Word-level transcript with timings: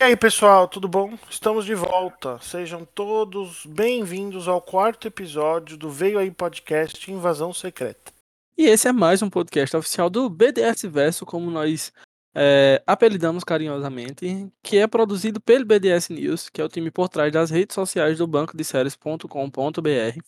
E 0.00 0.02
aí, 0.02 0.16
pessoal, 0.16 0.66
tudo 0.66 0.88
bom? 0.88 1.12
Estamos 1.28 1.66
de 1.66 1.74
volta. 1.74 2.38
Sejam 2.40 2.86
todos 2.86 3.66
bem-vindos 3.66 4.48
ao 4.48 4.58
quarto 4.58 5.06
episódio 5.06 5.76
do 5.76 5.90
Veio 5.90 6.18
Aí 6.18 6.30
Podcast 6.30 7.12
Invasão 7.12 7.52
Secreta. 7.52 8.10
E 8.56 8.64
esse 8.64 8.88
é 8.88 8.92
mais 8.94 9.20
um 9.20 9.28
podcast 9.28 9.76
oficial 9.76 10.08
do 10.08 10.30
BDS 10.30 10.84
Verso, 10.84 11.26
como 11.26 11.50
nós 11.50 11.92
é, 12.34 12.82
apelidamos 12.86 13.44
carinhosamente, 13.44 14.50
que 14.62 14.78
é 14.78 14.86
produzido 14.86 15.38
pelo 15.38 15.66
BDS 15.66 16.08
News, 16.08 16.48
que 16.48 16.62
é 16.62 16.64
o 16.64 16.68
time 16.70 16.90
por 16.90 17.10
trás 17.10 17.30
das 17.30 17.50
redes 17.50 17.74
sociais 17.74 18.16
do 18.16 18.26
banco 18.26 18.56
de 18.56 18.64
séries.com.br. 18.64 20.18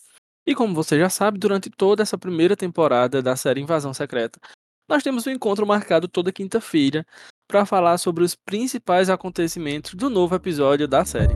E 0.47 0.55
como 0.55 0.75
você 0.75 0.99
já 0.99 1.09
sabe, 1.09 1.39
durante 1.39 1.71
toda 1.71 2.03
essa 2.03 2.19
primeira 2.19 2.55
temporada 2.55 3.23
da 3.23 3.37
série 3.37 3.63
Invasão 3.63 3.95
Secreta, 3.95 4.39
nós 4.87 5.03
temos 5.03 5.27
um 5.27 5.31
encontro 5.31 5.67
marcado 5.67 6.07
toda 6.07 6.31
quinta-feira 6.31 7.07
para 7.49 7.67
falar 7.67 7.99
sobre 7.99 8.25
os 8.25 8.35
principais 8.35 9.11
acontecimentos 9.11 9.95
do 9.95 10.09
novo 10.09 10.35
episódio 10.35 10.89
da 10.89 11.05
série. 11.05 11.35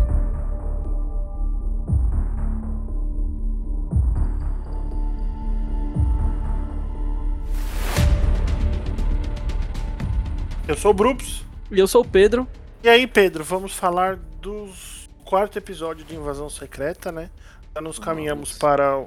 Eu 10.69 10.77
sou 10.77 10.91
o 10.91 10.95
Brups. 10.95 11.45
E 11.71 11.79
eu 11.79 11.87
sou 11.87 12.03
o 12.03 12.05
Pedro. 12.05 12.47
E 12.83 12.89
aí, 12.89 13.07
Pedro, 13.07 13.45
vamos 13.45 13.73
falar 13.73 14.17
dos 14.41 15.09
quarto 15.25 15.59
episódio 15.59 16.05
de 16.05 16.15
Invasão 16.15 16.49
Secreta, 16.49 17.13
né? 17.13 17.31
Já 17.75 17.81
nos 17.81 17.99
caminhamos 17.99 18.51
Nossa. 18.51 18.61
para 18.61 19.07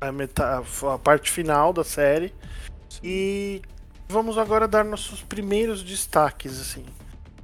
a, 0.00 0.12
meta, 0.12 0.62
a 0.94 0.98
parte 0.98 1.30
final 1.30 1.72
da 1.72 1.84
série. 1.84 2.32
Sim. 2.88 3.00
E 3.02 3.62
Vamos 4.08 4.38
agora 4.38 4.66
dar 4.66 4.84
nossos 4.84 5.22
primeiros 5.22 5.82
destaques, 5.82 6.58
assim. 6.58 6.84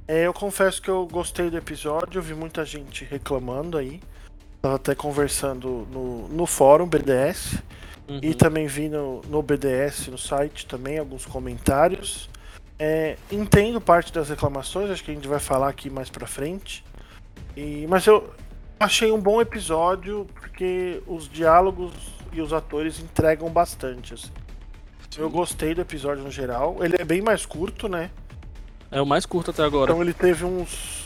É, 0.07 0.25
eu 0.25 0.33
confesso 0.33 0.81
que 0.81 0.89
eu 0.89 1.05
gostei 1.05 1.49
do 1.49 1.57
episódio, 1.57 2.17
eu 2.17 2.23
vi 2.23 2.33
muita 2.33 2.65
gente 2.65 3.05
reclamando 3.05 3.77
aí. 3.77 4.01
Tava 4.61 4.75
até 4.75 4.95
conversando 4.95 5.87
no, 5.91 6.27
no 6.27 6.45
fórum 6.47 6.87
BDS. 6.87 7.61
Uhum. 8.07 8.19
E 8.21 8.33
também 8.33 8.65
vi 8.65 8.89
no, 8.89 9.21
no 9.21 9.41
BDS, 9.43 10.07
no 10.07 10.17
site 10.17 10.65
também, 10.65 10.97
alguns 10.97 11.25
comentários. 11.25 12.29
É, 12.79 13.15
entendo 13.31 13.79
parte 13.79 14.11
das 14.11 14.29
reclamações, 14.29 14.89
acho 14.89 15.03
que 15.03 15.11
a 15.11 15.13
gente 15.13 15.27
vai 15.27 15.39
falar 15.39 15.69
aqui 15.69 15.89
mais 15.89 16.09
pra 16.09 16.25
frente. 16.25 16.83
E, 17.55 17.85
mas 17.87 18.07
eu 18.07 18.33
achei 18.79 19.11
um 19.11 19.19
bom 19.19 19.39
episódio 19.39 20.27
porque 20.33 21.01
os 21.05 21.29
diálogos 21.29 21.93
e 22.33 22.41
os 22.41 22.51
atores 22.51 22.99
entregam 22.99 23.49
bastante. 23.49 24.15
Assim. 24.15 24.31
Eu 25.17 25.29
gostei 25.29 25.73
do 25.73 25.81
episódio 25.81 26.23
no 26.23 26.31
geral. 26.31 26.77
Ele 26.83 26.95
é 26.99 27.05
bem 27.05 27.21
mais 27.21 27.45
curto, 27.45 27.87
né? 27.87 28.09
É 28.91 29.01
o 29.01 29.05
mais 29.05 29.25
curto 29.25 29.51
até 29.51 29.63
agora. 29.63 29.91
Então 29.91 30.01
ele 30.01 30.13
teve 30.13 30.43
uns. 30.43 31.05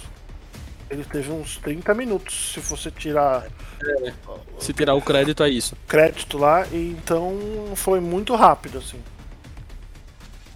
Ele 0.90 1.04
teve 1.04 1.32
uns 1.32 1.58
30 1.58 1.94
minutos, 1.94 2.54
se 2.54 2.60
você 2.60 2.90
tirar. 2.90 3.46
É, 3.82 4.14
se 4.58 4.74
tirar 4.74 4.96
o 4.96 5.02
crédito, 5.02 5.44
é 5.44 5.50
isso. 5.50 5.76
Crédito 5.88 6.38
lá, 6.38 6.66
e 6.72 6.92
então 6.92 7.38
foi 7.76 8.00
muito 8.00 8.36
rápido, 8.36 8.80
assim. 8.80 9.00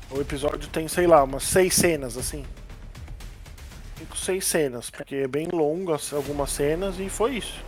O 0.10 0.20
episódio 0.20 0.68
tem, 0.70 0.88
sei 0.88 1.06
lá, 1.06 1.24
umas 1.24 1.44
seis 1.44 1.76
cenas, 1.76 2.18
assim. 2.18 2.44
Cinco, 3.98 4.18
seis 4.18 4.46
cenas, 4.46 4.90
porque 4.90 5.16
é 5.16 5.28
bem 5.28 5.48
longo 5.52 5.96
algumas 6.12 6.52
cenas 6.52 7.00
e 7.00 7.10
foi 7.10 7.36
isso. 7.36 7.64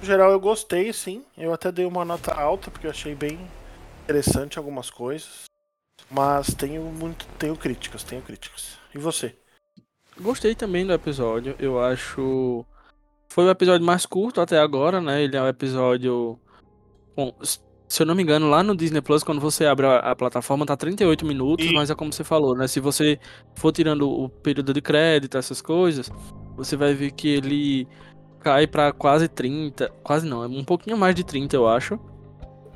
No 0.00 0.06
geral 0.06 0.32
eu 0.32 0.40
gostei, 0.40 0.92
sim. 0.92 1.24
Eu 1.36 1.52
até 1.52 1.70
dei 1.70 1.86
uma 1.86 2.04
nota 2.04 2.32
alta, 2.32 2.70
porque 2.70 2.86
eu 2.86 2.90
achei 2.90 3.14
bem 3.14 3.38
interessante 4.08 4.56
algumas 4.56 4.88
coisas, 4.88 5.44
mas 6.10 6.54
tenho 6.54 6.82
muito, 6.84 7.26
tenho 7.38 7.54
críticas, 7.54 8.02
tenho 8.02 8.22
críticas. 8.22 8.78
E 8.94 8.98
você? 8.98 9.36
Gostei 10.18 10.54
também 10.54 10.86
do 10.86 10.94
episódio. 10.94 11.54
Eu 11.58 11.78
acho 11.78 12.64
foi 13.28 13.44
o 13.44 13.50
episódio 13.50 13.86
mais 13.86 14.06
curto 14.06 14.40
até 14.40 14.58
agora, 14.58 15.00
né? 15.00 15.22
Ele 15.22 15.36
é 15.36 15.42
um 15.42 15.46
episódio 15.46 16.40
Bom, 17.14 17.34
se 17.42 18.02
eu 18.02 18.06
não 18.06 18.14
me 18.14 18.22
engano, 18.22 18.48
lá 18.48 18.62
no 18.62 18.76
Disney 18.76 19.02
Plus, 19.02 19.22
quando 19.22 19.40
você 19.40 19.66
abre 19.66 19.86
a, 19.86 19.98
a 19.98 20.16
plataforma, 20.16 20.64
tá 20.64 20.76
38 20.76 21.26
minutos, 21.26 21.66
e... 21.66 21.74
mas 21.74 21.90
é 21.90 21.94
como 21.94 22.12
você 22.12 22.24
falou, 22.24 22.56
né? 22.56 22.66
Se 22.66 22.80
você 22.80 23.18
for 23.56 23.72
tirando 23.72 24.08
o 24.08 24.28
período 24.28 24.72
de 24.72 24.80
crédito, 24.80 25.36
essas 25.36 25.60
coisas, 25.60 26.10
você 26.56 26.76
vai 26.76 26.94
ver 26.94 27.10
que 27.10 27.28
ele 27.28 27.88
cai 28.40 28.66
para 28.66 28.92
quase 28.92 29.28
30, 29.28 29.90
quase 30.02 30.26
não, 30.26 30.44
é 30.44 30.46
um 30.46 30.64
pouquinho 30.64 30.96
mais 30.96 31.14
de 31.14 31.24
30, 31.24 31.56
eu 31.56 31.68
acho. 31.68 31.98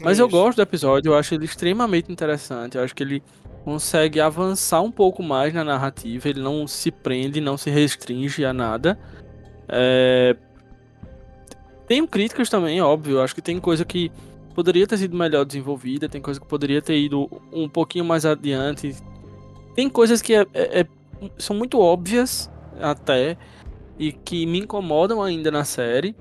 Mas 0.03 0.15
Isso. 0.15 0.23
eu 0.23 0.29
gosto 0.29 0.57
do 0.57 0.63
episódio, 0.63 1.11
eu 1.11 1.17
acho 1.17 1.35
ele 1.35 1.45
extremamente 1.45 2.11
interessante. 2.11 2.77
Eu 2.77 2.85
acho 2.85 2.95
que 2.95 3.03
ele 3.03 3.23
consegue 3.65 4.21
avançar 4.21 4.81
um 4.81 4.91
pouco 4.91 5.23
mais 5.23 5.55
na 5.55 5.63
narrativa, 5.63 6.29
ele 6.29 6.41
não 6.41 6.67
se 6.67 6.91
prende, 6.91 7.41
não 7.41 7.57
se 7.57 7.71
restringe 7.71 8.45
a 8.45 8.53
nada. 8.53 8.99
É... 9.69 10.37
Tenho 11.87 12.07
críticas 12.09 12.49
também, 12.49 12.81
óbvio. 12.81 13.17
Eu 13.17 13.23
acho 13.23 13.35
que 13.35 13.43
tem 13.43 13.61
coisa 13.61 13.85
que 13.85 14.11
poderia 14.55 14.87
ter 14.87 14.99
sido 14.99 15.17
melhor 15.17 15.45
desenvolvida, 15.45 16.09
tem 16.09 16.21
coisa 16.21 16.41
que 16.41 16.47
poderia 16.47 16.83
ter 16.83 16.99
ido 16.99 17.29
um 17.53 17.69
pouquinho 17.69 18.05
mais 18.05 18.27
adiante. 18.27 18.97
Tem 19.75 19.89
coisas 19.89 20.21
que 20.21 20.35
é, 20.35 20.47
é, 20.53 20.81
é 20.81 20.87
são 21.39 21.55
muito 21.57 21.79
óbvias 21.79 22.51
até 22.81 23.37
e 23.99 24.13
que 24.13 24.45
me 24.47 24.59
incomodam 24.59 25.23
ainda 25.23 25.51
na 25.51 25.65
série. 25.65 26.17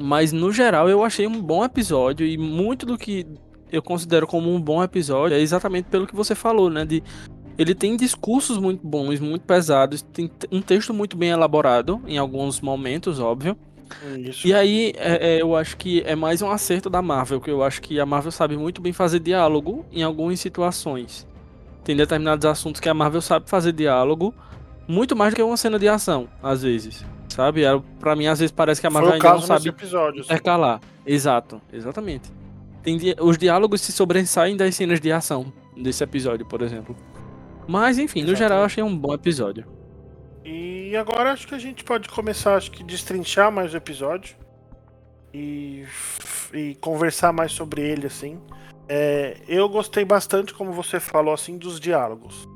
Mas 0.00 0.32
no 0.32 0.52
geral 0.52 0.88
eu 0.88 1.04
achei 1.04 1.26
um 1.26 1.40
bom 1.40 1.64
episódio 1.64 2.26
e 2.26 2.36
muito 2.36 2.84
do 2.84 2.98
que 2.98 3.26
eu 3.70 3.82
considero 3.82 4.26
como 4.26 4.52
um 4.52 4.60
bom 4.60 4.82
episódio 4.82 5.36
é 5.36 5.40
exatamente 5.40 5.86
pelo 5.86 6.06
que 6.06 6.14
você 6.14 6.34
falou, 6.34 6.70
né? 6.70 6.84
De 6.84 7.02
ele 7.56 7.74
tem 7.74 7.96
discursos 7.96 8.56
muito 8.56 8.86
bons, 8.86 9.18
muito 9.18 9.42
pesados, 9.42 10.02
tem 10.02 10.30
um 10.50 10.62
texto 10.62 10.94
muito 10.94 11.16
bem 11.16 11.30
elaborado 11.30 12.00
em 12.06 12.16
alguns 12.16 12.60
momentos, 12.60 13.18
óbvio. 13.18 13.56
Isso. 14.18 14.46
E 14.46 14.54
aí 14.54 14.92
é, 14.96 15.36
é, 15.36 15.42
eu 15.42 15.56
acho 15.56 15.76
que 15.76 16.02
é 16.02 16.14
mais 16.14 16.40
um 16.42 16.50
acerto 16.50 16.88
da 16.88 17.02
Marvel, 17.02 17.40
que 17.40 17.50
eu 17.50 17.62
acho 17.62 17.80
que 17.80 17.98
a 17.98 18.06
Marvel 18.06 18.30
sabe 18.30 18.56
muito 18.56 18.80
bem 18.80 18.92
fazer 18.92 19.18
diálogo 19.18 19.84
em 19.90 20.02
algumas 20.02 20.38
situações. 20.38 21.26
Tem 21.82 21.96
determinados 21.96 22.44
assuntos 22.44 22.80
que 22.80 22.88
a 22.88 22.94
Marvel 22.94 23.22
sabe 23.22 23.48
fazer 23.48 23.72
diálogo 23.72 24.34
muito 24.86 25.16
mais 25.16 25.32
do 25.32 25.36
que 25.36 25.42
uma 25.42 25.56
cena 25.56 25.78
de 25.78 25.88
ação, 25.88 26.28
às 26.42 26.62
vezes 26.62 27.04
sabe? 27.28 27.62
Para 28.00 28.16
mim, 28.16 28.26
às 28.26 28.38
vezes 28.38 28.52
parece 28.52 28.80
que 28.80 28.86
a 28.86 28.90
Marvel 28.90 29.12
ainda 29.12 29.30
não 29.30 29.40
sabe 29.40 29.68
episódio, 29.68 30.22
intercalar. 30.22 30.80
Exato, 31.06 31.60
exatamente. 31.72 32.30
Di... 32.84 33.14
Os 33.20 33.36
diálogos 33.36 33.80
se 33.80 33.92
sobressaem 33.92 34.56
das 34.56 34.74
cenas 34.74 35.00
de 35.00 35.12
ação 35.12 35.52
desse 35.76 36.02
episódio, 36.02 36.46
por 36.46 36.62
exemplo. 36.62 36.96
Mas, 37.66 37.98
enfim, 37.98 38.20
exatamente. 38.20 38.30
no 38.30 38.36
geral, 38.36 38.58
eu 38.60 38.64
achei 38.64 38.82
um 38.82 38.96
bom 38.96 39.12
episódio. 39.12 39.66
E 40.44 40.96
agora 40.96 41.32
acho 41.32 41.46
que 41.46 41.54
a 41.54 41.58
gente 41.58 41.84
pode 41.84 42.08
começar, 42.08 42.56
acho 42.56 42.70
que 42.70 42.82
destrinchar 42.82 43.52
mais 43.52 43.74
o 43.74 43.76
episódio 43.76 44.34
e, 45.34 45.84
e 46.54 46.74
conversar 46.76 47.32
mais 47.32 47.52
sobre 47.52 47.82
ele, 47.82 48.06
assim. 48.06 48.40
É, 48.88 49.36
eu 49.46 49.68
gostei 49.68 50.04
bastante, 50.04 50.54
como 50.54 50.72
você 50.72 50.98
falou, 50.98 51.34
assim, 51.34 51.58
dos 51.58 51.78
diálogos. 51.78 52.48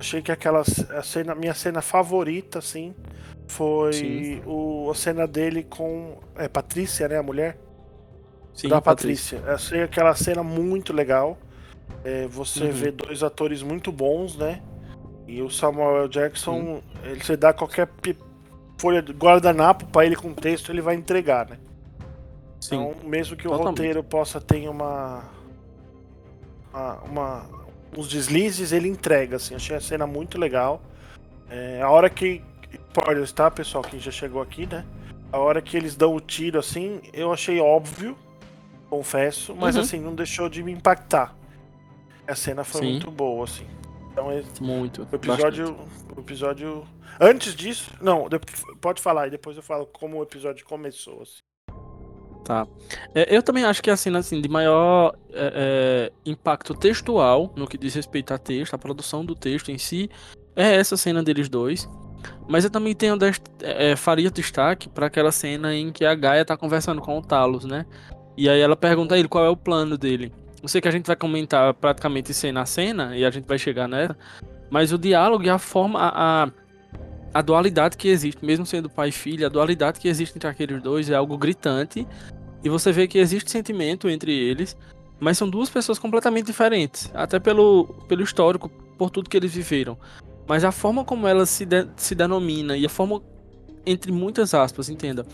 Achei 0.00 0.22
que 0.22 0.32
aquela 0.32 0.60
a 0.60 1.02
cena, 1.02 1.34
minha 1.34 1.52
cena 1.54 1.82
favorita, 1.82 2.58
assim, 2.58 2.94
foi 3.46 4.42
o, 4.46 4.90
a 4.90 4.94
cena 4.94 5.26
dele 5.26 5.62
com 5.62 6.18
é, 6.36 6.48
Patrícia, 6.48 7.08
né? 7.08 7.18
A 7.18 7.22
mulher? 7.22 7.58
Sim, 8.54 8.68
da 8.68 8.80
Patrícia. 8.80 9.38
Patrícia. 9.38 9.54
Achei 9.54 9.82
aquela 9.82 10.14
cena 10.14 10.42
muito 10.42 10.92
legal. 10.92 11.38
É, 12.04 12.26
você 12.26 12.64
uhum. 12.64 12.72
vê 12.72 12.90
dois 12.90 13.22
atores 13.22 13.62
muito 13.62 13.90
bons, 13.90 14.36
né? 14.36 14.62
E 15.26 15.40
o 15.42 15.50
Samuel 15.50 16.08
Jackson, 16.08 16.52
uhum. 16.52 16.82
ele 17.02 17.22
você 17.22 17.36
dá 17.36 17.52
qualquer 17.52 17.88
folha 18.78 19.02
de 19.02 19.12
guardanapo 19.12 19.86
para 19.86 20.04
ele 20.06 20.16
com 20.16 20.34
texto, 20.34 20.70
ele 20.70 20.80
vai 20.80 20.94
entregar, 20.94 21.48
né? 21.48 21.58
Sim. 22.60 22.76
Então, 22.76 22.94
mesmo 23.08 23.36
que 23.36 23.46
o 23.46 23.50
Totalmente. 23.50 23.78
roteiro 23.78 24.02
possa 24.02 24.40
ter 24.40 24.68
uma, 24.68 25.24
uma, 26.72 26.94
uma, 27.02 27.46
uns 27.96 28.08
deslizes, 28.08 28.72
ele 28.72 28.88
entrega, 28.88 29.36
assim. 29.36 29.54
Achei 29.54 29.76
a 29.76 29.80
cena 29.80 30.06
muito 30.06 30.38
legal. 30.38 30.82
É, 31.50 31.80
a 31.82 31.90
hora 31.90 32.08
que 32.08 32.42
spoilers, 32.94 33.32
tá, 33.32 33.50
pessoal? 33.50 33.82
Quem 33.82 33.98
já 33.98 34.12
chegou 34.12 34.40
aqui, 34.40 34.66
né? 34.66 34.84
A 35.32 35.38
hora 35.38 35.60
que 35.60 35.76
eles 35.76 35.96
dão 35.96 36.14
o 36.14 36.20
tiro 36.20 36.60
assim, 36.60 37.00
eu 37.12 37.32
achei 37.32 37.60
óbvio, 37.60 38.16
confesso, 38.88 39.54
mas 39.54 39.74
uhum. 39.74 39.82
assim, 39.82 40.00
não 40.00 40.14
deixou 40.14 40.48
de 40.48 40.62
me 40.62 40.70
impactar. 40.70 41.34
A 42.26 42.36
cena 42.36 42.62
foi 42.62 42.82
Sim. 42.82 42.90
muito 42.92 43.10
boa, 43.10 43.44
assim. 43.44 43.66
Então, 44.12 44.28
muito. 44.60 45.06
O 45.10 45.16
episódio, 45.16 45.76
o 46.16 46.20
episódio. 46.20 46.86
Antes 47.20 47.54
disso, 47.54 47.90
não, 48.00 48.28
pode 48.80 49.02
falar 49.02 49.26
e 49.26 49.30
depois 49.30 49.56
eu 49.56 49.62
falo 49.62 49.86
como 49.86 50.18
o 50.18 50.22
episódio 50.22 50.64
começou. 50.64 51.22
Assim. 51.22 51.38
Tá. 52.44 52.66
É, 53.14 53.34
eu 53.34 53.42
também 53.42 53.64
acho 53.64 53.82
que 53.82 53.90
a 53.90 53.96
cena 53.96 54.20
assim, 54.20 54.40
de 54.40 54.48
maior 54.48 55.16
é, 55.32 56.12
é, 56.24 56.30
impacto 56.30 56.74
textual 56.74 57.52
no 57.56 57.66
que 57.66 57.76
diz 57.76 57.94
respeito 57.94 58.32
a 58.32 58.38
texto, 58.38 58.74
a 58.74 58.78
produção 58.78 59.24
do 59.24 59.34
texto 59.34 59.70
em 59.70 59.78
si, 59.78 60.08
é 60.54 60.76
essa 60.76 60.96
cena 60.96 61.22
deles 61.22 61.48
dois. 61.48 61.88
Mas 62.48 62.64
eu 62.64 62.70
também 62.70 62.94
tenho 62.94 63.16
é, 63.60 63.96
faria 63.96 64.30
destaque 64.30 64.88
para 64.88 65.06
aquela 65.06 65.32
cena 65.32 65.74
em 65.74 65.90
que 65.90 66.04
a 66.04 66.14
Gaia 66.14 66.44
tá 66.44 66.56
conversando 66.56 67.00
com 67.00 67.18
o 67.18 67.22
Talos, 67.22 67.64
né? 67.64 67.86
E 68.36 68.48
aí 68.48 68.60
ela 68.60 68.76
pergunta 68.76 69.14
a 69.14 69.18
ele 69.18 69.28
qual 69.28 69.44
é 69.44 69.48
o 69.48 69.56
plano 69.56 69.96
dele. 69.96 70.32
Eu 70.62 70.68
sei 70.68 70.80
que 70.80 70.88
a 70.88 70.90
gente 70.90 71.06
vai 71.06 71.16
comentar 71.16 71.72
praticamente 71.74 72.32
cena 72.32 72.62
a 72.62 72.66
cena 72.66 73.16
e 73.16 73.24
a 73.24 73.30
gente 73.30 73.46
vai 73.46 73.58
chegar 73.58 73.86
nela, 73.86 74.16
mas 74.70 74.92
o 74.92 74.98
diálogo 74.98 75.44
e 75.44 75.50
a 75.50 75.58
forma, 75.58 76.00
a, 76.00 76.50
a 77.32 77.42
dualidade 77.42 77.96
que 77.96 78.08
existe, 78.08 78.44
mesmo 78.44 78.64
sendo 78.64 78.88
pai 78.88 79.10
e 79.10 79.12
filho, 79.12 79.46
a 79.46 79.48
dualidade 79.48 80.00
que 80.00 80.08
existe 80.08 80.36
entre 80.36 80.48
aqueles 80.48 80.82
dois 80.82 81.10
é 81.10 81.14
algo 81.14 81.36
gritante. 81.36 82.06
E 82.62 82.68
você 82.68 82.90
vê 82.92 83.06
que 83.06 83.18
existe 83.18 83.50
sentimento 83.50 84.08
entre 84.08 84.32
eles, 84.32 84.74
mas 85.20 85.36
são 85.36 85.48
duas 85.48 85.68
pessoas 85.68 85.98
completamente 85.98 86.46
diferentes, 86.46 87.10
até 87.14 87.38
pelo, 87.38 87.84
pelo 88.08 88.22
histórico, 88.22 88.70
por 88.96 89.10
tudo 89.10 89.28
que 89.28 89.36
eles 89.36 89.54
viveram. 89.54 89.98
Mas 90.46 90.64
a 90.64 90.72
forma 90.72 91.04
como 91.04 91.26
ela 91.26 91.46
se, 91.46 91.64
de, 91.64 91.86
se 91.96 92.14
denomina 92.14 92.76
e 92.76 92.84
a 92.84 92.88
forma, 92.88 93.22
entre 93.86 94.12
muitas 94.12 94.54
aspas, 94.54 94.88
entenda. 94.88 95.26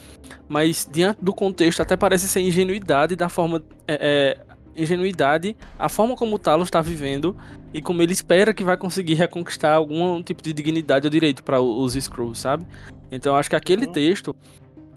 Mas 0.49 0.89
diante 0.91 1.19
do 1.23 1.33
contexto, 1.33 1.81
até 1.81 1.97
parece 1.97 2.29
ser 2.29 2.41
ingenuidade 2.41 3.17
da 3.17 3.29
forma. 3.29 3.62
É, 3.87 4.37
é, 4.47 4.51
ingenuidade, 4.77 5.57
a 5.79 5.89
forma 5.89 6.17
como 6.17 6.37
o 6.37 6.39
Talos 6.39 6.69
está 6.69 6.81
vivendo 6.81 7.37
e 7.75 7.83
como 7.83 8.01
ele 8.03 8.12
espera 8.12 8.55
que 8.55 8.65
vai 8.65 8.77
conseguir 8.77 9.15
reconquistar 9.15 9.75
algum 9.75 10.23
tipo 10.23 10.43
de 10.43 10.53
dignidade 10.53 11.07
ou 11.07 11.11
direito 11.11 11.43
para 11.43 11.61
os 11.61 11.97
Skrulls, 11.97 12.39
sabe? 12.39 12.65
Então 13.11 13.37
acho 13.37 13.51
que 13.51 13.57
aquele 13.57 13.87
uhum. 13.87 13.93
texto 13.93 14.35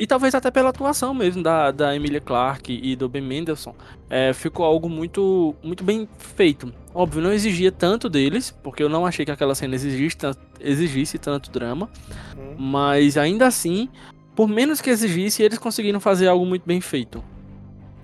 e 0.04 0.08
talvez 0.08 0.36
até 0.36 0.52
pela 0.52 0.68
atuação 0.68 1.14
mesmo 1.14 1.42
da, 1.42 1.72
da 1.72 1.96
Emilia 1.96 2.20
Clarke 2.20 2.78
e 2.84 2.94
do 2.94 3.08
Ben 3.08 3.22
Mendelsohn, 3.22 3.72
é, 4.10 4.34
ficou 4.34 4.66
algo 4.66 4.90
muito, 4.90 5.56
muito 5.64 5.82
bem 5.82 6.10
feito. 6.18 6.74
Óbvio, 6.94 7.22
não 7.22 7.32
exigia 7.32 7.72
tanto 7.72 8.10
deles, 8.10 8.52
porque 8.62 8.84
eu 8.84 8.90
não 8.90 9.06
achei 9.06 9.24
que 9.24 9.32
aquela 9.32 9.56
cena 9.56 9.76
exigisse, 9.76 10.18
exigisse 10.60 11.18
tanto 11.18 11.50
drama, 11.50 11.90
uhum. 12.36 12.56
mas 12.58 13.16
ainda 13.16 13.48
assim, 13.48 13.88
por 14.36 14.50
menos 14.50 14.82
que 14.82 14.90
exigisse, 14.90 15.42
eles 15.42 15.58
conseguiram 15.58 16.02
fazer 16.02 16.28
algo 16.28 16.46
muito 16.46 16.64
bem 16.66 16.82
feito. 16.82 17.24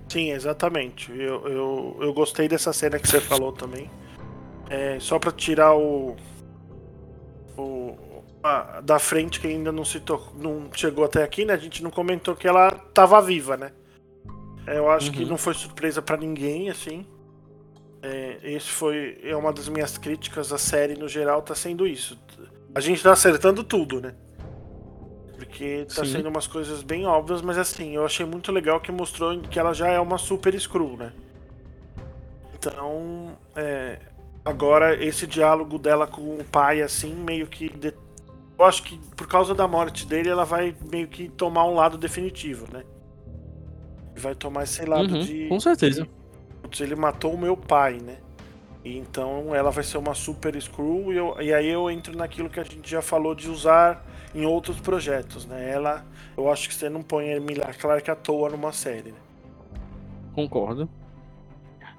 Sim, 0.07 0.31
exatamente. 0.31 1.11
Eu, 1.11 1.45
eu, 1.49 1.97
eu 1.99 2.13
gostei 2.13 2.47
dessa 2.47 2.71
cena 2.71 2.97
que 2.97 3.09
você 3.09 3.19
falou 3.19 3.51
também. 3.51 3.91
É, 4.69 4.97
só 5.01 5.19
para 5.19 5.33
tirar 5.33 5.75
o, 5.75 6.15
da 8.83 8.99
frente 8.99 9.39
que 9.39 9.47
ainda 9.47 9.71
não 9.71 9.85
se 9.85 10.01
não 10.35 10.69
chegou 10.73 11.05
até 11.05 11.23
aqui, 11.23 11.45
né? 11.45 11.53
A 11.53 11.57
gente 11.57 11.83
não 11.83 11.91
comentou 11.91 12.35
que 12.35 12.47
ela 12.47 12.71
tava 12.71 13.21
viva, 13.21 13.57
né? 13.57 13.71
É, 14.67 14.77
eu 14.77 14.89
acho 14.89 15.07
uhum. 15.07 15.13
que 15.13 15.25
não 15.25 15.37
foi 15.37 15.53
surpresa 15.53 16.01
para 16.01 16.17
ninguém, 16.17 16.69
assim. 16.69 17.05
É, 18.01 18.39
esse 18.43 18.69
foi 18.69 19.19
é 19.23 19.35
uma 19.35 19.51
das 19.51 19.67
minhas 19.67 19.97
críticas 19.97 20.53
à 20.53 20.57
série 20.57 20.95
no 20.95 21.07
geral, 21.07 21.41
tá 21.41 21.55
sendo 21.55 21.85
isso. 21.85 22.17
A 22.73 22.79
gente 22.79 23.01
tá 23.01 23.11
acertando 23.11 23.63
tudo, 23.63 23.99
né? 23.99 24.15
Porque 25.35 25.85
tá 25.85 26.05
Sim. 26.05 26.13
sendo 26.13 26.29
umas 26.29 26.47
coisas 26.47 26.83
bem 26.83 27.05
óbvias, 27.05 27.41
mas 27.41 27.57
assim, 27.57 27.95
eu 27.95 28.05
achei 28.05 28.25
muito 28.25 28.51
legal 28.51 28.79
que 28.79 28.91
mostrou 28.91 29.39
que 29.41 29.57
ela 29.57 29.73
já 29.73 29.87
é 29.87 29.99
uma 29.99 30.17
super 30.17 30.57
screw, 30.59 30.95
né? 30.97 31.11
Então, 32.53 33.37
é, 33.55 33.99
agora 34.43 35.01
esse 35.03 35.25
diálogo 35.25 35.77
dela 35.79 36.05
com 36.05 36.37
o 36.37 36.43
pai, 36.43 36.81
assim, 36.81 37.13
meio 37.13 37.47
que 37.47 37.69
eu 38.59 38.65
acho 38.65 38.83
que 38.83 38.97
por 39.15 39.25
causa 39.25 39.55
da 39.55 39.67
morte 39.67 40.05
dele, 40.05 40.27
ela 40.27 40.43
vai 40.43 40.75
meio 40.91 41.07
que 41.07 41.29
tomar 41.29 41.65
um 41.65 41.75
lado 41.75 41.97
definitivo, 41.97 42.67
né? 42.73 42.83
Vai 44.17 44.35
tomar 44.35 44.63
esse 44.63 44.83
lado 44.83 45.15
uhum, 45.15 45.21
de. 45.21 45.47
Com 45.47 45.59
certeza. 45.61 46.05
De, 46.69 46.83
ele 46.83 46.95
matou 46.95 47.33
o 47.33 47.37
meu 47.37 47.55
pai, 47.55 47.99
né? 47.99 48.17
E 48.83 48.97
então 48.97 49.55
ela 49.55 49.71
vai 49.71 49.83
ser 49.83 49.97
uma 49.97 50.13
super 50.13 50.61
screw 50.61 51.13
e, 51.13 51.17
eu, 51.17 51.41
e, 51.41 51.53
aí 51.53 51.67
eu 51.67 51.89
entro 51.89 52.15
naquilo 52.17 52.49
que 52.49 52.59
a 52.59 52.63
gente 52.63 52.89
já 52.89 53.01
falou 53.01 53.33
de 53.33 53.49
usar 53.49 54.05
em 54.35 54.45
outros 54.45 54.77
projetos, 54.79 55.45
né? 55.45 55.71
Ela, 55.71 56.05
eu 56.37 56.51
acho 56.51 56.67
que 56.67 56.75
você 56.75 56.89
não 56.89 57.01
põe 57.01 57.31
a 57.31 57.37
Emilia 57.37 57.73
Clarke 57.73 58.11
à 58.11 58.15
toa 58.15 58.49
numa 58.49 58.73
série. 58.73 59.11
Né? 59.11 59.17
Concordo. 60.35 60.89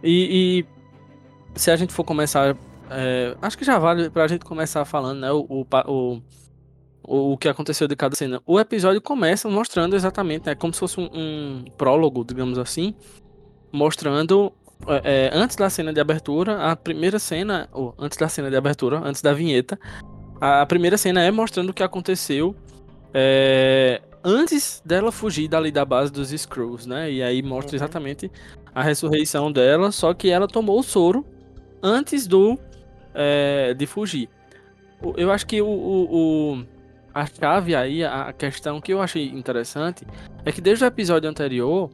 E, 0.02 0.64
e, 1.54 1.58
se 1.58 1.70
a 1.70 1.76
gente 1.76 1.92
for 1.92 2.04
começar, 2.04 2.54
é, 2.90 3.34
acho 3.40 3.56
que 3.56 3.64
já 3.64 3.78
vale 3.78 4.10
pra 4.10 4.28
gente 4.28 4.44
começar 4.44 4.84
falando, 4.84 5.20
né? 5.20 5.32
O, 5.32 5.46
o, 5.48 5.66
o 5.86 6.22
o, 7.10 7.36
que 7.36 7.48
aconteceu 7.48 7.88
de 7.88 7.96
cada 7.96 8.14
cena. 8.14 8.40
O 8.46 8.60
episódio 8.60 9.00
começa 9.00 9.48
mostrando 9.48 9.96
exatamente, 9.96 10.46
né, 10.46 10.54
como 10.54 10.72
se 10.72 10.78
fosse 10.78 11.00
um, 11.00 11.10
um 11.12 11.64
prólogo, 11.76 12.24
digamos 12.24 12.56
assim, 12.56 12.94
mostrando 13.72 14.52
é, 14.86 15.28
é, 15.28 15.30
antes 15.32 15.56
da 15.56 15.68
cena 15.68 15.92
de 15.92 16.00
abertura, 16.00 16.70
a 16.70 16.76
primeira 16.76 17.18
cena, 17.18 17.68
ou 17.72 17.94
antes 17.98 18.16
da 18.16 18.28
cena 18.28 18.48
de 18.48 18.56
abertura, 18.56 19.00
antes 19.04 19.20
da 19.20 19.32
vinheta, 19.32 19.78
a, 20.40 20.64
primeira 20.66 20.96
cena 20.96 21.20
é 21.22 21.32
mostrando 21.32 21.70
o 21.70 21.74
que 21.74 21.82
aconteceu 21.82 22.54
é, 23.12 24.00
antes 24.22 24.80
dela 24.84 25.10
fugir 25.10 25.48
dali 25.48 25.72
da 25.72 25.84
base 25.84 26.12
dos 26.12 26.32
Skrulls, 26.32 26.86
né? 26.86 27.10
E 27.10 27.22
aí 27.24 27.42
mostra 27.42 27.72
uhum. 27.72 27.76
exatamente 27.76 28.30
a 28.72 28.84
ressurreição 28.84 29.50
dela, 29.50 29.90
só 29.90 30.14
que 30.14 30.30
ela 30.30 30.46
tomou 30.46 30.78
o 30.78 30.82
soro 30.82 31.26
antes 31.82 32.28
do 32.28 32.56
é, 33.12 33.74
de 33.74 33.84
fugir. 33.84 34.28
Eu 35.16 35.32
acho 35.32 35.46
que 35.46 35.60
o, 35.60 35.66
o, 35.66 36.52
o 36.52 36.66
a 37.14 37.26
chave 37.26 37.74
aí, 37.74 38.04
a 38.04 38.32
questão 38.32 38.80
que 38.80 38.92
eu 38.92 39.02
achei 39.02 39.28
interessante, 39.28 40.06
é 40.44 40.52
que 40.52 40.60
desde 40.60 40.84
o 40.84 40.86
episódio 40.86 41.28
anterior, 41.28 41.90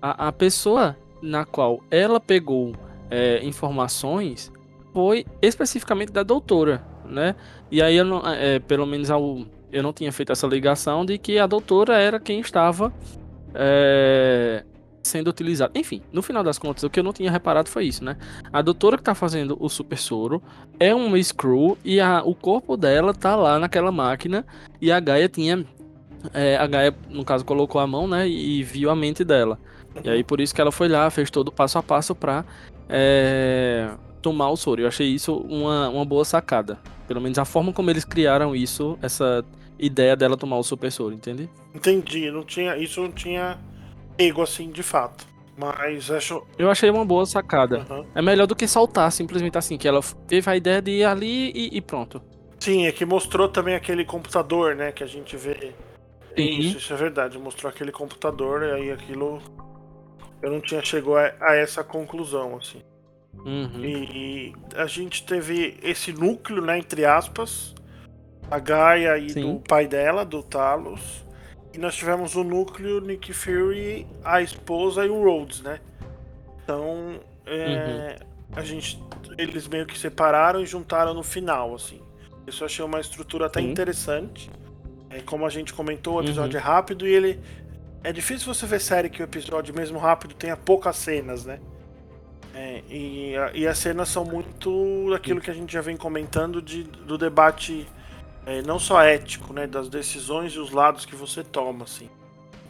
a, 0.00 0.28
a 0.28 0.32
pessoa 0.32 0.96
na 1.22 1.44
qual 1.44 1.80
ela 1.90 2.18
pegou 2.18 2.72
é, 3.10 3.44
informações 3.44 4.50
foi 4.92 5.26
especificamente 5.42 6.12
da 6.12 6.22
doutora, 6.22 6.84
né? 7.04 7.34
E 7.70 7.82
aí, 7.82 7.96
eu 7.96 8.04
não, 8.04 8.22
é, 8.26 8.58
pelo 8.58 8.86
menos 8.86 9.10
ao, 9.10 9.44
eu 9.72 9.82
não 9.82 9.92
tinha 9.92 10.12
feito 10.12 10.32
essa 10.32 10.46
ligação 10.46 11.04
de 11.04 11.18
que 11.18 11.38
a 11.38 11.46
doutora 11.46 11.98
era 11.98 12.18
quem 12.18 12.40
estava 12.40 12.92
é, 13.54 14.64
sendo 15.02 15.28
utilizado. 15.28 15.72
Enfim, 15.74 16.02
no 16.12 16.22
final 16.22 16.42
das 16.42 16.58
contas, 16.58 16.82
o 16.82 16.90
que 16.90 17.00
eu 17.00 17.04
não 17.04 17.12
tinha 17.12 17.30
reparado 17.30 17.68
foi 17.68 17.86
isso, 17.86 18.04
né? 18.04 18.16
A 18.52 18.62
doutora 18.62 18.96
que 18.96 19.02
tá 19.02 19.14
fazendo 19.14 19.56
o 19.60 19.68
super 19.68 19.98
soro 19.98 20.42
é 20.78 20.94
uma 20.94 21.22
Screw 21.22 21.76
e 21.84 22.00
a, 22.00 22.22
o 22.22 22.34
corpo 22.34 22.76
dela 22.76 23.14
tá 23.14 23.36
lá 23.36 23.58
naquela 23.58 23.90
máquina 23.90 24.44
e 24.80 24.92
a 24.92 25.00
Gaia 25.00 25.28
tinha. 25.28 25.64
É, 26.34 26.56
a 26.56 26.66
Gaia, 26.66 26.94
no 27.08 27.24
caso, 27.24 27.44
colocou 27.44 27.80
a 27.80 27.86
mão, 27.86 28.06
né? 28.06 28.28
E, 28.28 28.62
viu 28.62 28.90
a 28.90 28.96
mente 28.96 29.24
dela. 29.24 29.58
E 30.04 30.08
aí 30.08 30.22
por 30.22 30.40
isso 30.40 30.54
que 30.54 30.60
ela 30.60 30.70
foi 30.70 30.88
lá, 30.88 31.10
fez 31.10 31.30
todo 31.30 31.48
o 31.48 31.52
passo 31.52 31.78
a 31.78 31.82
passo 31.82 32.14
pra 32.14 32.44
é, 32.88 33.90
tomar 34.20 34.50
o 34.50 34.56
soro. 34.56 34.82
Eu 34.82 34.88
achei 34.88 35.08
isso 35.08 35.34
uma, 35.34 35.88
uma 35.88 36.04
boa 36.04 36.24
sacada. 36.24 36.78
Pelo 37.08 37.20
menos 37.20 37.38
a 37.38 37.44
forma 37.44 37.72
como 37.72 37.90
eles 37.90 38.04
criaram 38.04 38.54
isso, 38.54 38.98
essa 39.02 39.44
ideia 39.78 40.14
dela 40.14 40.36
tomar 40.36 40.58
o 40.58 40.62
super 40.62 40.92
soro, 40.92 41.14
entende? 41.14 41.48
Entendi, 41.74 42.30
não 42.30 42.44
tinha, 42.44 42.76
isso 42.76 43.00
não 43.00 43.10
tinha 43.10 43.58
pego 44.20 44.42
assim 44.42 44.70
de 44.70 44.82
fato. 44.82 45.26
Mas 45.56 46.10
acho. 46.10 46.46
Eu 46.58 46.70
achei 46.70 46.90
uma 46.90 47.04
boa 47.04 47.26
sacada. 47.26 47.86
Uhum. 47.90 48.06
É 48.14 48.22
melhor 48.22 48.46
do 48.46 48.56
que 48.56 48.66
saltar 48.66 49.10
simplesmente 49.12 49.56
assim, 49.58 49.76
que 49.76 49.88
ela 49.88 50.00
teve 50.26 50.50
a 50.50 50.56
ideia 50.56 50.80
de 50.80 50.90
ir 50.90 51.04
ali 51.04 51.50
e, 51.54 51.76
e 51.76 51.80
pronto. 51.80 52.22
Sim, 52.58 52.86
é 52.86 52.92
que 52.92 53.04
mostrou 53.04 53.48
também 53.48 53.74
aquele 53.74 54.04
computador, 54.04 54.74
né? 54.74 54.92
Que 54.92 55.02
a 55.02 55.06
gente 55.06 55.36
vê. 55.36 55.72
Sim. 56.36 56.58
Isso, 56.58 56.78
isso 56.78 56.92
é 56.92 56.96
verdade. 56.96 57.38
Mostrou 57.38 57.70
aquele 57.70 57.92
computador 57.92 58.62
e 58.62 58.72
aí 58.72 58.92
aquilo. 58.92 59.40
Eu 60.42 60.50
não 60.50 60.60
tinha 60.60 60.82
chegado 60.82 61.16
a, 61.16 61.32
a 61.40 61.54
essa 61.56 61.84
conclusão, 61.84 62.56
assim. 62.56 62.82
Uhum. 63.34 63.84
E, 63.84 63.94
e, 63.94 64.54
a 64.74 64.86
gente 64.86 65.24
teve 65.24 65.78
esse 65.82 66.12
núcleo, 66.12 66.62
né, 66.62 66.78
entre 66.78 67.04
aspas, 67.04 67.74
a 68.50 68.58
Gaia 68.58 69.18
e 69.18 69.30
Sim. 69.30 69.42
do 69.42 69.60
pai 69.60 69.86
dela, 69.86 70.24
do 70.24 70.42
Talos. 70.42 71.24
E 71.72 71.78
nós 71.78 71.94
tivemos 71.94 72.34
o 72.34 72.42
núcleo 72.42 73.00
Nick 73.00 73.32
Fury, 73.32 74.06
a 74.24 74.42
esposa 74.42 75.06
e 75.06 75.08
o 75.08 75.22
Rhodes, 75.22 75.62
né? 75.62 75.80
Então, 76.62 77.20
é, 77.46 78.18
uhum. 78.20 78.56
a 78.56 78.62
gente, 78.62 79.02
eles 79.38 79.68
meio 79.68 79.86
que 79.86 79.98
separaram 79.98 80.60
e 80.60 80.66
juntaram 80.66 81.14
no 81.14 81.22
final, 81.22 81.74
assim. 81.74 82.00
Isso 82.46 82.62
eu 82.62 82.66
achei 82.66 82.84
uma 82.84 83.00
estrutura 83.00 83.46
até 83.46 83.60
Sim. 83.60 83.70
interessante. 83.70 84.50
É, 85.08 85.20
como 85.20 85.46
a 85.46 85.48
gente 85.48 85.72
comentou, 85.72 86.16
o 86.16 86.22
episódio 86.22 86.58
uhum. 86.58 86.64
é 86.64 86.68
rápido 86.68 87.06
e 87.06 87.12
ele. 87.12 87.40
É 88.02 88.12
difícil 88.12 88.52
você 88.52 88.66
ver 88.66 88.80
série 88.80 89.10
que 89.10 89.22
o 89.22 89.24
episódio, 89.24 89.74
mesmo 89.74 89.98
rápido, 89.98 90.34
tenha 90.34 90.56
poucas 90.56 90.96
cenas, 90.96 91.44
né? 91.44 91.60
É, 92.54 92.82
e, 92.88 93.34
e 93.54 93.66
as 93.66 93.78
cenas 93.78 94.08
são 94.08 94.24
muito 94.24 95.10
daquilo 95.10 95.40
que 95.40 95.50
a 95.50 95.54
gente 95.54 95.72
já 95.72 95.80
vem 95.80 95.96
comentando 95.96 96.60
de, 96.60 96.82
do 96.82 97.16
debate 97.16 97.86
é, 98.46 98.62
não 98.62 98.78
só 98.78 99.02
ético, 99.02 99.52
né, 99.52 99.66
das 99.66 99.88
decisões 99.88 100.52
e 100.52 100.58
os 100.58 100.70
lados 100.70 101.04
que 101.04 101.14
você 101.14 101.42
toma, 101.42 101.84
assim. 101.84 102.08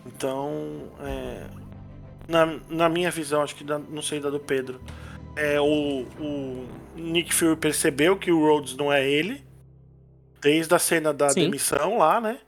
Então, 0.06 0.88
é, 1.00 1.46
na, 2.28 2.58
na 2.68 2.88
minha 2.88 3.10
visão, 3.10 3.42
acho 3.42 3.54
que 3.54 3.64
da, 3.64 3.78
não 3.78 4.02
sei 4.02 4.20
da 4.20 4.30
do 4.30 4.40
Pedro, 4.40 4.80
é, 5.36 5.60
o, 5.60 6.06
o 6.18 6.66
Nick 6.96 7.32
Fury 7.32 7.56
percebeu 7.56 8.16
que 8.16 8.30
o 8.30 8.40
Rhodes 8.40 8.76
não 8.76 8.92
é 8.92 9.08
ele, 9.08 9.44
desde 10.40 10.74
a 10.74 10.78
cena 10.78 11.12
da 11.12 11.30
Sim. 11.30 11.44
demissão 11.44 11.98
lá, 11.98 12.20
né? 12.20 12.38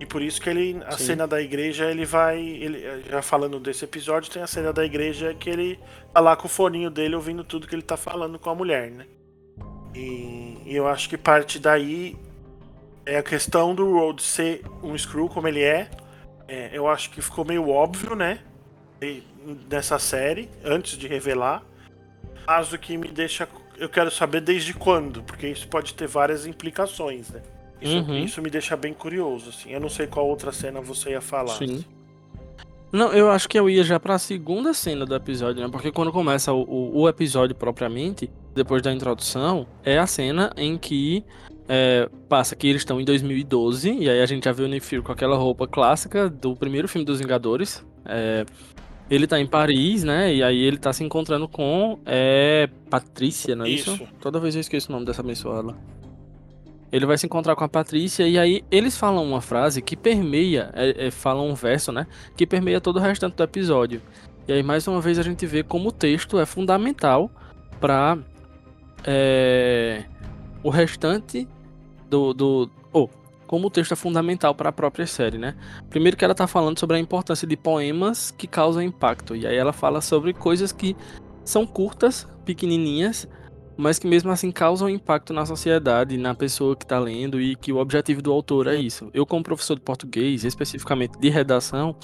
E 0.00 0.06
por 0.06 0.22
isso 0.22 0.40
que 0.40 0.48
ele, 0.48 0.82
a 0.86 0.92
Sim. 0.92 1.04
cena 1.04 1.28
da 1.28 1.42
igreja, 1.42 1.90
ele 1.90 2.06
vai, 2.06 2.40
ele, 2.40 3.02
já 3.02 3.20
falando 3.20 3.60
desse 3.60 3.84
episódio, 3.84 4.32
tem 4.32 4.42
a 4.42 4.46
cena 4.46 4.72
da 4.72 4.82
igreja 4.84 5.34
que 5.34 5.50
ele 5.50 5.78
tá 6.12 6.20
lá 6.20 6.34
com 6.34 6.46
o 6.46 6.50
foninho 6.50 6.90
dele 6.90 7.14
ouvindo 7.14 7.44
tudo 7.44 7.68
que 7.68 7.74
ele 7.74 7.82
tá 7.82 7.98
falando 7.98 8.38
com 8.38 8.48
a 8.48 8.54
mulher, 8.54 8.90
né? 8.90 9.06
E, 9.94 10.58
e 10.66 10.76
eu 10.76 10.86
acho 10.86 11.08
que 11.08 11.18
parte 11.18 11.58
daí 11.58 12.16
é 13.04 13.18
a 13.18 13.22
questão 13.22 13.74
do 13.74 13.92
Road 13.92 14.22
ser 14.22 14.62
um 14.82 14.96
Screw 14.96 15.28
como 15.28 15.48
ele 15.48 15.62
é. 15.62 15.90
é 16.46 16.70
eu 16.72 16.86
acho 16.88 17.10
que 17.10 17.20
ficou 17.20 17.44
meio 17.44 17.68
óbvio, 17.68 18.14
né? 18.14 18.38
Nessa 19.70 19.98
série, 19.98 20.48
antes 20.64 20.96
de 20.96 21.08
revelar. 21.08 21.62
Mas 22.46 22.72
o 22.72 22.78
que 22.78 22.96
me 22.96 23.08
deixa. 23.08 23.48
Eu 23.78 23.88
quero 23.88 24.10
saber 24.10 24.40
desde 24.42 24.74
quando, 24.74 25.22
porque 25.22 25.48
isso 25.48 25.66
pode 25.66 25.94
ter 25.94 26.06
várias 26.06 26.46
implicações, 26.46 27.30
né? 27.30 27.40
Isso, 27.80 27.96
Uhum. 27.96 28.18
isso 28.18 28.42
me 28.42 28.50
deixa 28.50 28.76
bem 28.76 28.92
curioso, 28.92 29.48
assim. 29.48 29.70
Eu 29.70 29.80
não 29.80 29.88
sei 29.88 30.06
qual 30.06 30.28
outra 30.28 30.52
cena 30.52 30.80
você 30.80 31.10
ia 31.10 31.20
falar. 31.20 31.56
Sim. 31.56 31.82
Não, 32.92 33.12
eu 33.12 33.30
acho 33.30 33.48
que 33.48 33.58
eu 33.58 33.70
ia 33.70 33.84
já 33.84 33.98
pra 33.98 34.18
segunda 34.18 34.74
cena 34.74 35.06
do 35.06 35.14
episódio, 35.14 35.62
né? 35.62 35.68
Porque 35.70 35.90
quando 35.90 36.12
começa 36.12 36.52
o, 36.52 36.62
o, 36.62 37.00
o 37.02 37.08
episódio 37.08 37.54
propriamente, 37.54 38.28
depois 38.54 38.82
da 38.82 38.92
introdução, 38.92 39.66
é 39.84 39.98
a 39.98 40.06
cena 40.06 40.52
em 40.56 40.76
que 40.76 41.24
é, 41.68 42.08
passa 42.28 42.56
que 42.56 42.66
eles 42.66 42.82
estão 42.82 43.00
em 43.00 43.04
2012, 43.04 43.92
e 43.92 44.10
aí 44.10 44.20
a 44.20 44.26
gente 44.26 44.44
já 44.44 44.52
vê 44.52 44.64
o 44.64 44.68
Nick 44.68 44.84
Fury 44.84 45.02
com 45.02 45.12
aquela 45.12 45.36
roupa 45.36 45.68
clássica 45.68 46.28
do 46.28 46.56
primeiro 46.56 46.88
filme 46.88 47.04
dos 47.04 47.20
Vingadores. 47.20 47.86
É, 48.04 48.44
ele 49.10 49.26
tá 49.26 49.40
em 49.40 49.46
Paris, 49.46 50.04
né? 50.04 50.34
E 50.34 50.42
aí 50.42 50.56
ele 50.56 50.78
tá 50.78 50.92
se 50.92 51.02
encontrando 51.02 51.48
com 51.48 51.98
é, 52.06 52.68
Patrícia, 52.88 53.56
não 53.56 53.64
é 53.64 53.70
isso? 53.70 53.94
Isso. 53.94 54.08
Toda 54.20 54.38
vez 54.38 54.54
eu 54.54 54.60
esqueço 54.60 54.88
o 54.88 54.92
nome 54.92 55.04
dessa 55.04 55.22
pessoa. 55.22 55.76
Ele 56.92 57.06
vai 57.06 57.18
se 57.18 57.26
encontrar 57.26 57.54
com 57.54 57.62
a 57.62 57.68
Patrícia 57.68 58.26
e 58.26 58.38
aí 58.38 58.64
eles 58.70 58.96
falam 58.96 59.24
uma 59.24 59.40
frase 59.40 59.80
que 59.82 59.96
permeia, 59.96 60.70
é, 60.74 61.06
é, 61.06 61.10
falam 61.10 61.48
um 61.48 61.54
verso, 61.54 61.92
né? 61.92 62.06
Que 62.36 62.46
permeia 62.46 62.80
todo 62.80 62.96
o 62.96 63.00
restante 63.00 63.36
do 63.36 63.42
episódio. 63.42 64.00
E 64.46 64.52
aí 64.52 64.62
mais 64.62 64.86
uma 64.88 65.00
vez 65.00 65.18
a 65.18 65.22
gente 65.22 65.46
vê 65.46 65.62
como 65.62 65.90
o 65.90 65.92
texto 65.92 66.38
é 66.38 66.46
fundamental 66.46 67.30
para 67.80 68.18
o 70.62 70.70
restante 70.70 71.48
do, 72.08 72.34
do 72.34 72.70
oh, 72.92 73.08
como 73.46 73.66
o 73.66 73.70
texto 73.70 73.92
é 73.92 73.96
fundamental 73.96 74.54
para 74.54 74.68
a 74.68 74.72
própria 74.72 75.06
série, 75.06 75.38
né? 75.38 75.56
Primeiro 75.88 76.16
que 76.16 76.24
ela 76.24 76.34
tá 76.34 76.46
falando 76.46 76.78
sobre 76.78 76.96
a 76.96 77.00
importância 77.00 77.46
de 77.46 77.56
poemas 77.56 78.30
que 78.30 78.46
causam 78.46 78.82
impacto 78.82 79.34
e 79.34 79.46
aí 79.46 79.56
ela 79.56 79.72
fala 79.72 80.00
sobre 80.00 80.32
coisas 80.32 80.70
que 80.72 80.96
são 81.44 81.66
curtas, 81.66 82.28
pequenininhas, 82.44 83.28
mas 83.76 83.98
que 83.98 84.06
mesmo 84.06 84.30
assim 84.30 84.52
causam 84.52 84.88
impacto 84.88 85.32
na 85.32 85.46
sociedade, 85.46 86.16
na 86.16 86.34
pessoa 86.34 86.76
que 86.76 86.84
está 86.84 86.98
lendo 86.98 87.40
e 87.40 87.56
que 87.56 87.72
o 87.72 87.78
objetivo 87.78 88.20
do 88.20 88.30
autor 88.30 88.66
é 88.66 88.76
isso. 88.76 89.10
Eu, 89.14 89.24
como 89.24 89.42
professor 89.42 89.74
de 89.74 89.80
português, 89.80 90.44
especificamente 90.44 91.18
de 91.18 91.28
redação, 91.30 91.96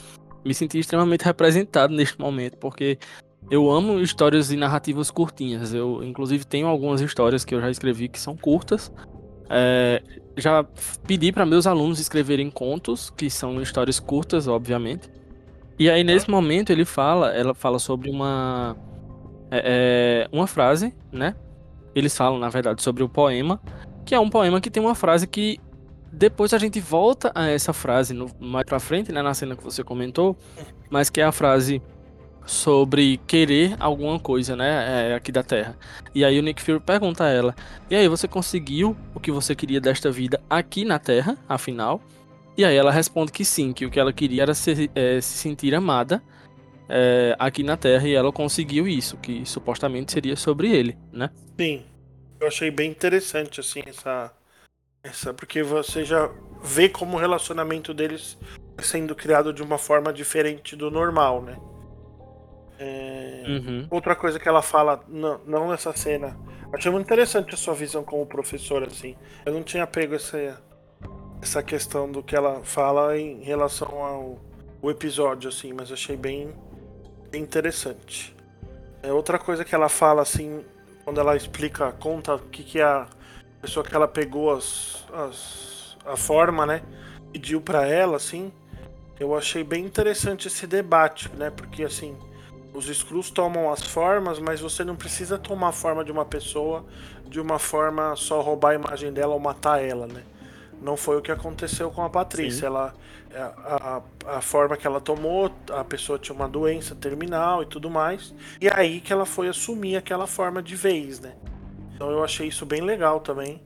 me 0.45 0.55
senti 0.55 0.79
extremamente 0.79 1.23
representado 1.23 1.95
neste 1.95 2.19
momento, 2.19 2.57
porque 2.57 2.99
eu 3.50 3.71
amo 3.71 4.00
histórias 4.00 4.50
e 4.50 4.57
narrativas 4.57 5.11
curtinhas. 5.11 5.73
Eu, 5.73 6.03
inclusive, 6.03 6.45
tenho 6.45 6.67
algumas 6.67 7.00
histórias 7.00 7.45
que 7.45 7.55
eu 7.55 7.61
já 7.61 7.71
escrevi 7.71 8.09
que 8.09 8.19
são 8.19 8.37
curtas. 8.37 8.93
É, 9.49 10.03
já 10.37 10.65
pedi 11.07 11.31
para 11.31 11.47
meus 11.47 11.67
alunos 11.67 12.00
escreverem 12.00 12.50
contos, 12.50 13.11
que 13.11 13.31
são 13.31 13.61
histórias 13.61 14.00
curtas, 14.00 14.49
obviamente. 14.49 15.09
E 15.79 15.88
aí, 15.88 16.03
nesse 16.03 16.29
momento, 16.29 16.71
ele 16.71 16.85
fala, 16.85 17.35
ela 17.35 17.55
fala 17.55 17.79
sobre 17.79 18.11
uma. 18.11 18.76
É, 19.50 20.29
uma 20.33 20.47
frase, 20.47 20.93
né? 21.12 21.37
Eles 21.95 22.17
falam, 22.17 22.38
na 22.38 22.49
verdade, 22.49 22.83
sobre 22.83 23.03
o 23.03 23.09
poema, 23.09 23.61
que 24.05 24.15
é 24.15 24.21
um 24.21 24.29
poema 24.29 24.61
que 24.61 24.71
tem 24.71 24.83
uma 24.83 24.95
frase 24.95 25.26
que 25.26 25.61
depois 26.12 26.53
a 26.53 26.59
gente 26.59 26.81
volta 26.81 27.31
a 27.35 27.49
essa 27.49 27.73
frase 27.73 28.12
no, 28.12 28.29
mais 28.41 28.65
pra 28.65 28.81
frente, 28.81 29.12
né, 29.12 29.23
na 29.23 29.35
cena 29.35 29.55
que 29.55 29.62
você 29.62 29.85
comentou, 29.85 30.37
mas 30.91 31.11
que 31.11 31.21
é 31.21 31.25
a 31.25 31.33
frase 31.33 31.81
sobre 32.47 33.19
querer 33.26 33.76
alguma 33.79 34.19
coisa, 34.19 34.55
né, 34.55 35.11
é, 35.11 35.15
aqui 35.15 35.33
da 35.33 35.43
Terra. 35.43 35.76
E 36.15 36.25
aí 36.25 36.38
o 36.38 36.43
Nick 36.43 36.62
Fury 36.62 36.81
pergunta 36.81 37.25
a 37.25 37.29
ela: 37.29 37.55
"E 37.91 37.95
aí, 37.95 38.09
você 38.09 38.26
conseguiu 38.29 38.97
o 39.15 39.21
que 39.21 39.31
você 39.31 39.55
queria 39.55 39.81
desta 39.81 40.11
vida 40.11 40.41
aqui 40.49 40.85
na 40.85 40.99
Terra, 40.99 41.37
afinal?" 41.49 42.00
E 42.57 42.65
aí 42.65 42.75
ela 42.75 42.91
responde 42.91 43.33
que 43.33 43.45
sim, 43.45 43.73
que 43.73 43.85
o 43.85 43.91
que 43.91 44.00
ela 44.00 44.12
queria 44.12 44.43
era 44.43 44.55
se, 44.55 44.91
é, 44.95 45.21
se 45.21 45.37
sentir 45.38 45.75
amada 45.75 46.23
é, 46.88 47.37
aqui 47.38 47.62
na 47.62 47.76
Terra 47.76 48.09
e 48.09 48.15
ela 48.15 48.33
conseguiu 48.33 48.88
isso, 48.88 49.17
que 49.19 49.45
supostamente 49.45 50.12
seria 50.12 50.37
sobre 50.37 50.71
ele, 50.75 50.97
né? 51.12 51.31
Sim. 51.59 51.85
Eu 52.41 52.49
achei 52.49 52.71
bem 52.71 52.91
interessante, 52.91 53.61
assim, 53.61 53.83
essa. 53.87 54.33
essa 55.03 55.35
porque 55.35 55.62
você 55.62 56.05
já 56.05 56.31
vê 56.62 56.88
como 56.88 57.17
o 57.17 57.21
relacionamento 57.21 57.93
deles 57.93 58.38
sendo 58.79 59.15
criado 59.15 59.53
de 59.53 59.62
uma 59.62 59.79
forma 59.79 60.12
diferente 60.12 60.76
do 60.76 60.91
normal, 60.91 61.43
né? 61.43 61.57
É, 62.78 63.26
Uhum. 63.47 63.87
Outra 63.90 64.16
coisa 64.16 64.38
que 64.38 64.49
ela 64.49 64.61
fala, 64.61 65.02
não, 65.09 65.40
não 65.47 65.68
nessa 65.68 65.97
cena. 65.97 66.37
Achei 66.73 66.90
muito 66.90 67.06
interessante 67.06 67.54
a 67.54 67.56
sua 67.56 67.75
visão 67.75 68.02
como 68.02 68.26
professor, 68.26 68.83
assim. 68.83 69.16
Eu 69.45 69.52
não 69.52 69.62
tinha 69.62 69.87
pego 69.87 70.14
essa, 70.14 70.61
essa 71.40 71.62
questão 71.62 72.11
do 72.11 72.23
que 72.23 72.35
ela 72.35 72.61
fala 72.64 73.16
em 73.16 73.42
relação 73.42 73.88
ao, 74.02 74.40
ao 74.83 74.90
episódio, 74.90 75.49
assim, 75.49 75.73
mas 75.73 75.92
achei 75.92 76.16
bem, 76.16 76.52
bem 77.30 77.42
interessante. 77.42 78.35
É 79.02 79.12
outra 79.12 79.38
coisa 79.38 79.64
que 79.64 79.75
ela 79.75 79.88
fala, 79.88 80.23
assim, 80.23 80.64
quando 81.04 81.21
ela 81.21 81.37
explica, 81.37 81.92
conta 81.92 82.35
o 82.35 82.40
que, 82.40 82.64
que 82.64 82.80
é 82.80 82.85
a 82.85 83.06
pessoa 83.62 83.85
que 83.85 83.95
ela 83.95 84.09
pegou 84.09 84.52
as, 84.52 85.04
as, 85.12 85.97
a 86.04 86.16
forma, 86.16 86.66
né? 86.66 86.83
Pediu 87.33 87.61
pra 87.61 87.87
ela, 87.87 88.16
assim. 88.16 88.52
Eu 89.18 89.35
achei 89.35 89.62
bem 89.62 89.85
interessante 89.85 90.49
esse 90.49 90.66
debate, 90.66 91.30
né? 91.37 91.49
Porque, 91.49 91.85
assim, 91.85 92.18
os 92.76 92.88
Skrulls 92.88 93.30
tomam 93.30 93.73
as 93.73 93.83
formas, 93.83 94.38
mas 94.38 94.61
você 94.61 94.85
não 94.85 94.95
precisa 94.95 95.38
tomar 95.38 95.68
a 95.68 95.73
forma 95.73 96.04
de 96.04 96.12
uma 96.12 96.26
pessoa 96.26 96.85
de 97.26 97.40
uma 97.40 97.59
forma 97.59 98.14
só 98.14 98.40
roubar 98.40 98.71
a 98.71 98.75
imagem 98.75 99.12
dela 99.12 99.35
ou 99.35 99.40
matar 99.40 99.83
ela, 99.83 100.06
né? 100.06 100.23
Não 100.80 100.97
foi 100.97 101.16
o 101.16 101.23
que 101.23 101.33
aconteceu 101.33 101.90
com 101.90 102.04
a 102.04 102.11
Patrícia. 102.11 102.61
Sim. 102.61 102.66
Ela, 102.66 102.95
a, 103.35 104.02
a, 104.26 104.37
a 104.37 104.40
forma 104.40 104.76
que 104.76 104.87
ela 104.87 105.00
tomou, 105.00 105.50
a 105.73 105.83
pessoa 105.83 106.18
tinha 106.18 106.37
uma 106.37 106.47
doença 106.47 106.95
terminal 106.95 107.62
e 107.62 107.66
tudo 107.66 107.90
mais. 107.90 108.33
E 108.61 108.68
é 108.68 108.73
aí 108.78 109.00
que 109.00 109.12
ela 109.12 109.26
foi 109.26 109.49
assumir 109.49 109.97
aquela 109.97 110.26
forma 110.26 110.62
de 110.62 110.76
vez, 110.76 111.18
né? 111.18 111.35
Então 111.95 112.11
eu 112.11 112.23
achei 112.23 112.47
isso 112.47 112.64
bem 112.64 112.83
legal 112.83 113.21
também. 113.21 113.61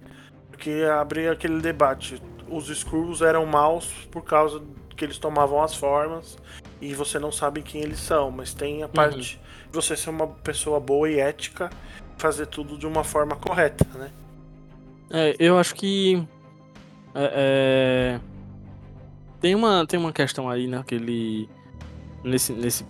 Porque 0.51 0.85
abre 0.91 1.29
aquele 1.29 1.61
debate. 1.61 2.23
Os 2.49 2.71
Skrulls 2.71 3.23
eram 3.23 3.45
maus 3.45 3.93
por 4.11 4.23
causa 4.23 4.63
que 4.97 5.05
eles 5.05 5.19
tomavam 5.19 5.63
as 5.63 5.75
formas 5.75 6.39
e 6.81 6.95
você 6.95 7.19
não 7.19 7.31
sabe 7.31 7.63
quem 7.63 7.83
eles 7.83 7.99
são, 8.01 8.31
mas 8.31 8.55
tem 8.55 8.83
a 8.83 8.89
parte 8.89 9.39
de 9.39 9.41
você 9.73 9.97
ser 9.97 10.11
uma 10.11 10.27
pessoa 10.27 10.81
boa 10.81 11.09
e 11.11 11.19
ética, 11.19 11.71
fazer 12.17 12.47
tudo 12.47 12.77
de 12.79 12.87
uma 12.87 13.05
forma 13.05 13.37
correta, 13.37 13.87
né? 13.99 14.11
É, 15.11 15.35
eu 15.39 15.59
acho 15.59 15.75
que 15.75 16.23
é, 17.15 17.33
é, 18.17 18.21
tem 19.41 19.55
uma 19.55 19.85
tem 19.87 19.99
uma 19.99 20.13
questão 20.13 20.49
aí 20.49 20.67
naquele 20.67 21.49
nesse 22.23 22.53
nesse 22.53 22.87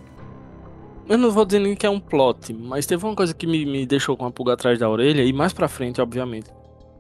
eu 1.08 1.18
não 1.18 1.30
vou 1.30 1.44
dizer 1.44 1.58
nem 1.58 1.74
que 1.74 1.84
é 1.86 1.90
um 1.90 1.98
plot, 1.98 2.52
mas 2.52 2.86
teve 2.86 3.04
uma 3.04 3.16
coisa 3.16 3.34
que 3.34 3.46
me, 3.46 3.66
me 3.66 3.84
deixou 3.84 4.16
com 4.16 4.26
a 4.26 4.30
pulga 4.30 4.52
atrás 4.52 4.78
da 4.78 4.88
orelha 4.88 5.24
e 5.24 5.32
mais 5.32 5.52
pra 5.52 5.66
frente, 5.66 6.00
obviamente. 6.00 6.48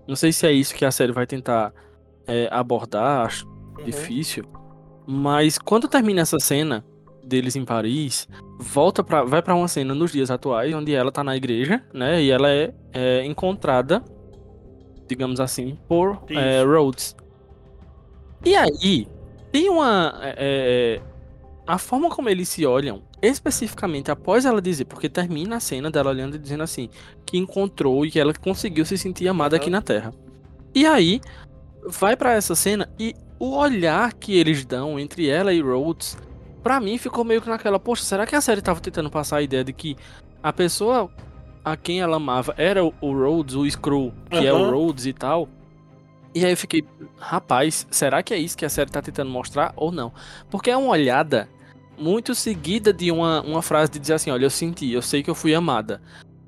Não 0.08 0.16
sei 0.16 0.32
se 0.32 0.44
é 0.48 0.52
isso 0.52 0.74
que 0.74 0.84
a 0.84 0.90
série 0.90 1.12
vai 1.12 1.26
tentar 1.28 1.72
é, 2.26 2.48
abordar, 2.50 3.26
acho 3.26 3.46
Uhum. 3.78 3.84
difícil. 3.84 4.44
Mas 5.06 5.58
quando 5.58 5.88
termina 5.88 6.20
essa 6.20 6.38
cena 6.38 6.84
deles 7.24 7.56
em 7.56 7.64
Paris, 7.64 8.28
volta 8.58 9.02
para 9.04 9.24
vai 9.24 9.42
pra 9.42 9.54
uma 9.54 9.68
cena 9.68 9.94
nos 9.94 10.12
dias 10.12 10.30
atuais 10.30 10.74
onde 10.74 10.94
ela 10.94 11.12
tá 11.12 11.22
na 11.22 11.36
igreja, 11.36 11.82
né? 11.92 12.22
E 12.22 12.30
ela 12.30 12.50
é, 12.50 12.74
é 12.92 13.24
encontrada, 13.24 14.02
digamos 15.06 15.40
assim, 15.40 15.78
por 15.88 16.22
é, 16.28 16.62
Rhodes. 16.62 17.16
E 18.44 18.56
aí 18.56 19.06
tem 19.52 19.68
uma 19.68 20.18
é, 20.22 20.34
é, 20.38 21.02
a 21.66 21.78
forma 21.78 22.10
como 22.10 22.28
eles 22.28 22.48
se 22.48 22.66
olham, 22.66 23.02
especificamente 23.22 24.10
após 24.10 24.44
ela 24.44 24.60
dizer, 24.60 24.86
porque 24.86 25.08
termina 25.08 25.56
a 25.56 25.60
cena 25.60 25.90
dela 25.90 26.10
olhando 26.10 26.36
e 26.36 26.38
dizendo 26.38 26.62
assim, 26.62 26.88
que 27.24 27.38
encontrou 27.38 28.04
e 28.04 28.10
que 28.10 28.18
ela 28.18 28.34
conseguiu 28.34 28.84
se 28.84 28.96
sentir 28.98 29.28
amada 29.28 29.56
aqui 29.56 29.70
na 29.70 29.82
Terra. 29.82 30.12
E 30.74 30.86
aí 30.86 31.20
vai 31.86 32.16
pra 32.16 32.32
essa 32.32 32.54
cena 32.54 32.88
e 32.98 33.14
o 33.40 33.56
olhar 33.56 34.12
que 34.12 34.38
eles 34.38 34.66
dão 34.66 35.00
entre 35.00 35.26
ela 35.26 35.52
e 35.52 35.62
Rhodes, 35.62 36.16
pra 36.62 36.78
mim 36.78 36.98
ficou 36.98 37.24
meio 37.24 37.40
que 37.40 37.48
naquela, 37.48 37.80
poxa, 37.80 38.04
será 38.04 38.26
que 38.26 38.36
a 38.36 38.40
série 38.40 38.60
tava 38.60 38.80
tentando 38.80 39.10
passar 39.10 39.38
a 39.38 39.42
ideia 39.42 39.64
de 39.64 39.72
que 39.72 39.96
a 40.42 40.52
pessoa 40.52 41.10
a 41.64 41.76
quem 41.76 42.00
ela 42.00 42.16
amava 42.16 42.54
era 42.56 42.84
o 42.84 42.92
o 43.00 43.12
Rhodes, 43.12 43.54
o 43.54 43.66
Skrull, 43.66 44.12
que 44.30 44.46
é 44.46 44.52
o. 44.52 44.70
Rhodes 44.70 45.06
e 45.06 45.12
tal? 45.14 45.48
E 46.34 46.44
aí 46.44 46.52
eu 46.52 46.56
fiquei, 46.56 46.84
rapaz, 47.18 47.86
será 47.90 48.22
que 48.22 48.32
é 48.32 48.38
isso 48.38 48.56
que 48.56 48.64
a 48.64 48.68
série 48.68 48.90
tá 48.90 49.02
tentando 49.02 49.30
mostrar 49.30 49.72
ou 49.74 49.90
não? 49.90 50.12
Porque 50.48 50.70
é 50.70 50.76
uma 50.76 50.90
olhada 50.90 51.48
muito 51.98 52.34
seguida 52.34 52.92
de 52.92 53.10
uma, 53.10 53.42
uma 53.42 53.62
frase 53.62 53.90
de 53.90 53.98
dizer 53.98 54.14
assim, 54.14 54.30
olha, 54.30 54.44
eu 54.44 54.50
senti, 54.50 54.92
eu 54.92 55.02
sei 55.02 55.22
que 55.22 55.30
eu 55.30 55.34
fui 55.34 55.54
amada. 55.54 56.00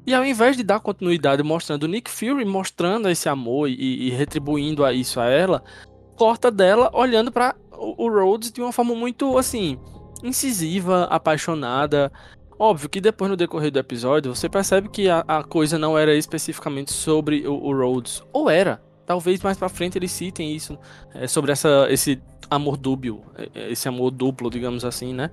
E 0.06 0.14
ao 0.14 0.24
invés 0.24 0.56
de 0.56 0.62
dar 0.62 0.78
continuidade 0.78 1.42
mostrando 1.42 1.84
o 1.84 1.88
Nick 1.88 2.10
Fury 2.10 2.44
mostrando 2.44 3.08
esse 3.08 3.28
amor 3.28 3.68
e, 3.68 4.08
e 4.08 4.10
retribuindo 4.10 4.84
a 4.84 4.92
isso 4.92 5.18
a 5.18 5.26
ela, 5.26 5.62
corta 6.16 6.50
dela 6.50 6.90
olhando 6.92 7.30
para 7.32 7.54
o, 7.72 8.08
Rhodes 8.08 8.52
de 8.52 8.60
uma 8.60 8.72
forma 8.72 8.94
muito 8.94 9.36
assim 9.36 9.78
incisiva, 10.22 11.04
apaixonada. 11.04 12.12
Óbvio 12.58 12.88
que 12.88 13.00
depois 13.00 13.30
no 13.30 13.36
decorrer 13.36 13.72
do 13.72 13.78
episódio 13.78 14.34
você 14.34 14.48
percebe 14.48 14.88
que 14.88 15.08
a, 15.08 15.24
a 15.26 15.42
coisa 15.42 15.78
não 15.78 15.98
era 15.98 16.14
especificamente 16.14 16.92
sobre 16.92 17.46
o, 17.46 17.54
o 17.54 17.76
Rhodes, 17.76 18.22
ou 18.32 18.48
era. 18.48 18.80
Talvez 19.04 19.40
mais 19.42 19.58
pra 19.58 19.68
frente 19.68 19.98
eles 19.98 20.12
citem 20.12 20.54
isso 20.54 20.78
é, 21.12 21.26
sobre 21.26 21.50
essa, 21.50 21.88
esse 21.90 22.22
amor 22.48 22.76
dúbio, 22.76 23.22
é, 23.36 23.72
esse 23.72 23.88
amor 23.88 24.10
duplo, 24.12 24.48
digamos 24.48 24.84
assim, 24.84 25.12
né? 25.12 25.30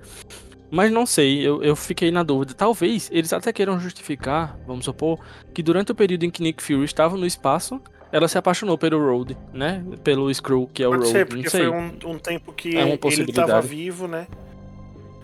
Mas 0.70 0.92
não 0.92 1.04
sei, 1.04 1.40
eu, 1.40 1.62
eu 1.62 1.74
fiquei 1.74 2.10
na 2.10 2.22
dúvida. 2.22 2.54
Talvez 2.54 3.08
eles 3.12 3.32
até 3.32 3.52
queiram 3.52 3.78
justificar, 3.80 4.56
vamos 4.66 4.84
supor, 4.84 5.18
que 5.52 5.62
durante 5.62 5.90
o 5.90 5.94
período 5.94 6.24
em 6.24 6.30
que 6.30 6.42
Nick 6.42 6.62
Fury 6.62 6.84
estava 6.84 7.16
no 7.16 7.26
espaço, 7.26 7.80
ela 8.12 8.26
se 8.28 8.36
apaixonou 8.38 8.76
pelo 8.76 8.98
Road, 9.04 9.36
né? 9.52 9.84
Pelo 10.02 10.32
Screw, 10.32 10.68
que 10.72 10.82
é 10.82 10.88
o 10.88 10.90
Pode 10.90 11.02
Road. 11.04 11.12
ser, 11.18 11.26
porque 11.26 11.50
foi 11.50 11.68
um, 11.68 11.92
um 12.06 12.18
tempo 12.18 12.52
que 12.52 12.76
É 12.76 12.82
ele 12.88 12.98
possibilidade. 12.98 13.48
tava 13.48 13.60
vivo, 13.62 14.06
né? 14.08 14.26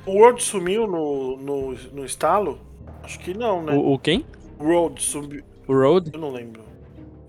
O 0.05 0.13
World 0.13 0.43
sumiu 0.43 0.87
no, 0.87 1.37
no, 1.37 1.73
no 1.93 2.05
estalo? 2.05 2.61
Acho 3.03 3.19
que 3.19 3.35
não, 3.35 3.63
né? 3.63 3.73
O, 3.75 3.95
o 3.95 3.99
quem? 3.99 4.25
O 4.59 4.65
World 4.65 5.03
sumiu. 5.03 5.43
O 5.67 5.73
Road? 5.75 6.11
Eu 6.15 6.21
não 6.21 6.31
lembro. 6.31 6.63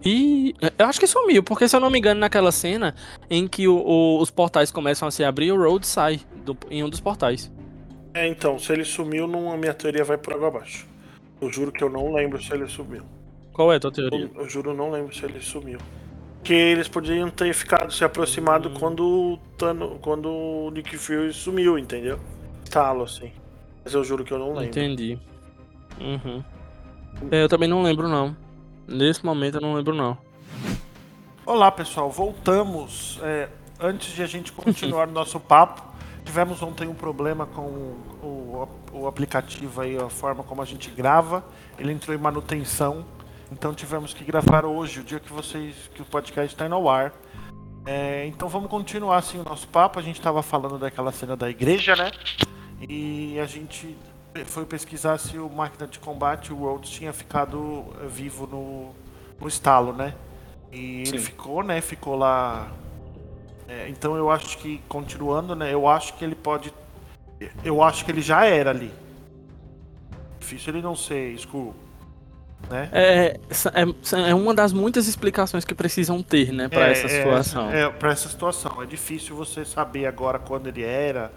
E 0.06 0.54
eu 0.78 0.86
acho 0.86 1.00
que 1.00 1.08
sumiu, 1.08 1.42
porque 1.42 1.68
se 1.68 1.76
eu 1.76 1.80
não 1.80 1.90
me 1.90 1.98
engano, 1.98 2.20
naquela 2.20 2.52
cena 2.52 2.94
em 3.30 3.48
que 3.48 3.68
o- 3.68 3.76
o- 3.84 4.22
os 4.22 4.30
portais 4.30 4.72
começam 4.72 5.08
a 5.08 5.12
se 5.12 5.24
abrir, 5.24 5.52
o 5.52 5.58
Road 5.58 5.86
sai 5.88 6.22
do- 6.46 6.56
em 6.70 6.84
um 6.84 6.90
dos 6.90 7.00
portais. 7.00 7.52
É, 8.14 8.28
então, 8.28 8.58
se 8.60 8.72
ele 8.72 8.86
sumiu, 8.86 9.28
não, 9.28 9.52
a 9.52 9.58
minha 9.58 9.74
teoria 9.74 10.04
vai 10.04 10.18
por 10.18 10.34
água 10.34 10.48
abaixo. 10.50 10.88
Eu 11.42 11.52
juro 11.52 11.72
que 11.72 11.84
eu 11.84 11.90
não 11.90 12.14
lembro 12.14 12.42
se 12.42 12.54
ele 12.54 12.68
sumiu. 12.68 13.04
Qual 13.58 13.74
é 13.74 13.78
a 13.78 13.80
tua 13.80 13.92
teoria? 13.92 14.30
Eu, 14.36 14.44
eu 14.44 14.48
juro, 14.48 14.72
não 14.72 14.92
lembro 14.92 15.14
se 15.16 15.26
ele 15.26 15.42
sumiu. 15.42 15.80
Que 16.44 16.54
eles 16.54 16.88
poderiam 16.88 17.28
ter 17.28 17.52
ficado 17.56 17.92
se 17.92 18.04
aproximado 18.04 18.70
quando 18.70 19.04
o 19.04 19.38
Thanos, 19.58 19.98
quando 20.00 20.30
o 20.30 20.70
Nick 20.70 20.96
Fury 20.96 21.34
sumiu, 21.34 21.76
entendeu? 21.76 22.20
Talo, 22.70 23.04
assim. 23.04 23.32
Mas 23.84 23.96
eu 23.96 24.04
juro 24.04 24.24
que 24.24 24.32
eu 24.32 24.38
não 24.38 24.50
lembro. 24.50 24.66
Entendi. 24.66 25.18
Uhum. 26.00 26.44
É, 27.32 27.42
eu 27.42 27.50
também 27.50 27.68
não 27.68 27.82
lembro, 27.82 28.08
não. 28.08 28.38
Nesse 28.88 29.26
momento 29.26 29.56
eu 29.56 29.62
não 29.62 29.74
lembro, 29.74 29.96
não. 29.96 30.16
Olá 31.44 31.72
pessoal, 31.72 32.12
voltamos. 32.12 33.20
É, 33.24 33.50
antes 33.80 34.14
de 34.14 34.22
a 34.22 34.28
gente 34.28 34.52
continuar 34.52 35.08
nosso 35.10 35.40
papo, 35.40 35.82
tivemos 36.24 36.62
ontem 36.62 36.88
um 36.88 36.94
problema 36.94 37.48
com 37.48 37.62
o, 38.22 38.70
o 38.94 39.08
aplicativo 39.08 39.82
aí, 39.82 39.98
a 39.98 40.10
forma 40.10 40.44
como 40.44 40.62
a 40.62 40.66
gente 40.66 40.92
grava. 40.92 41.44
Ele 41.80 41.92
entrou 41.92 42.16
em 42.16 42.20
manutenção, 42.20 43.04
então 43.52 43.74
tivemos 43.74 44.14
que 44.14 44.24
gravar 44.24 44.66
hoje, 44.66 45.00
o 45.00 45.04
dia 45.04 45.20
que 45.20 45.32
vocês 45.32 45.90
que 45.94 46.02
o 46.02 46.06
podcast 46.06 46.54
está 46.54 46.68
no 46.68 46.90
ar. 46.90 47.14
É, 47.86 48.26
então 48.28 48.50
vamos 48.50 48.70
continuar 48.70 49.18
assim 49.18 49.40
o 49.40 49.44
nosso 49.44 49.68
papo. 49.68 49.98
A 50.00 50.02
gente 50.02 50.18
estava 50.18 50.44
falando 50.44 50.78
daquela 50.78 51.12
cena 51.12 51.38
da 51.38 51.50
igreja, 51.50 51.96
né? 51.96 52.12
E 52.88 53.40
a 53.40 53.46
gente 53.46 53.98
foi 54.46 54.66
pesquisar 54.66 55.18
se 55.18 55.38
o 55.38 55.50
máquina 55.50 55.88
de 55.88 55.98
combate, 55.98 56.52
o 56.52 56.58
Rhodes, 56.58 56.90
tinha 56.90 57.14
ficado 57.14 57.86
eh, 58.02 58.08
vivo 58.08 58.46
no, 58.46 58.92
no 59.40 59.48
estalo, 59.48 59.94
né? 59.94 60.14
E 60.72 61.00
ele 61.00 61.18
Sim. 61.18 61.20
ficou, 61.20 61.64
né? 61.64 61.80
Ficou 61.80 62.16
lá. 62.16 62.70
É, 63.68 63.88
então 63.90 64.16
eu 64.16 64.30
acho 64.30 64.58
que, 64.58 64.82
continuando, 64.90 65.56
né? 65.56 65.74
Eu 65.74 65.88
acho 65.88 66.14
que 66.16 66.26
ele 66.26 66.36
pode. 66.36 66.74
Eu 67.64 67.82
acho 67.82 68.04
que 68.04 68.12
ele 68.12 68.22
já 68.22 68.46
era 68.46 68.72
ali. 68.72 68.92
Difícil 70.40 70.74
ele 70.74 70.82
não 70.82 70.96
ser 70.96 71.32
escuro. 71.32 71.74
Né? 72.70 72.90
É, 72.92 73.40
é, 73.76 74.30
é 74.30 74.34
uma 74.36 74.54
das 74.54 74.74
muitas 74.74 75.08
explicações 75.08 75.64
que 75.64 75.74
precisam 75.74 76.22
ter, 76.22 76.52
né, 76.52 76.68
pra 76.68 76.88
É, 76.88 76.92
essa 76.92 77.08
situação. 77.08 77.72
É, 77.72 77.84
é, 77.84 77.90
pra 77.90 78.12
essa 78.12 78.28
situação. 78.28 78.82
É 78.82 78.86
difícil 78.86 79.36
você 79.36 79.64
saber 79.64 80.06
agora 80.06 80.38
quando 80.38 80.68
ele 80.68 80.84
era, 80.84 81.32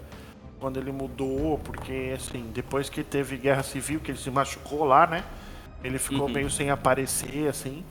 quando 0.59 0.77
ele 0.77 0.91
mudou, 0.91 1.57
porque 1.63 2.11
assim, 2.15 2.45
depois 2.53 2.89
que 2.89 3.03
teve 3.03 3.37
guerra 3.37 3.63
civil, 3.63 3.99
que 3.99 4.11
ele 4.11 4.17
se 4.17 4.29
machucou 4.29 4.83
lá, 4.83 5.07
né? 5.07 5.23
Ele 5.83 5.97
ficou 5.97 6.27
Uhum. 6.27 6.33
meio 6.33 6.49
sem 6.49 6.69
aparecer, 6.69 7.47
assim. 7.47 7.83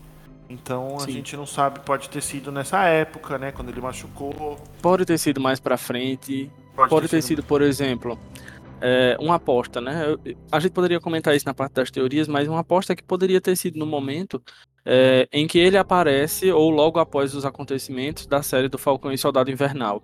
Então 0.48 0.96
a 0.96 1.00
Sim. 1.00 1.12
gente 1.12 1.36
não 1.36 1.46
sabe, 1.46 1.80
pode 1.80 2.10
ter 2.10 2.20
sido 2.20 2.50
nessa 2.52 2.84
época, 2.84 3.38
né? 3.38 3.52
Quando 3.52 3.68
ele 3.70 3.80
machucou. 3.80 4.58
Pode 4.82 5.04
ter 5.06 5.16
sido 5.16 5.40
mais 5.40 5.58
pra 5.60 5.76
frente, 5.76 6.50
pode 6.88 7.08
ter 7.08 7.22
sido, 7.22 7.42
por 7.42 7.62
exemplo, 7.62 8.18
é, 8.80 9.16
uma 9.20 9.34
aposta, 9.36 9.80
né? 9.80 10.16
A 10.50 10.58
gente 10.60 10.72
poderia 10.72 11.00
comentar 11.00 11.34
isso 11.34 11.46
na 11.46 11.54
parte 11.54 11.74
das 11.74 11.90
teorias, 11.90 12.26
mas 12.28 12.48
uma 12.48 12.60
aposta 12.60 12.94
que 12.96 13.02
poderia 13.02 13.40
ter 13.40 13.56
sido 13.56 13.78
no 13.78 13.86
momento 13.86 14.42
é, 14.84 15.28
em 15.32 15.46
que 15.46 15.58
ele 15.58 15.76
aparece 15.76 16.50
ou 16.50 16.70
logo 16.70 16.98
após 16.98 17.34
os 17.34 17.44
acontecimentos 17.44 18.26
da 18.26 18.42
série 18.42 18.68
do 18.68 18.78
Falcão 18.78 19.12
e 19.12 19.18
Soldado 19.18 19.50
Invernal. 19.50 20.02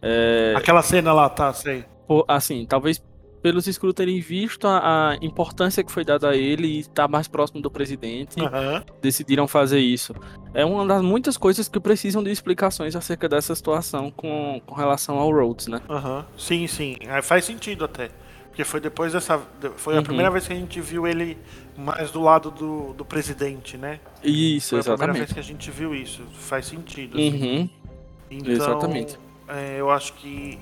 É, 0.00 0.54
Aquela 0.56 0.82
cena 0.82 1.12
lá, 1.12 1.28
tá, 1.28 1.52
sei. 1.52 1.84
por- 2.06 2.24
assim, 2.28 2.66
talvez 2.66 3.00
pelos 3.40 3.66
Skrull 3.66 3.92
terem 3.92 4.20
visto 4.20 4.68
a, 4.68 5.10
a 5.10 5.16
importância 5.20 5.82
que 5.82 5.90
foi 5.90 6.04
dada 6.04 6.30
a 6.30 6.36
ele 6.36 6.66
e 6.68 6.78
estar 6.78 7.08
mais 7.08 7.26
próximo 7.26 7.60
do 7.60 7.68
presidente, 7.68 8.40
Aham. 8.40 8.84
decidiram 9.00 9.48
fazer 9.48 9.80
isso. 9.80 10.14
É 10.54 10.64
uma 10.64 10.86
das 10.86 11.02
muitas 11.02 11.36
coisas 11.36 11.68
que 11.68 11.80
precisam 11.80 12.22
de 12.22 12.30
explicações 12.30 12.94
acerca 12.94 13.28
dessa 13.28 13.52
situação 13.56 14.12
com, 14.12 14.60
com 14.64 14.74
relação 14.76 15.18
ao 15.18 15.28
Rhodes, 15.32 15.66
né? 15.66 15.80
Aham. 15.90 16.24
Sim, 16.38 16.68
sim. 16.68 16.96
É, 17.00 17.20
faz 17.20 17.44
sentido 17.44 17.84
até. 17.84 18.10
Porque 18.52 18.64
foi 18.64 18.80
depois 18.80 19.14
dessa. 19.14 19.40
Foi 19.76 19.94
a 19.94 19.96
Uhum. 19.98 20.02
primeira 20.04 20.30
vez 20.30 20.46
que 20.46 20.52
a 20.52 20.56
gente 20.56 20.78
viu 20.78 21.06
ele 21.06 21.38
mais 21.74 22.10
do 22.10 22.20
lado 22.20 22.50
do, 22.50 22.92
do 22.92 23.02
presidente, 23.02 23.78
né? 23.78 23.98
Isso, 24.22 24.70
Foi 24.70 24.80
a 24.80 24.82
primeira 24.82 25.12
vez 25.14 25.24
exatamente. 25.24 25.34
que 25.34 25.40
a 25.40 25.42
gente 25.42 25.70
viu 25.70 25.94
isso. 25.94 26.22
Faz 26.34 26.66
sentido. 26.66 27.16
assim. 27.16 27.30
Uhum. 27.32 27.70
Então, 28.30 28.52
Exatamente. 28.52 29.18
é, 29.48 29.76
eu 29.80 29.90
acho 29.90 30.12
que. 30.14 30.58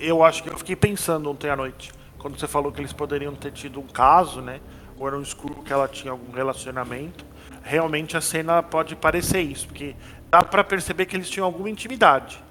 Eu 0.00 0.24
acho 0.24 0.42
que 0.42 0.48
eu 0.48 0.56
fiquei 0.56 0.74
pensando 0.74 1.30
ontem 1.30 1.50
à 1.50 1.56
noite, 1.56 1.92
quando 2.18 2.38
você 2.40 2.46
falou 2.48 2.72
que 2.72 2.80
eles 2.80 2.94
poderiam 2.94 3.34
ter 3.34 3.52
tido 3.52 3.78
um 3.78 3.86
caso, 3.86 4.40
né? 4.40 4.60
Ou 4.98 5.06
era 5.06 5.16
um 5.18 5.22
escuro 5.22 5.62
que 5.62 5.72
ela 5.72 5.86
tinha 5.88 6.12
algum 6.12 6.32
relacionamento. 6.32 7.24
Realmente 7.62 8.16
a 8.16 8.22
cena 8.22 8.62
pode 8.62 8.96
parecer 8.96 9.40
isso, 9.42 9.66
porque 9.68 9.94
dá 10.30 10.42
pra 10.42 10.64
perceber 10.64 11.04
que 11.06 11.14
eles 11.14 11.28
tinham 11.28 11.44
alguma 11.44 11.68
intimidade. 11.68 12.42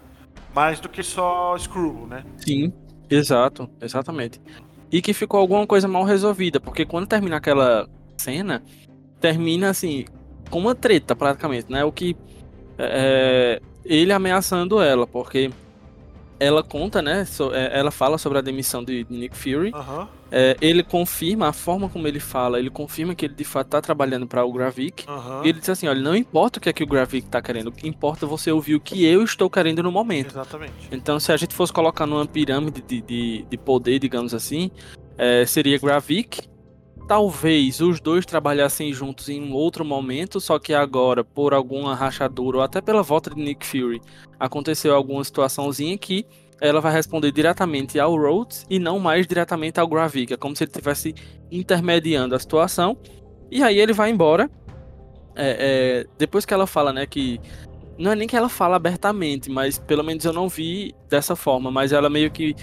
Mais 0.54 0.80
do 0.80 0.88
que 0.90 1.02
só 1.02 1.58
Screw, 1.58 2.06
né? 2.08 2.24
Sim, 2.38 2.74
exato, 3.12 3.70
exatamente. 3.82 4.42
E 4.92 5.02
que 5.02 5.14
ficou 5.14 5.40
alguma 5.40 5.66
coisa 5.68 5.88
mal 5.88 6.04
resolvida, 6.04 6.60
porque 6.60 6.86
quando 6.86 7.08
termina 7.08 7.38
aquela 7.38 7.88
cena, 8.18 8.62
termina 9.20 9.70
assim, 9.70 10.06
com 10.50 10.60
uma 10.60 10.76
treta 10.76 11.16
praticamente, 11.16 11.72
né? 11.72 11.84
O 11.84 11.92
que 11.92 12.16
é, 12.78 13.62
ele 13.86 14.12
ameaçando 14.12 14.82
ela, 14.82 15.06
porque 15.08 15.52
ela 16.40 16.64
conta, 16.64 17.02
né? 17.02 17.24
so- 17.26 17.54
é, 17.54 17.78
ela 17.78 17.92
fala 17.92 18.18
sobre 18.18 18.40
a 18.40 18.42
demissão 18.42 18.84
de 18.84 19.06
Nick 19.10 19.38
Fury. 19.38 19.72
Aham. 19.74 20.08
É, 20.32 20.56
ele 20.62 20.82
confirma 20.82 21.50
a 21.50 21.54
forma 21.54 21.90
como 21.90 22.08
ele 22.08 22.20
fala, 22.20 22.58
ele 22.58 22.70
confirma 22.70 23.14
que 23.14 23.26
ele 23.26 23.34
de 23.34 23.44
fato 23.44 23.68
tá 23.68 23.82
trabalhando 23.82 24.26
para 24.26 24.46
o 24.46 24.54
Gravik. 24.54 25.04
Aham. 25.08 25.42
E 25.44 25.50
ele 25.50 25.60
diz 25.60 25.70
assim: 25.70 25.88
olha, 25.88 26.02
não 26.02 26.16
importa 26.16 26.58
o 26.58 26.62
que 26.62 26.70
é 26.70 26.74
que 26.74 26.84
o 26.84 26.88
Gravik 26.88 27.28
tá 27.28 27.42
querendo, 27.42 27.68
o 27.68 27.72
que 27.72 27.88
importa 27.88 28.26
é 28.26 28.30
você 28.30 28.50
ouvir 28.50 28.76
o 28.76 28.80
que 28.80 29.04
eu 29.04 29.24
estou 29.24 29.50
querendo 29.50 29.84
no 29.84 29.92
momento. 29.92 30.32
Exatamente. 30.32 30.74
Então, 30.90 31.20
se 31.20 31.34
a 31.34 31.38
gente 31.38 31.54
fosse 31.54 31.74
colocar 31.74 32.06
numa 32.06 32.26
pirâmide 32.26 32.82
de, 32.82 33.02
de, 33.02 33.46
de 33.50 33.58
poder, 33.58 34.00
digamos 34.00 34.34
assim, 34.34 34.72
é, 35.18 35.46
seria 35.46 35.78
Gravik. 35.78 36.50
Talvez 37.08 37.82
os 37.82 38.00
dois 38.00 38.26
trabalhassem 38.26 38.94
juntos 38.94 39.28
em 39.28 39.42
um 39.42 39.54
outro 39.54 39.84
momento, 39.84 40.40
só 40.40 40.58
que 40.58 40.74
agora, 40.74 41.26
por 41.26 41.54
alguma 41.54 41.94
rachadura 41.94 42.58
ou 42.58 42.64
até 42.64 42.80
pela 42.80 43.04
volta 43.04 43.30
de 43.30 43.42
Nick 43.42 43.66
Fury, 43.66 44.02
aconteceu 44.40 44.96
alguma 44.96 45.22
situaçãozinha 45.22 45.98
que 45.98 46.26
ela 46.62 46.80
vai 46.80 46.94
responder 46.94 47.32
diretamente 47.32 48.00
ao 48.00 48.16
Rhodes 48.16 48.68
e 48.70 48.78
não 48.78 49.00
mais 49.00 49.26
diretamente 49.26 49.80
ao 49.80 49.88
Gravik. 49.88 50.32
É 50.32 50.38
como 50.38 50.56
se 50.56 50.64
ele 50.64 50.70
estivesse 50.70 51.16
intermediando 51.52 52.36
a 52.36 52.40
situação. 52.40 52.96
E 53.50 53.64
aí 53.64 53.80
ele 53.80 53.94
vai 53.94 54.12
embora. 54.12 54.50
É, 55.36 56.06
é, 56.06 56.08
depois 56.20 56.46
que 56.46 56.54
ela 56.54 56.68
fala, 56.68 56.94
né, 56.94 57.08
que 57.08 57.42
não 57.98 58.12
é 58.12 58.16
nem 58.16 58.28
que 58.28 58.36
ela 58.36 58.48
fala 58.48 58.76
abertamente, 58.76 59.50
mas 59.50 59.80
pelo 59.80 60.04
menos 60.04 60.24
eu 60.24 60.34
não 60.34 60.48
vi 60.48 60.94
dessa 61.10 61.36
forma, 61.36 61.72
mas 61.72 61.92
ela 61.92 62.10
meio 62.10 62.30
que 62.30 62.56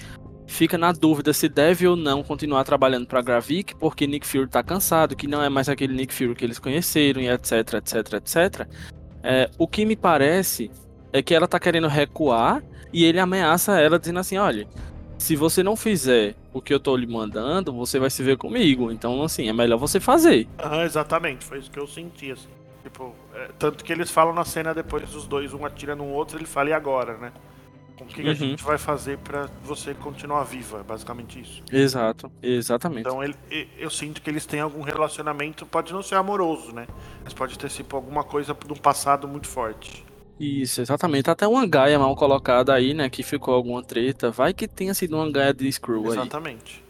fica 0.47 0.79
na 0.79 0.93
dúvida 0.93 1.33
se 1.33 1.49
deve 1.49 1.87
ou 1.87 1.97
não 1.97 2.23
continuar 2.23 2.65
trabalhando 2.65 3.07
para 3.07 3.21
Gravik, 3.21 3.75
porque 3.77 4.07
Nick 4.07 4.27
Fury 4.27 4.49
tá 4.49 4.63
cansado, 4.63 5.17
que 5.17 5.27
não 5.27 5.43
é 5.43 5.49
mais 5.49 5.69
aquele 5.69 5.95
Nick 5.95 6.15
Fury 6.15 6.35
que 6.35 6.45
eles 6.45 6.59
conheceram, 6.59 7.21
e 7.21 7.29
etc, 7.29 7.75
etc, 7.75 8.13
etc. 8.15 8.69
É, 9.23 9.51
o 9.59 9.67
que 9.67 9.85
me 9.85 9.97
parece 9.97 10.71
é 11.12 11.23
que 11.23 11.35
ela 11.35 11.49
tá 11.49 11.59
querendo 11.59 11.88
recuar 11.88 12.62
e 12.92 13.05
ele 13.05 13.18
ameaça 13.18 13.81
ela 13.81 13.99
dizendo 13.99 14.18
assim, 14.21 14.38
olha, 14.38 14.66
se 15.18 15.37
você 15.37 15.62
não 15.62 15.77
fizer 15.77 16.35
o 16.53 16.62
que 16.62 16.73
eu 16.73 16.81
tô 16.81 16.97
lhe 16.97 17.07
mandando, 17.07 17.73
você 17.73 17.99
vai 17.99 18.11
se 18.11 18.23
ver 18.23 18.37
comigo. 18.37 18.90
Então, 18.92 19.23
assim, 19.23 19.49
é 19.49 19.53
melhor 19.53 19.79
você 19.79 20.01
fazer. 20.01 20.49
Aham, 20.61 20.85
exatamente, 20.85 21.44
foi 21.44 21.59
isso 21.59 21.71
que 21.71 21.79
eu 21.79 21.87
senti, 21.87 22.33
assim. 22.33 22.49
Tipo, 22.83 23.14
é, 23.35 23.49
tanto 23.59 23.85
que 23.85 23.92
eles 23.92 24.11
falam 24.11 24.33
na 24.33 24.44
cena 24.44 24.73
depois 24.73 25.11
dos 25.11 25.27
dois, 25.27 25.53
um 25.53 25.64
atira 25.64 25.94
no 25.94 26.07
outro, 26.07 26.38
ele 26.38 26.47
fala, 26.47 26.71
e 26.71 26.73
agora, 26.73 27.16
né? 27.18 27.33
O 28.01 28.05
que, 28.07 28.23
que 28.23 28.29
a 28.29 28.33
Uhum. 28.33 28.35
gente 28.35 28.62
vai 28.62 28.79
fazer 28.79 29.18
pra 29.18 29.49
você 29.64 29.92
continuar 29.92 30.44
viva? 30.44 30.85
Basicamente 30.85 31.40
isso. 31.40 31.62
Exato, 31.73 32.33
exatamente. 32.40 33.01
Então 33.01 33.23
ele, 33.23 33.35
eu 33.77 33.90
sinto 33.90 34.23
que 34.23 34.31
eles 34.31 34.47
têm 34.47 34.61
algum 34.61 34.83
relacionamento, 34.83 35.66
pode 35.66 35.92
não 35.92 36.03
ser 36.03 36.14
amoroso, 36.14 36.73
né? 36.73 36.87
Mas 37.25 37.35
pode 37.35 37.59
ter 37.59 37.68
sido 37.71 37.94
alguma 37.97 38.23
coisa 38.23 38.55
de 38.55 38.73
um 38.73 38.77
passado 38.77 39.27
muito 39.27 39.49
forte. 39.49 40.05
Isso, 40.38 40.81
exatamente. 40.81 41.29
Até 41.31 41.46
uma 41.48 41.66
gaia 41.66 41.98
mal 41.98 42.14
colocada 42.14 42.72
aí, 42.72 42.94
né? 42.94 43.11
Que 43.11 43.22
ficou 43.22 43.55
alguma 43.55 43.83
treta. 43.83 44.31
Vai 44.31 44.55
que 44.55 44.68
tenha 44.68 44.94
sido 44.94 45.16
uma 45.16 45.31
gaia 45.31 45.53
de 45.53 45.70
Screw 45.70 46.05
aí. 46.07 46.12
Exatamente. 46.12 46.85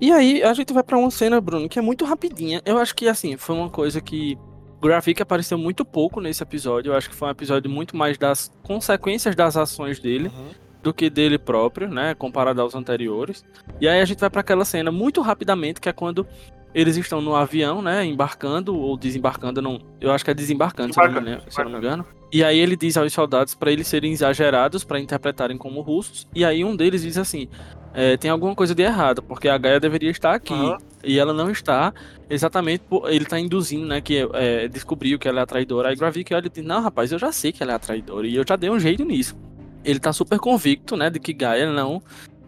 E 0.00 0.10
aí, 0.10 0.42
a 0.42 0.52
gente 0.54 0.72
vai 0.72 0.82
pra 0.82 0.98
uma 0.98 1.10
cena, 1.10 1.40
Bruno, 1.40 1.68
que 1.68 1.78
é 1.78 1.82
muito 1.82 2.04
rapidinha. 2.04 2.60
Eu 2.64 2.78
acho 2.78 2.94
que, 2.94 3.06
assim, 3.08 3.36
foi 3.36 3.54
uma 3.54 3.68
coisa 3.70 4.00
que. 4.00 4.38
Gravik 4.82 5.22
apareceu 5.22 5.56
muito 5.56 5.84
pouco 5.84 6.20
nesse 6.20 6.42
episódio. 6.42 6.90
Eu 6.90 6.96
acho 6.96 7.08
que 7.08 7.14
foi 7.14 7.28
um 7.28 7.30
episódio 7.30 7.70
muito 7.70 7.96
mais 7.96 8.18
das 8.18 8.50
consequências 8.64 9.36
das 9.36 9.56
ações 9.56 10.00
dele 10.00 10.26
Uhum. 10.26 10.48
do 10.82 10.92
que 10.92 11.08
dele 11.08 11.38
próprio, 11.38 11.88
né? 11.88 12.16
Comparado 12.16 12.60
aos 12.60 12.74
anteriores. 12.74 13.44
E 13.80 13.86
aí 13.86 14.00
a 14.00 14.04
gente 14.04 14.18
vai 14.18 14.28
pra 14.28 14.40
aquela 14.40 14.64
cena 14.64 14.90
muito 14.90 15.20
rapidamente, 15.20 15.80
que 15.80 15.88
é 15.88 15.92
quando 15.92 16.26
eles 16.74 16.96
estão 16.96 17.20
no 17.20 17.34
avião, 17.34 17.82
né, 17.82 18.04
embarcando 18.04 18.76
ou 18.76 18.96
desembarcando, 18.96 19.60
não, 19.60 19.80
eu 20.00 20.10
acho 20.10 20.24
que 20.24 20.30
é 20.30 20.34
desembarcando, 20.34 20.94
se, 20.94 21.00
eu 21.00 21.10
não, 21.10 21.20
me, 21.20 21.40
se 21.48 21.60
eu 21.60 21.64
não 21.64 21.72
me 21.72 21.78
engano. 21.78 22.06
E 22.32 22.42
aí 22.42 22.58
ele 22.58 22.76
diz 22.76 22.96
aos 22.96 23.12
soldados 23.12 23.54
para 23.54 23.70
eles 23.70 23.86
serem 23.86 24.10
exagerados, 24.10 24.84
para 24.84 24.98
interpretarem 24.98 25.58
como 25.58 25.82
russos. 25.82 26.26
E 26.34 26.46
aí 26.46 26.64
um 26.64 26.74
deles 26.74 27.02
diz 27.02 27.18
assim: 27.18 27.46
é, 27.92 28.16
tem 28.16 28.30
alguma 28.30 28.54
coisa 28.54 28.74
de 28.74 28.82
errado, 28.82 29.22
porque 29.22 29.50
a 29.50 29.58
Gaia 29.58 29.78
deveria 29.78 30.10
estar 30.10 30.34
aqui. 30.34 30.54
Uhum. 30.54 30.78
E 31.04 31.18
ela 31.18 31.34
não 31.34 31.50
está, 31.50 31.92
exatamente 32.30 32.84
por. 32.88 33.10
Ele 33.10 33.24
está 33.24 33.38
induzindo, 33.38 33.86
né? 33.86 34.00
Que 34.00 34.26
é, 34.32 34.66
descobriu 34.66 35.18
que 35.18 35.28
ela 35.28 35.40
é 35.40 35.42
a 35.42 35.46
traidora. 35.46 35.90
Aí 35.90 35.96
Gravik 35.96 36.32
olha 36.32 36.46
e 36.46 36.48
diz: 36.48 36.64
Não, 36.64 36.80
rapaz, 36.80 37.12
eu 37.12 37.18
já 37.18 37.30
sei 37.30 37.52
que 37.52 37.62
ela 37.62 37.72
é 37.72 37.74
a 37.74 37.78
traidora. 37.78 38.26
E 38.26 38.34
eu 38.34 38.44
já 38.48 38.56
dei 38.56 38.70
um 38.70 38.80
jeito 38.80 39.04
nisso. 39.04 39.36
Ele 39.84 39.98
tá 39.98 40.12
super 40.12 40.38
convicto, 40.38 40.96
né? 40.96 41.10
De 41.10 41.20
que 41.20 41.34
Gaia 41.34 41.70
não 41.70 42.02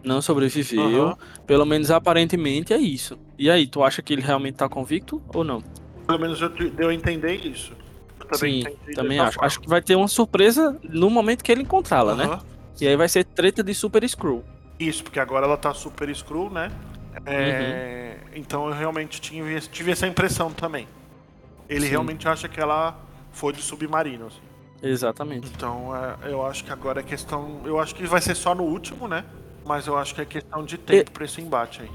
não 0.05 0.21
sobreviveu. 0.21 1.07
Uhum. 1.07 1.15
Pelo 1.45 1.65
menos 1.65 1.91
aparentemente 1.91 2.73
é 2.73 2.77
isso. 2.77 3.17
E 3.37 3.49
aí, 3.49 3.67
tu 3.67 3.83
acha 3.83 4.01
que 4.01 4.13
ele 4.13 4.21
realmente 4.21 4.55
tá 4.55 4.69
convicto 4.69 5.21
ou 5.33 5.43
não? 5.43 5.63
Pelo 6.05 6.19
menos 6.19 6.41
eu 6.41 6.49
deu 6.49 6.89
a 6.89 6.93
entender 6.93 7.35
isso. 7.45 7.73
Eu 8.19 8.25
também 8.27 8.63
Sim, 8.63 8.93
também 8.93 9.19
acho. 9.19 9.33
Forma. 9.33 9.47
Acho 9.47 9.59
que 9.59 9.67
vai 9.67 9.81
ter 9.81 9.95
uma 9.95 10.07
surpresa 10.07 10.79
no 10.83 11.09
momento 11.09 11.43
que 11.43 11.51
ele 11.51 11.63
encontrá-la, 11.63 12.13
uhum. 12.13 12.17
né? 12.17 12.39
E 12.79 12.87
aí 12.87 12.95
vai 12.95 13.09
ser 13.09 13.23
treta 13.23 13.63
de 13.63 13.73
Super 13.73 14.07
Screw. 14.07 14.43
Isso, 14.79 15.03
porque 15.03 15.19
agora 15.19 15.45
ela 15.45 15.57
tá 15.57 15.73
Super 15.73 16.13
Screw, 16.13 16.49
né? 16.49 16.71
É... 17.25 18.17
Uhum. 18.25 18.31
Então 18.35 18.67
eu 18.67 18.73
realmente 18.73 19.19
tive, 19.21 19.59
tive 19.61 19.91
essa 19.91 20.05
impressão 20.05 20.51
também. 20.51 20.87
Ele 21.67 21.85
Sim. 21.85 21.89
realmente 21.89 22.27
acha 22.27 22.47
que 22.47 22.59
ela 22.59 22.99
foi 23.31 23.53
de 23.53 23.61
submarino, 23.61 24.27
assim. 24.27 24.41
Exatamente. 24.83 25.49
Então 25.55 25.91
é, 25.95 26.31
eu 26.31 26.45
acho 26.45 26.63
que 26.63 26.71
agora 26.71 26.99
é 26.99 27.03
questão. 27.03 27.61
Eu 27.65 27.79
acho 27.79 27.95
que 27.95 28.05
vai 28.05 28.21
ser 28.21 28.35
só 28.35 28.53
no 28.53 28.63
último, 28.63 29.07
né? 29.07 29.23
Mas 29.65 29.87
eu 29.87 29.97
acho 29.97 30.13
que 30.13 30.21
é 30.21 30.25
questão 30.25 30.63
de 30.63 30.77
tempo 30.77 31.09
e... 31.09 31.13
pra 31.13 31.25
esse 31.25 31.41
embate 31.41 31.81
aí. 31.81 31.89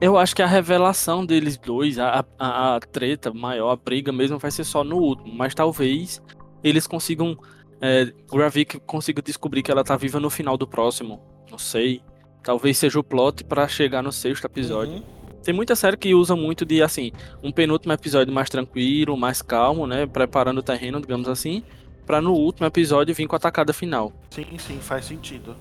Eu 0.00 0.18
acho 0.18 0.36
que 0.36 0.42
a 0.42 0.46
revelação 0.46 1.24
deles 1.24 1.56
dois, 1.56 1.98
a, 1.98 2.24
a, 2.38 2.76
a, 2.76 2.80
treta 2.80 3.32
maior, 3.32 3.70
a 3.70 3.76
briga 3.76 4.12
mesmo, 4.12 4.38
vai 4.38 4.50
ser 4.50 4.64
só 4.64 4.84
no 4.84 4.96
último. 4.96 5.34
Mas 5.34 5.54
talvez 5.54 6.20
eles 6.62 6.86
consigam. 6.86 7.36
É, 7.80 8.12
Gravik 8.30 8.80
consiga 8.80 9.22
descobrir 9.22 9.62
que 9.62 9.70
ela 9.70 9.84
tá 9.84 9.96
viva 9.96 10.20
no 10.20 10.28
final 10.28 10.56
do 10.56 10.66
próximo. 10.66 11.22
Não 11.50 11.58
sei. 11.58 12.02
Talvez 12.42 12.76
seja 12.76 12.98
o 12.98 13.04
plot 13.04 13.44
para 13.44 13.66
chegar 13.66 14.02
no 14.02 14.12
sexto 14.12 14.44
episódio. 14.44 14.96
Uhum. 14.96 15.02
Tem 15.42 15.54
muita 15.54 15.76
série 15.76 15.96
que 15.96 16.14
usa 16.14 16.34
muito 16.34 16.64
de, 16.64 16.82
assim, 16.82 17.12
um 17.42 17.52
penúltimo 17.52 17.92
episódio 17.92 18.32
mais 18.32 18.48
tranquilo, 18.48 19.16
mais 19.16 19.42
calmo, 19.42 19.86
né? 19.86 20.06
Preparando 20.06 20.58
o 20.58 20.62
terreno, 20.62 21.00
digamos 21.00 21.28
assim. 21.28 21.62
Pra 22.04 22.20
no 22.20 22.32
último 22.32 22.66
episódio 22.66 23.14
vir 23.14 23.26
com 23.26 23.36
a 23.36 23.38
atacada 23.38 23.72
final. 23.72 24.12
Sim, 24.30 24.58
sim, 24.58 24.78
faz 24.80 25.06
sentido. 25.06 25.54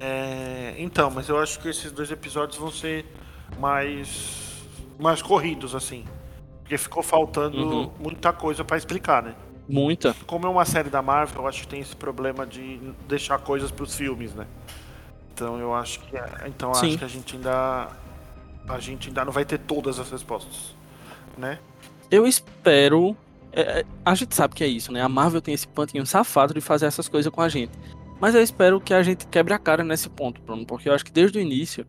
É, 0.00 0.74
então, 0.78 1.10
mas 1.10 1.28
eu 1.28 1.38
acho 1.38 1.60
que 1.60 1.68
esses 1.68 1.92
dois 1.92 2.10
episódios 2.10 2.58
vão 2.58 2.70
ser 2.70 3.04
mais 3.58 4.48
mais 4.98 5.20
corridos 5.22 5.74
assim, 5.74 6.04
porque 6.60 6.76
ficou 6.78 7.02
faltando 7.02 7.58
uhum. 7.58 7.90
muita 7.98 8.32
coisa 8.32 8.64
para 8.64 8.76
explicar, 8.78 9.22
né? 9.22 9.34
Muita. 9.68 10.14
Como 10.26 10.46
é 10.46 10.50
uma 10.50 10.64
série 10.64 10.90
da 10.90 11.00
Marvel, 11.00 11.42
eu 11.42 11.48
acho 11.48 11.62
que 11.62 11.68
tem 11.68 11.80
esse 11.80 11.94
problema 11.94 12.46
de 12.46 12.80
deixar 13.06 13.38
coisas 13.38 13.70
para 13.70 13.84
os 13.84 13.94
filmes, 13.94 14.34
né? 14.34 14.46
Então 15.34 15.58
eu 15.58 15.74
acho 15.74 16.00
que 16.00 16.16
é, 16.16 16.44
então 16.46 16.70
acho 16.70 16.98
que 16.98 17.04
a 17.04 17.08
gente 17.08 17.36
ainda 17.36 17.88
a 18.68 18.78
gente 18.78 19.08
ainda 19.08 19.24
não 19.24 19.32
vai 19.32 19.44
ter 19.44 19.58
todas 19.58 19.98
as 19.98 20.10
respostas, 20.10 20.74
né? 21.36 21.58
Eu 22.10 22.26
espero 22.26 23.14
é, 23.52 23.80
é 23.80 23.84
a 24.04 24.14
gente 24.14 24.34
sabe 24.34 24.54
que 24.54 24.64
é 24.64 24.66
isso, 24.66 24.92
né? 24.92 25.02
A 25.02 25.08
Marvel 25.08 25.42
tem 25.42 25.52
esse 25.52 25.68
pantinho 25.68 26.06
safado 26.06 26.54
de 26.54 26.60
fazer 26.60 26.86
essas 26.86 27.08
coisas 27.08 27.30
com 27.30 27.42
a 27.42 27.48
gente. 27.48 27.72
Mas 28.20 28.34
eu 28.34 28.42
espero 28.42 28.80
que 28.80 28.92
a 28.92 29.02
gente 29.02 29.26
quebre 29.26 29.54
a 29.54 29.58
cara 29.58 29.82
nesse 29.82 30.08
ponto, 30.08 30.40
Bruno, 30.42 30.66
porque 30.66 30.88
eu 30.88 30.92
acho 30.92 31.04
que 31.04 31.12
desde 31.12 31.38
o 31.38 31.40
início 31.40 31.86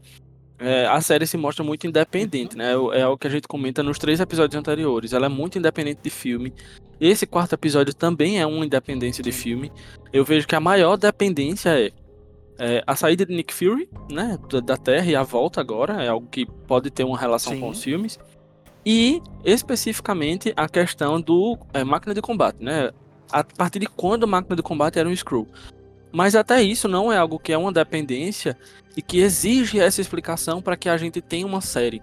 é, 0.58 0.86
a 0.86 1.02
série 1.02 1.26
se 1.26 1.38
mostra 1.38 1.64
muito 1.64 1.88
independente, 1.88 2.56
né? 2.56 2.72
É, 2.94 3.00
é 3.02 3.08
o 3.08 3.18
que 3.18 3.26
a 3.26 3.30
gente 3.30 3.48
comenta 3.48 3.82
nos 3.82 3.98
três 3.98 4.20
episódios 4.20 4.58
anteriores. 4.58 5.12
Ela 5.12 5.26
é 5.26 5.30
muito 5.30 5.58
independente 5.58 6.02
de 6.04 6.10
filme. 6.12 6.54
Esse 7.00 7.26
quarto 7.26 7.54
episódio 7.54 7.96
também 7.96 8.40
é 8.40 8.46
uma 8.46 8.64
independência 8.64 9.24
de 9.24 9.32
filme. 9.32 9.72
Eu 10.14 10.24
vejo 10.24 10.48
que 10.48 10.56
a 10.56 10.60
maior 10.60 10.98
dependência 10.98 11.70
é, 11.70 11.92
é 12.60 12.84
a 12.86 12.96
saída 12.96 13.26
de 13.26 13.34
Nick 13.34 13.52
Fury, 13.52 13.90
né? 14.12 14.38
Da 14.64 14.78
Terra 14.78 15.08
e 15.08 15.16
a 15.16 15.24
volta 15.24 15.60
agora. 15.60 16.04
É 16.04 16.10
algo 16.10 16.28
que 16.28 16.46
pode 16.46 16.92
ter 16.92 17.04
uma 17.04 17.18
relação 17.18 17.54
Sim. 17.54 17.60
com 17.60 17.70
os 17.70 17.84
filmes. 17.84 18.20
E 18.86 19.20
especificamente 19.44 20.54
a 20.56 20.70
questão 20.70 21.20
do 21.20 21.58
é, 21.74 21.84
máquina 21.84 22.14
de 22.14 22.22
combate, 22.22 22.64
né? 22.64 22.92
A 23.32 23.44
partir 23.44 23.80
de 23.80 23.88
quando 23.88 24.26
a 24.26 24.28
máquina 24.28 24.56
de 24.56 24.62
combate 24.62 25.00
era 25.00 25.10
um 25.10 25.16
Screw. 25.16 25.48
Mas 26.12 26.36
até 26.36 26.62
isso 26.62 26.88
não 26.88 27.12
é 27.12 27.18
algo 27.18 27.40
que 27.40 27.54
é 27.54 27.58
uma 27.58 27.72
dependência 27.72 28.58
e 28.96 29.02
que 29.02 29.20
exige 29.20 29.80
essa 29.80 30.02
explicação 30.02 30.62
para 30.62 30.76
que 30.76 30.90
a 30.90 30.98
gente 30.98 31.22
tenha 31.22 31.46
uma 31.46 31.62
série. 31.62 32.02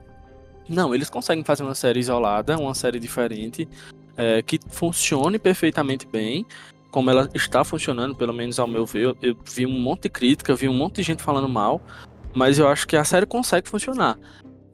Não, 0.69 0.95
eles 0.95 1.11
conseguem 1.11 1.45
fazer 1.45 1.63
uma 1.63 1.75
série 1.75 2.01
isolada, 2.01 2.59
uma 2.59 2.75
série 2.75 2.99
diferente, 2.99 3.69
é, 4.17 4.43
que 4.43 4.59
funcione 4.69 5.39
perfeitamente 5.39 6.07
bem, 6.07 6.45
como 6.91 7.11
ela 7.11 7.29
está 7.35 7.65
funcionando, 7.65 8.15
pelo 8.15 8.33
menos 8.33 8.59
ao 8.59 8.67
meu 8.67 8.85
ver. 8.85 9.17
Eu, 9.23 9.37
vi 9.45 9.67
um 9.67 9.81
monte 9.81 10.03
de 10.03 10.11
crítica, 10.11 10.55
vi 10.55 10.69
um 10.69 10.75
monte 10.75 10.97
de 10.97 11.03
gente 11.03 11.23
falando 11.23 11.49
mal, 11.49 11.81
mas 12.35 12.59
eu 12.59 12.69
acho 12.69 12.87
que 12.87 12.97
a 12.97 13.05
série 13.05 13.27
consegue 13.27 13.69
funcionar. 13.69 14.19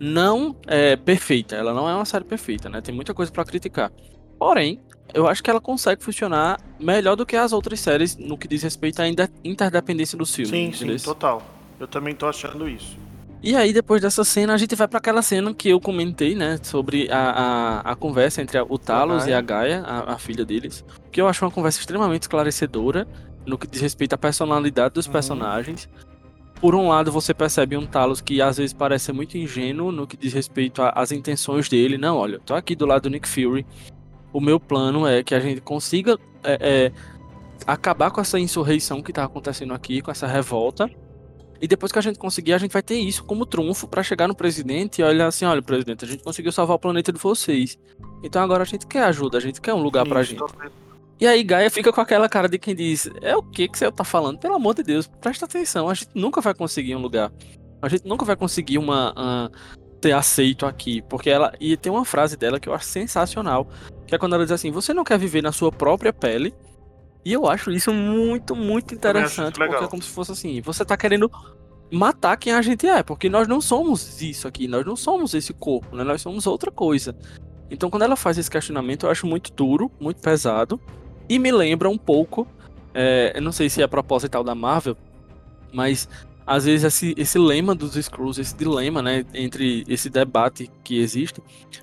Não 0.01 0.57
é 0.67 0.97
perfeita, 0.97 1.55
ela 1.55 1.73
não 1.73 1.89
é 1.89 1.95
uma 1.95 2.05
série 2.05 2.25
perfeita, 2.25 2.69
né? 2.69 2.81
Tem 2.81 2.95
muita 2.95 3.15
coisa 3.15 3.31
para 3.31 3.45
criticar. 3.45 3.93
Porém, 4.39 4.81
eu 5.13 5.29
acho 5.29 5.43
que 5.43 5.51
ela 5.51 5.61
consegue 5.61 6.03
funcionar 6.03 6.59
melhor 6.79 7.17
do 7.17 7.27
que 7.27 7.37
as 7.37 7.53
outras 7.53 7.81
séries 7.81 8.17
no 8.17 8.39
que 8.39 8.49
diz 8.49 8.63
respeito 8.63 9.01
à 9.01 9.09
interdependência 9.45 10.17
dos 10.17 10.35
filmes. 10.35 10.51
Sim, 10.51 10.67
entendeu? 10.69 10.99
sim, 10.99 11.05
total. 11.05 11.43
Eu 11.79 11.87
também 11.87 12.15
tô 12.15 12.27
achando 12.27 12.69
isso. 12.69 12.97
E 13.43 13.55
aí, 13.55 13.75
depois 13.75 14.01
dessa 14.01 14.25
cena, 14.25 14.55
a 14.55 14.57
gente 14.57 14.75
vai 14.75 14.89
para 14.89 14.99
aquela 14.99 15.21
cena 15.21 15.53
que 15.53 15.69
eu 15.69 15.79
comentei, 15.79 16.35
né? 16.35 16.59
Sobre 16.63 17.11
a, 17.11 17.83
a, 17.85 17.93
a 17.93 17.95
conversa 17.95 18.41
entre 18.41 18.59
o 18.59 18.79
Talos 18.79 19.27
e 19.27 19.35
a 19.35 19.41
Gaia, 19.43 19.83
a, 19.83 20.15
a, 20.15 20.19
filha 20.19 20.47
deles. 20.47 20.83
Que 21.13 21.21
eu 21.21 21.29
acho 21.29 21.45
uma 21.45 21.51
conversa 21.51 21.79
extremamente 21.79 22.23
esclarecedora 22.23 23.07
no 23.45 23.59
que 23.59 23.67
diz 23.67 23.83
respeito 23.83 24.15
à 24.15 24.19
personalidade 24.19 24.95
dos 24.95 25.05
uhum. 25.05 25.13
personagens. 25.13 25.91
Por 26.59 26.75
um 26.75 26.89
lado, 26.89 27.13
você 27.13 27.35
percebe 27.35 27.77
um 27.77 27.85
Talos 27.85 28.23
que 28.23 28.41
às 28.41 28.57
vezes 28.57 28.73
parece 28.73 29.13
muito 29.13 29.37
ingênuo 29.37 29.93
no 29.93 30.07
que 30.07 30.17
diz 30.17 30.33
respeito 30.33 30.81
às 30.81 31.13
intenções 31.13 31.69
dele. 31.69 31.99
Não, 31.99 32.17
olha, 32.17 32.37
eu 32.37 32.41
tô 32.41 32.55
aqui 32.55 32.75
do 32.75 32.87
lado 32.87 33.03
do 33.03 33.11
Nick 33.11 33.29
Fury 33.29 33.67
o 34.35 34.41
meu 34.41 34.59
plano 34.59 35.07
é 35.07 35.23
que 35.23 35.33
a 35.33 35.39
gente 35.39 35.61
consiga 35.61 36.19
é, 36.43 36.59
é, 36.61 36.93
acabar 37.65 38.11
com 38.11 38.21
essa 38.21 38.39
insurreição 38.39 39.01
que 39.01 39.13
está 39.13 39.23
acontecendo 39.23 39.73
aqui, 39.73 40.03
com 40.03 40.11
essa 40.11 40.27
revolta. 40.27 40.91
E 41.61 41.69
depois 41.69 41.93
que 41.93 41.99
a 42.01 42.03
gente 42.03 42.19
conseguir, 42.19 42.53
a 42.53 42.59
gente 42.59 42.73
vai 42.73 42.83
ter 42.83 42.97
isso 42.97 43.23
como 43.25 43.47
trunfo 43.47 43.87
para 43.87 44.03
chegar 44.03 44.27
no 44.27 44.35
presidente 44.35 45.01
e 45.01 45.05
olhar 45.05 45.29
assim: 45.29 45.45
olha, 45.45 45.63
presidente, 45.63 46.05
a 46.05 46.09
gente 46.09 46.25
conseguiu 46.25 46.51
salvar 46.51 46.75
o 46.75 46.81
planeta 46.81 47.13
de 47.13 47.19
vocês. 47.19 47.79
Então 48.25 48.43
agora 48.43 48.65
a 48.65 48.67
gente 48.67 48.89
quer 48.89 49.05
ajuda, 49.05 49.39
a 49.39 49.41
gente 49.41 49.61
quer 49.61 49.73
um 49.73 49.81
lugar 49.81 50.05
pra 50.05 50.25
gente. 50.25 50.43
E 51.21 51.29
aí 51.29 51.45
Gaia 51.45 51.71
fica 51.71 51.93
com 51.93 52.01
aquela 52.01 52.29
cara 52.29 52.49
de 52.49 52.59
quem 52.59 52.75
diz: 52.75 53.09
é 53.23 53.37
o 53.37 53.43
que 53.43 53.69
que 53.69 53.79
você 53.79 53.91
tá 53.93 54.03
falando? 54.03 54.41
Pelo 54.41 54.57
amor 54.57 54.75
de 54.75 54.83
Deus, 54.83 55.07
presta 55.21 55.45
atenção, 55.45 55.89
a 55.89 55.95
gente 55.95 56.11
nunca 56.13 56.41
vai 56.41 56.55
conseguir 56.55 56.97
um 56.97 57.01
lugar. 57.01 57.33
A 57.81 57.89
gente 57.89 58.05
nunca 58.05 58.25
vai 58.25 58.35
conseguir 58.35 58.79
uma, 58.79 59.49
ser 60.05 60.13
aceito 60.13 60.67
aqui, 60.67 61.01
porque 61.03 61.31
ela 61.31 61.55
e 61.59 61.79
tem 61.79 61.91
uma 61.91 62.05
frase 62.05 62.37
dela 62.37 62.61
que 62.61 62.69
eu 62.69 62.75
acho 62.75 62.85
sensacional, 62.85 63.67
que 64.07 64.15
é 64.15 64.19
quando 64.19 64.35
ela 64.35 64.45
diz 64.45 64.53
assim: 64.53 64.71
"Você 64.71 64.93
não 64.93 65.05
quer 65.05 65.19
viver 65.19 65.43
na 65.43 65.53
sua 65.53 65.71
própria 65.71 66.13
pele?" 66.13 66.55
E 67.25 67.33
eu 67.33 67.49
acho 67.49 67.71
isso 67.71 67.93
muito, 67.93 68.55
muito 68.55 68.95
interessante, 68.95 69.59
porque 69.59 69.85
é 69.85 69.89
como 69.89 70.03
se 70.03 70.11
fosse 70.11 70.33
assim, 70.33 70.61
você 70.61 70.85
tá 70.85 70.95
querendo 70.95 71.31
matar 71.91 72.37
quem 72.37 72.53
a 72.53 72.61
gente 72.61 72.87
é, 72.87 73.03
porque 73.03 73.31
nós 73.31 73.49
não 73.49 73.61
somos 73.61 74.21
isso 74.21 74.47
aqui, 74.47 74.69
nós 74.69 74.85
não 74.85 74.95
somos 74.95 75.33
esse 75.33 75.53
corpo, 75.55 75.97
né? 75.97 76.05
Nós 76.05 76.21
somos 76.21 76.47
outra 76.47 76.71
coisa. 76.71 77.17
Então, 77.71 77.89
quando 77.89 78.03
ela 78.03 78.17
faz 78.17 78.37
esse 78.37 78.51
questionamento, 78.51 79.07
eu 79.07 79.11
acho 79.11 79.27
muito 79.27 79.53
duro, 79.53 79.91
muito 79.99 80.21
pesado, 80.21 80.79
e 81.29 81.39
me 81.39 81.51
lembra 81.51 81.89
um 81.89 81.97
pouco, 81.97 82.47
é, 82.93 83.33
eu 83.35 83.43
não 83.43 83.53
sei 83.53 83.71
se 83.71 83.81
é 83.81 83.85
a 83.85 83.89
propósito 83.89 84.43
da 84.43 84.55
Marvel, 84.55 84.97
mas 85.73 86.09
às 86.47 86.67
vezes 86.67 86.85
esse, 86.85 87.15
esse 87.17 87.39
lema 87.39 87.75
dos 87.75 87.95
Screws, 87.95 88.39
esse 88.39 88.55
dilema, 88.55 89.01
né, 89.01 89.25
entre 89.33 89.85
esse 89.89 90.11
debate 90.11 90.71
que 90.83 91.01
existe, 91.01 91.43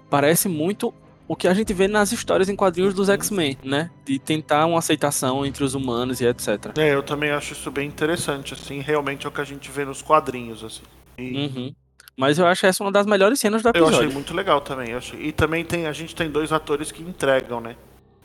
parece 0.10 0.48
muito 0.48 0.94
o 1.32 1.36
que 1.36 1.48
a 1.48 1.54
gente 1.54 1.74
vê 1.74 1.88
nas 1.88 2.12
histórias 2.12 2.50
em 2.50 2.58
quadrinhos 2.58 2.94
dos 2.94 3.08
X-Men, 3.08 3.58
né? 3.64 3.90
De 4.04 4.20
tentar 4.20 4.66
uma 4.66 4.80
aceitação 4.80 5.46
entre 5.46 5.64
os 5.64 5.74
humanos 5.74 6.20
e 6.20 6.26
etc. 6.26 6.78
É, 6.78 6.94
eu 6.94 7.02
também 7.02 7.32
acho 7.32 7.54
isso 7.54 7.72
bem 7.72 7.88
interessante, 7.88 8.54
assim, 8.54 8.82
realmente 8.82 9.26
é 9.26 9.30
o 9.30 9.32
que 9.32 9.40
a 9.40 9.46
gente 9.46 9.72
vê 9.72 9.86
nos 9.86 10.02
quadrinhos, 10.02 10.62
assim. 10.62 10.84
E... 11.18 11.38
Uhum. 11.38 11.76
Mas 12.18 12.38
eu 12.38 12.46
acho 12.46 12.66
essa 12.66 12.84
uma 12.84 12.92
das 12.92 13.06
melhores 13.06 13.40
cenas 13.40 13.64
do 13.64 13.70
episódio. 13.70 13.96
Eu 13.96 14.00
achei 14.00 14.14
muito 14.14 14.34
legal 14.34 14.60
também. 14.60 14.94
Achei... 14.94 15.22
E 15.22 15.32
também 15.32 15.64
tem, 15.64 15.88
a 15.88 15.94
gente 15.94 16.14
tem 16.14 16.30
dois 16.30 16.52
atores 16.52 16.92
que 16.92 17.02
entregam, 17.02 17.62
né? 17.62 17.78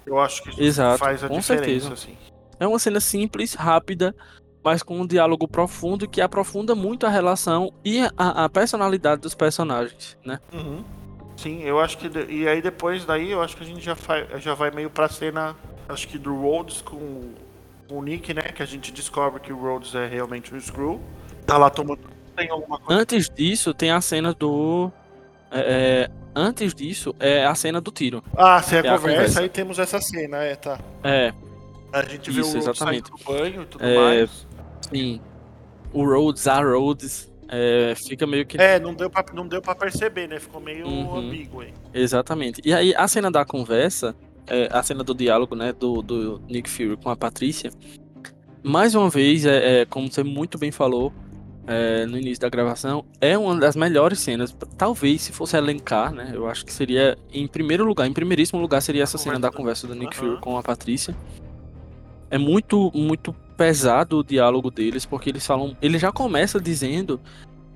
Eu 0.04 0.18
acho 0.18 0.42
que 0.42 0.50
isso 0.50 0.60
Exato, 0.60 0.98
faz 0.98 1.22
a 1.22 1.28
diferença, 1.28 1.54
certeza. 1.54 1.92
assim. 1.92 2.16
É 2.58 2.66
uma 2.66 2.78
cena 2.80 2.98
simples, 2.98 3.54
rápida, 3.54 4.16
mas 4.64 4.82
com 4.82 5.00
um 5.00 5.06
diálogo 5.06 5.46
profundo 5.46 6.08
que 6.08 6.20
aprofunda 6.20 6.74
muito 6.74 7.06
a 7.06 7.08
relação 7.08 7.72
e 7.84 8.00
a, 8.16 8.44
a 8.44 8.48
personalidade 8.48 9.22
dos 9.22 9.32
personagens, 9.32 10.18
né? 10.24 10.40
Uhum. 10.52 10.82
Sim, 11.36 11.62
eu 11.62 11.78
acho 11.80 11.98
que. 11.98 12.08
E 12.30 12.48
aí 12.48 12.62
depois 12.62 13.04
daí 13.04 13.30
eu 13.30 13.42
acho 13.42 13.56
que 13.56 13.62
a 13.62 13.66
gente 13.66 13.84
já, 13.84 13.94
vai, 13.94 14.26
já 14.40 14.54
vai 14.54 14.70
meio 14.70 14.88
pra 14.90 15.08
cena. 15.08 15.54
Acho 15.88 16.08
que 16.08 16.18
do 16.18 16.34
Rhodes 16.34 16.80
com, 16.80 17.34
com 17.88 17.98
o 17.98 18.02
Nick, 18.02 18.32
né? 18.34 18.42
Que 18.42 18.62
a 18.62 18.66
gente 18.66 18.90
descobre 18.92 19.40
que 19.40 19.52
o 19.52 19.56
Rhodes 19.58 19.94
é 19.94 20.06
realmente 20.06 20.54
um 20.54 20.60
Screw. 20.60 21.00
Tá 21.46 21.56
lá 21.58 21.68
tomando. 21.70 22.00
Tem 22.34 22.50
alguma 22.50 22.78
coisa. 22.78 23.00
Antes 23.02 23.28
disso, 23.30 23.72
tem 23.74 23.90
a 23.90 24.00
cena 24.00 24.32
do. 24.34 24.90
É, 25.50 26.08
é 26.08 26.10
antes 26.34 26.74
disso 26.74 27.14
é 27.20 27.46
a 27.46 27.54
cena 27.54 27.80
do 27.80 27.90
tiro. 27.92 28.22
Ah, 28.36 28.60
se 28.62 28.74
é 28.74 28.78
É 28.78 28.80
a 28.80 28.82
conversa, 28.96 29.00
conversa. 29.18 29.40
aí 29.40 29.48
temos 29.48 29.78
essa 29.78 30.00
cena, 30.00 30.38
é, 30.38 30.56
tá. 30.56 30.78
É, 31.04 31.32
A 31.92 32.02
gente 32.02 32.30
vê 32.30 32.40
Isso, 32.40 32.50
o 32.50 32.52
Rhodes 32.60 32.68
exatamente. 32.68 33.08
saindo 33.08 33.18
do 33.18 33.24
banho 33.24 33.62
e 33.62 33.66
tudo 33.66 33.84
É, 33.84 33.94
mais. 33.96 34.46
sim. 34.90 35.20
O 35.92 36.04
Rhodes, 36.04 36.46
a 36.48 36.60
Rhodes, 36.60 37.30
é, 37.48 37.94
fica 37.96 38.26
meio 38.26 38.44
que. 38.46 38.60
É, 38.60 38.78
não 38.78 38.94
deu, 38.94 39.08
pra, 39.10 39.24
não 39.32 39.46
deu 39.46 39.60
pra 39.62 39.74
perceber, 39.74 40.26
né? 40.28 40.38
Ficou 40.40 40.60
meio 40.60 40.86
Uhum. 40.86 41.18
ambíguo 41.18 41.60
aí. 41.60 41.72
Exatamente. 41.94 42.60
E 42.64 42.72
aí, 42.72 42.94
a 42.96 43.06
cena 43.08 43.30
da 43.30 43.44
conversa, 43.44 44.14
é, 44.46 44.68
a 44.72 44.82
cena 44.82 45.02
do 45.04 45.14
diálogo, 45.14 45.54
né, 45.54 45.72
do, 45.72 46.02
do 46.02 46.40
Nick 46.48 46.68
Fury 46.68 46.96
com 46.96 47.10
a 47.10 47.16
Patrícia, 47.16 47.70
mais 48.62 48.94
uma 48.94 49.08
vez, 49.08 49.44
é, 49.46 49.80
é, 49.82 49.84
como 49.86 50.10
você 50.10 50.22
muito 50.24 50.58
bem 50.58 50.70
falou 50.72 51.12
é, 51.68 52.04
no 52.06 52.16
início 52.18 52.40
da 52.40 52.48
gravação, 52.48 53.04
é 53.20 53.36
uma 53.38 53.56
das 53.58 53.76
melhores 53.76 54.18
cenas. 54.20 54.56
Talvez, 54.76 55.22
se 55.22 55.32
fosse 55.32 55.56
elencar, 55.56 56.12
né, 56.12 56.32
eu 56.34 56.48
acho 56.48 56.64
que 56.64 56.72
seria, 56.72 57.16
em 57.32 57.46
primeiro 57.46 57.84
lugar, 57.84 58.06
em 58.06 58.12
primeiríssimo 58.12 58.60
lugar, 58.60 58.80
seria 58.82 59.02
essa 59.04 59.18
cena 59.18 59.38
da 59.38 59.50
conversa 59.50 59.86
do 59.86 59.94
Nick 59.94 60.16
Aham. 60.18 60.30
Fury 60.30 60.40
com 60.40 60.56
a 60.58 60.62
Patrícia. 60.62 61.14
É 62.30 62.38
muito, 62.38 62.90
muito 62.92 63.34
pesado 63.56 64.18
o 64.18 64.24
diálogo 64.24 64.70
deles, 64.70 65.06
porque 65.06 65.30
eles 65.30 65.46
falam. 65.46 65.76
Ele 65.80 65.98
já 65.98 66.12
começa 66.12 66.60
dizendo 66.60 67.20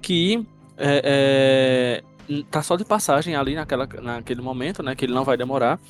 que 0.00 0.46
é, 0.76 2.02
é, 2.28 2.42
tá 2.50 2.62
só 2.62 2.76
de 2.76 2.84
passagem 2.84 3.36
ali 3.36 3.54
naquela, 3.54 3.86
naquele 3.86 4.40
momento, 4.40 4.82
né? 4.82 4.94
Que 4.94 5.04
ele 5.04 5.14
não 5.14 5.24
vai 5.24 5.36
demorar. 5.36 5.80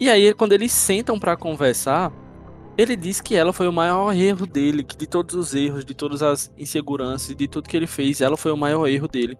E 0.00 0.08
aí, 0.08 0.32
quando 0.34 0.52
eles 0.52 0.72
sentam 0.72 1.18
pra 1.18 1.36
conversar, 1.36 2.12
ele 2.76 2.94
diz 2.94 3.20
que 3.20 3.34
ela 3.34 3.52
foi 3.52 3.66
o 3.66 3.72
maior 3.72 4.14
erro 4.14 4.46
dele, 4.46 4.84
que 4.84 4.96
de 4.96 5.06
todos 5.06 5.34
os 5.34 5.54
erros, 5.54 5.84
de 5.84 5.94
todas 5.94 6.22
as 6.22 6.52
inseguranças, 6.56 7.34
de 7.34 7.48
tudo 7.48 7.68
que 7.68 7.76
ele 7.76 7.86
fez, 7.86 8.20
ela 8.20 8.36
foi 8.36 8.52
o 8.52 8.56
maior 8.56 8.86
erro 8.86 9.08
dele. 9.08 9.36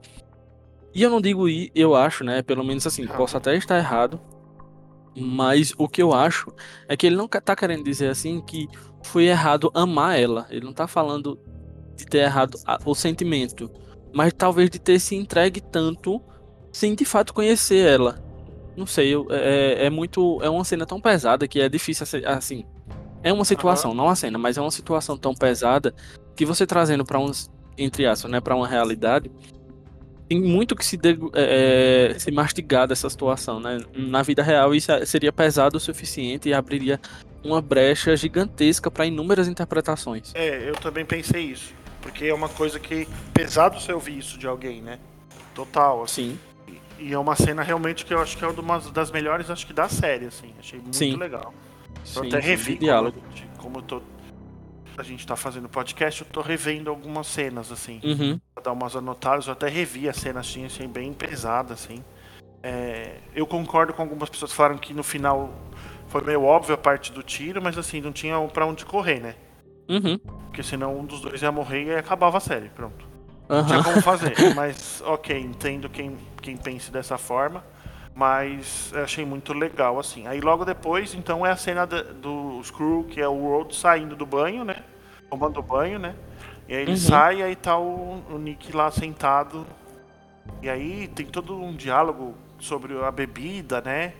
E 0.95 1.03
eu 1.03 1.11
não 1.11 1.21
digo 1.21 1.47
eu 1.75 1.95
acho, 1.95 2.25
né? 2.25 2.43
Pelo 2.43 2.65
menos 2.65 2.87
assim, 2.87 3.07
posso 3.07 3.37
até 3.37 3.55
estar 3.57 3.79
errado. 3.79 4.21
Mas 5.21 5.73
o 5.77 5.89
que 5.89 6.03
eu 6.03 6.13
acho 6.15 6.53
é 6.89 6.97
que 6.97 7.07
ele 7.07 7.17
não 7.17 7.27
tá 7.29 7.55
querendo 7.57 7.85
dizer 7.85 8.09
assim 8.11 8.41
que 8.41 8.69
foi 9.03 9.25
errado 9.27 9.71
amar 9.75 10.19
ela. 10.19 10.47
Ele 10.51 10.65
não 10.65 10.73
tá 10.73 10.87
falando 10.87 11.39
de 11.97 12.07
ter 12.07 12.19
errado 12.19 12.59
o 12.85 12.95
sentimento, 12.95 13.71
mas 14.13 14.33
talvez 14.33 14.71
de 14.71 14.79
ter 14.79 14.99
se 15.01 15.15
entregue 15.17 15.61
tanto 15.61 16.21
sem 16.73 16.95
de 16.95 17.05
fato 17.05 17.35
conhecer 17.35 17.87
ela. 17.87 18.23
Não 18.77 18.87
sei, 18.87 19.13
eu- 19.15 19.27
é, 19.31 19.87
é 19.87 19.91
muito. 19.91 20.39
É 20.43 20.49
uma 20.49 20.65
cena 20.65 20.87
tão 20.87 21.01
pesada 21.01 21.49
que 21.49 21.61
é 21.61 21.69
difícil 21.69 22.07
assim. 22.27 22.65
É 23.23 23.33
uma 23.33 23.45
situação, 23.45 23.93
não 23.95 24.09
a 24.09 24.15
cena, 24.15 24.39
mas 24.39 24.57
é 24.57 24.61
uma 24.61 24.71
situação 24.71 25.17
tão 25.19 25.35
pesada 25.35 25.93
que 26.37 26.47
você 26.47 26.65
trazendo 26.65 27.05
pra 27.05 27.19
uns, 27.19 27.51
entre 27.77 28.07
aspas, 28.07 28.31
né, 28.31 28.41
para 28.41 28.55
uma 28.55 28.69
realidade, 28.69 29.29
tem 30.29 30.41
muito 30.41 30.77
que 30.77 30.85
se, 30.85 30.97
degu- 30.97 31.31
é, 31.35 32.13
é, 32.15 32.19
se 32.19 32.31
mastigar 32.31 32.87
dessa 32.87 33.09
situação, 33.09 33.59
né? 33.59 33.81
Na 33.95 34.23
vida 34.23 34.43
real 34.43 34.75
isso 34.75 34.93
é- 34.93 35.05
seria 35.07 35.33
pesado 35.33 35.77
o 35.79 35.81
suficiente 35.81 36.49
e 36.49 36.55
abriria 36.55 37.01
uma 37.43 37.63
brecha 37.63 38.15
gigantesca 38.17 38.91
para 38.91 39.07
inúmeras 39.07 39.49
interpretações. 39.49 40.33
É, 40.35 40.69
eu 40.69 40.75
também 40.75 41.05
pensei 41.05 41.43
isso. 41.45 41.73
Porque 42.03 42.27
é 42.27 42.35
uma 42.35 42.49
coisa 42.49 42.79
que. 42.79 43.09
Pesado 43.35 43.81
você 43.81 43.93
ouvir 43.93 44.19
isso 44.19 44.39
de 44.39 44.47
alguém, 44.47 44.81
né? 44.83 44.99
Total, 45.55 46.03
assim. 46.03 46.39
Sim, 46.67 46.79
E 46.99 47.13
é 47.13 47.19
uma 47.19 47.35
cena 47.37 47.63
realmente 47.63 48.05
que 48.05 48.13
eu 48.13 48.21
acho 48.21 48.37
que 48.37 48.45
é 48.45 48.49
uma 48.49 48.79
das 48.93 49.11
melhores, 49.11 49.49
acho 49.51 49.67
que 49.67 49.73
da 49.73 49.89
série, 49.89 50.27
assim. 50.27 50.53
Achei 50.59 50.79
muito 50.81 50.97
Sim. 50.97 51.17
legal. 51.17 51.53
Eu 52.15 52.23
sim, 52.23 52.29
até 52.29 52.39
revi 52.41 52.75
de 52.75 52.81
diálogo. 52.81 53.19
Como, 53.21 53.35
de- 53.35 53.49
como 53.59 53.79
eu 53.79 53.83
tô. 53.83 54.03
A 54.99 55.03
gente 55.05 55.27
tá 55.27 55.37
fazendo 55.37 55.69
podcast, 55.69 56.23
eu 56.23 56.29
tô 56.29 56.41
revendo 56.41 56.91
algumas 56.91 57.27
cenas, 57.29 57.71
assim. 57.73 58.03
Uhum, 58.03 58.41
Pra 58.55 58.65
dar 58.65 58.73
umas 58.73 58.97
anotadas, 58.97 59.47
eu 59.47 59.53
até 59.53 59.69
revi 59.69 60.09
a 60.09 60.13
cena 60.13 60.41
assim, 60.41 60.65
assim 60.67 60.89
bem 60.89 61.13
pesada, 61.13 61.75
assim. 61.75 62.05
É, 62.63 63.21
eu 63.35 63.47
concordo 63.47 63.95
com 63.95 64.03
algumas 64.03 64.29
pessoas 64.31 64.51
que 64.53 64.57
falaram 64.57 64.79
que 64.79 64.95
no 64.95 65.03
final 65.05 65.51
foi 66.09 66.23
meio 66.23 66.43
óbvio 66.45 66.75
a 66.75 66.79
parte 66.79 67.13
do 67.13 67.23
tiro, 67.23 67.63
mas 67.63 67.79
assim, 67.79 68.01
não 68.01 68.13
tinha 68.13 68.39
pra 68.49 68.67
onde 68.67 68.85
correr, 68.87 69.21
né? 69.21 69.37
uhum, 69.89 70.21
Porque 70.47 70.63
senão 70.63 70.99
um 70.99 71.05
dos 71.05 71.21
dois 71.21 71.43
ia 71.43 71.53
morrer 71.53 71.85
e 71.85 71.95
acabava 71.97 72.39
a 72.39 72.41
série, 72.41 72.69
pronto. 72.71 73.07
Não 73.55 73.63
aham. 73.63 73.65
tinha 73.65 73.81
como 73.81 74.01
fazer. 74.01 74.41
mas, 74.51 75.03
ok, 75.05 75.39
entendo 75.39 75.89
quem, 75.89 76.17
quem 76.43 76.57
pense 76.57 76.91
dessa 76.91 77.17
forma. 77.19 77.65
Mas 78.19 78.93
achei 78.97 79.25
muito 79.25 79.53
legal, 79.53 79.97
assim. 79.97 80.27
Aí 80.27 80.41
logo 80.41 80.65
depois, 80.65 81.15
então, 81.15 81.47
é 81.47 81.53
a 81.53 81.57
cena 81.57 81.87
da- 81.87 82.03
do 82.03 82.61
Screw, 82.65 83.05
que 83.09 83.21
é 83.21 83.29
o 83.29 83.39
Road 83.47 83.77
saindo 83.77 84.17
do 84.17 84.27
banho, 84.27 84.65
né? 84.65 84.83
Tomando 85.31 85.63
banho, 85.63 86.01
né? 86.01 86.17
E 86.69 86.75
aí 86.75 86.83
ele 86.83 86.91
Uhum. 86.93 86.97
sai 86.97 87.37
e 87.39 87.43
aí 87.45 87.55
tá 87.55 87.79
o, 87.79 88.21
o 88.29 88.37
Nick 88.37 88.75
lá 88.75 88.91
sentado. 88.91 89.65
E 90.61 90.69
aí 90.69 91.07
tem 91.15 91.27
todo 91.27 91.57
um 91.63 91.73
diálogo 91.77 92.35
sobre 92.59 92.99
a 93.05 93.11
bebida, 93.13 93.81
né? 93.81 94.15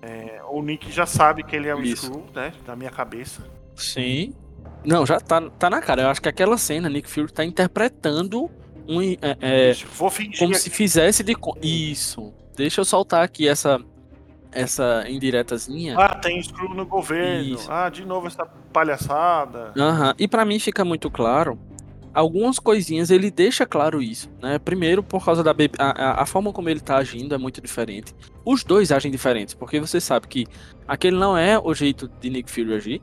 É, 0.00 0.40
o 0.48 0.62
Nick 0.62 0.92
já 0.92 1.04
sabe 1.04 1.42
que 1.42 1.56
ele 1.56 1.66
é 1.66 1.74
o 1.74 1.82
Isso. 1.82 2.06
Screw, 2.06 2.24
né? 2.32 2.52
Na 2.64 2.76
minha 2.76 2.90
cabeça. 2.90 3.42
Sim. 3.74 4.32
Não, 4.84 5.04
já 5.04 5.18
tá, 5.18 5.40
tá 5.58 5.68
na 5.68 5.80
cara. 5.80 6.02
Eu 6.02 6.08
acho 6.08 6.22
que 6.22 6.28
aquela 6.28 6.56
cena, 6.56 6.88
Nick 6.88 7.10
Fury 7.10 7.32
tá 7.32 7.44
interpretando 7.44 8.48
um. 8.88 9.02
É, 9.02 9.16
é, 9.40 9.72
Vou 9.96 10.08
fingir 10.08 10.38
como 10.38 10.54
se 10.54 10.70
fizesse 10.70 11.24
de. 11.24 11.34
Isso. 11.60 12.32
Deixa 12.56 12.80
eu 12.80 12.84
soltar 12.84 13.22
aqui 13.24 13.48
essa. 13.48 13.80
Essa 14.52 15.04
indiretazinha. 15.08 15.96
Ah, 15.96 16.16
tem 16.16 16.42
Screw 16.42 16.74
no 16.74 16.84
governo. 16.84 17.54
Isso. 17.54 17.70
Ah, 17.70 17.88
de 17.88 18.04
novo 18.04 18.26
essa 18.26 18.44
palhaçada. 18.72 19.72
Aham. 19.78 20.12
E 20.18 20.26
pra 20.26 20.44
mim 20.44 20.58
fica 20.58 20.84
muito 20.84 21.08
claro. 21.08 21.56
Algumas 22.12 22.58
coisinhas 22.58 23.10
ele 23.10 23.30
deixa 23.30 23.64
claro 23.64 24.02
isso, 24.02 24.28
né? 24.42 24.58
Primeiro, 24.58 25.00
por 25.04 25.24
causa 25.24 25.44
da 25.44 25.54
a- 25.78 26.22
a 26.22 26.26
forma 26.26 26.52
como 26.52 26.68
ele 26.68 26.80
tá 26.80 26.96
agindo 26.96 27.32
é 27.32 27.38
muito 27.38 27.60
diferente. 27.60 28.12
Os 28.44 28.64
dois 28.64 28.90
agem 28.90 29.12
diferentes, 29.12 29.54
porque 29.54 29.78
você 29.78 30.00
sabe 30.00 30.26
que 30.26 30.44
aquele 30.88 31.16
não 31.16 31.38
é 31.38 31.56
o 31.56 31.72
jeito 31.72 32.10
de 32.20 32.28
Nick 32.28 32.50
Fury 32.50 32.74
agir. 32.74 33.02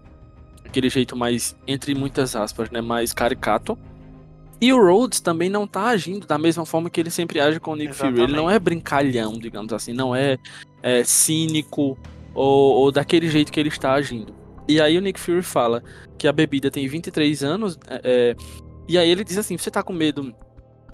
Aquele 0.66 0.90
jeito 0.90 1.16
mais, 1.16 1.56
entre 1.66 1.96
muitas 1.96 2.36
aspas, 2.36 2.70
né? 2.70 2.82
Mais 2.82 3.14
caricato. 3.14 3.80
E 4.60 4.74
o 4.74 4.84
Rhodes 4.84 5.20
também 5.20 5.50
não 5.50 5.68
tá 5.68 5.86
agindo 5.88 6.26
da 6.26 6.38
mesma 6.38 6.66
forma 6.66 6.90
que 6.90 7.00
ele 7.00 7.12
sempre 7.12 7.40
age 7.40 7.60
com 7.60 7.72
o 7.72 7.76
Nick 7.76 7.94
Fury. 7.94 8.22
Ele 8.22 8.36
não 8.36 8.50
é 8.50 8.58
brincalhão, 8.58 9.34
digamos 9.34 9.72
assim. 9.72 9.94
Não 9.94 10.16
é, 10.16 10.38
é, 10.82 11.04
cínico 11.04 11.98
ou, 12.34 12.76
ou 12.76 12.92
daquele 12.92 13.30
jeito 13.30 13.52
que 13.52 13.60
ele 13.60 13.70
está 13.70 13.94
agindo. 13.94 14.34
E 14.68 14.82
aí 14.82 14.98
o 14.98 15.02
Nick 15.02 15.20
Fury 15.20 15.44
fala 15.44 15.84
que 16.18 16.28
a 16.28 16.32
bebida 16.34 16.72
tem 16.72 16.88
23 16.88 17.44
anos. 17.44 17.78
é, 17.88 18.02
é, 18.04 18.36
e 18.88 18.98
aí 18.98 19.10
ele 19.10 19.24
diz 19.24 19.38
assim: 19.38 19.58
você 19.58 19.70
tá 19.70 19.84
com 19.84 19.94
medo? 19.94 20.34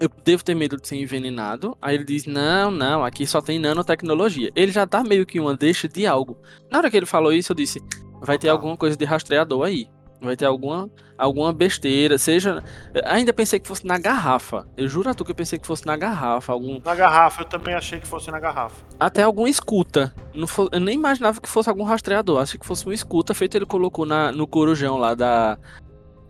Eu 0.00 0.10
devo 0.24 0.44
ter 0.44 0.54
medo 0.54 0.76
de 0.76 0.86
ser 0.86 0.96
envenenado. 0.96 1.76
Aí 1.80 1.94
ele 1.94 2.04
diz: 2.04 2.26
Não, 2.26 2.70
não, 2.70 3.04
aqui 3.04 3.26
só 3.26 3.40
tem 3.40 3.58
nanotecnologia. 3.58 4.50
Ele 4.54 4.72
já 4.72 4.86
tá 4.86 5.02
meio 5.02 5.24
que 5.24 5.40
uma 5.40 5.56
deixa 5.56 5.88
de 5.88 6.06
algo. 6.06 6.36
Na 6.70 6.78
hora 6.78 6.90
que 6.90 6.96
ele 6.96 7.06
falou 7.06 7.32
isso, 7.32 7.52
eu 7.52 7.56
disse: 7.56 7.80
Vai 8.20 8.36
ter 8.38 8.48
alguma 8.48 8.76
coisa 8.76 8.96
de 8.96 9.04
rastreador 9.04 9.64
aí. 9.64 9.88
Vai 10.24 10.36
ter 10.36 10.46
alguma, 10.46 10.88
alguma 11.18 11.52
besteira. 11.52 12.16
Seja. 12.18 12.62
Ainda 13.04 13.32
pensei 13.32 13.60
que 13.60 13.68
fosse 13.68 13.86
na 13.86 13.98
garrafa. 13.98 14.66
Eu 14.76 14.88
juro 14.88 15.08
a 15.10 15.14
tu 15.14 15.24
que 15.24 15.30
eu 15.30 15.34
pensei 15.34 15.58
que 15.58 15.66
fosse 15.66 15.84
na 15.86 15.96
garrafa. 15.96 16.52
Algum, 16.52 16.80
Na 16.84 16.94
garrafa, 16.94 17.42
eu 17.42 17.46
também 17.46 17.74
achei 17.74 18.00
que 18.00 18.06
fosse 18.06 18.30
na 18.30 18.40
garrafa. 18.40 18.76
até 18.98 19.22
alguma 19.22 19.48
escuta. 19.48 20.14
Não 20.34 20.46
fo- 20.46 20.68
eu 20.72 20.80
nem 20.80 20.94
imaginava 20.94 21.40
que 21.40 21.48
fosse 21.48 21.68
algum 21.68 21.84
rastreador. 21.84 22.40
Achei 22.40 22.58
que 22.58 22.66
fosse 22.66 22.84
uma 22.86 22.94
escuta 22.94 23.34
feito 23.34 23.56
ele 23.56 23.66
colocou 23.66 24.06
na, 24.06 24.32
no 24.32 24.46
corujão 24.46 24.96
lá 24.96 25.14
da, 25.14 25.58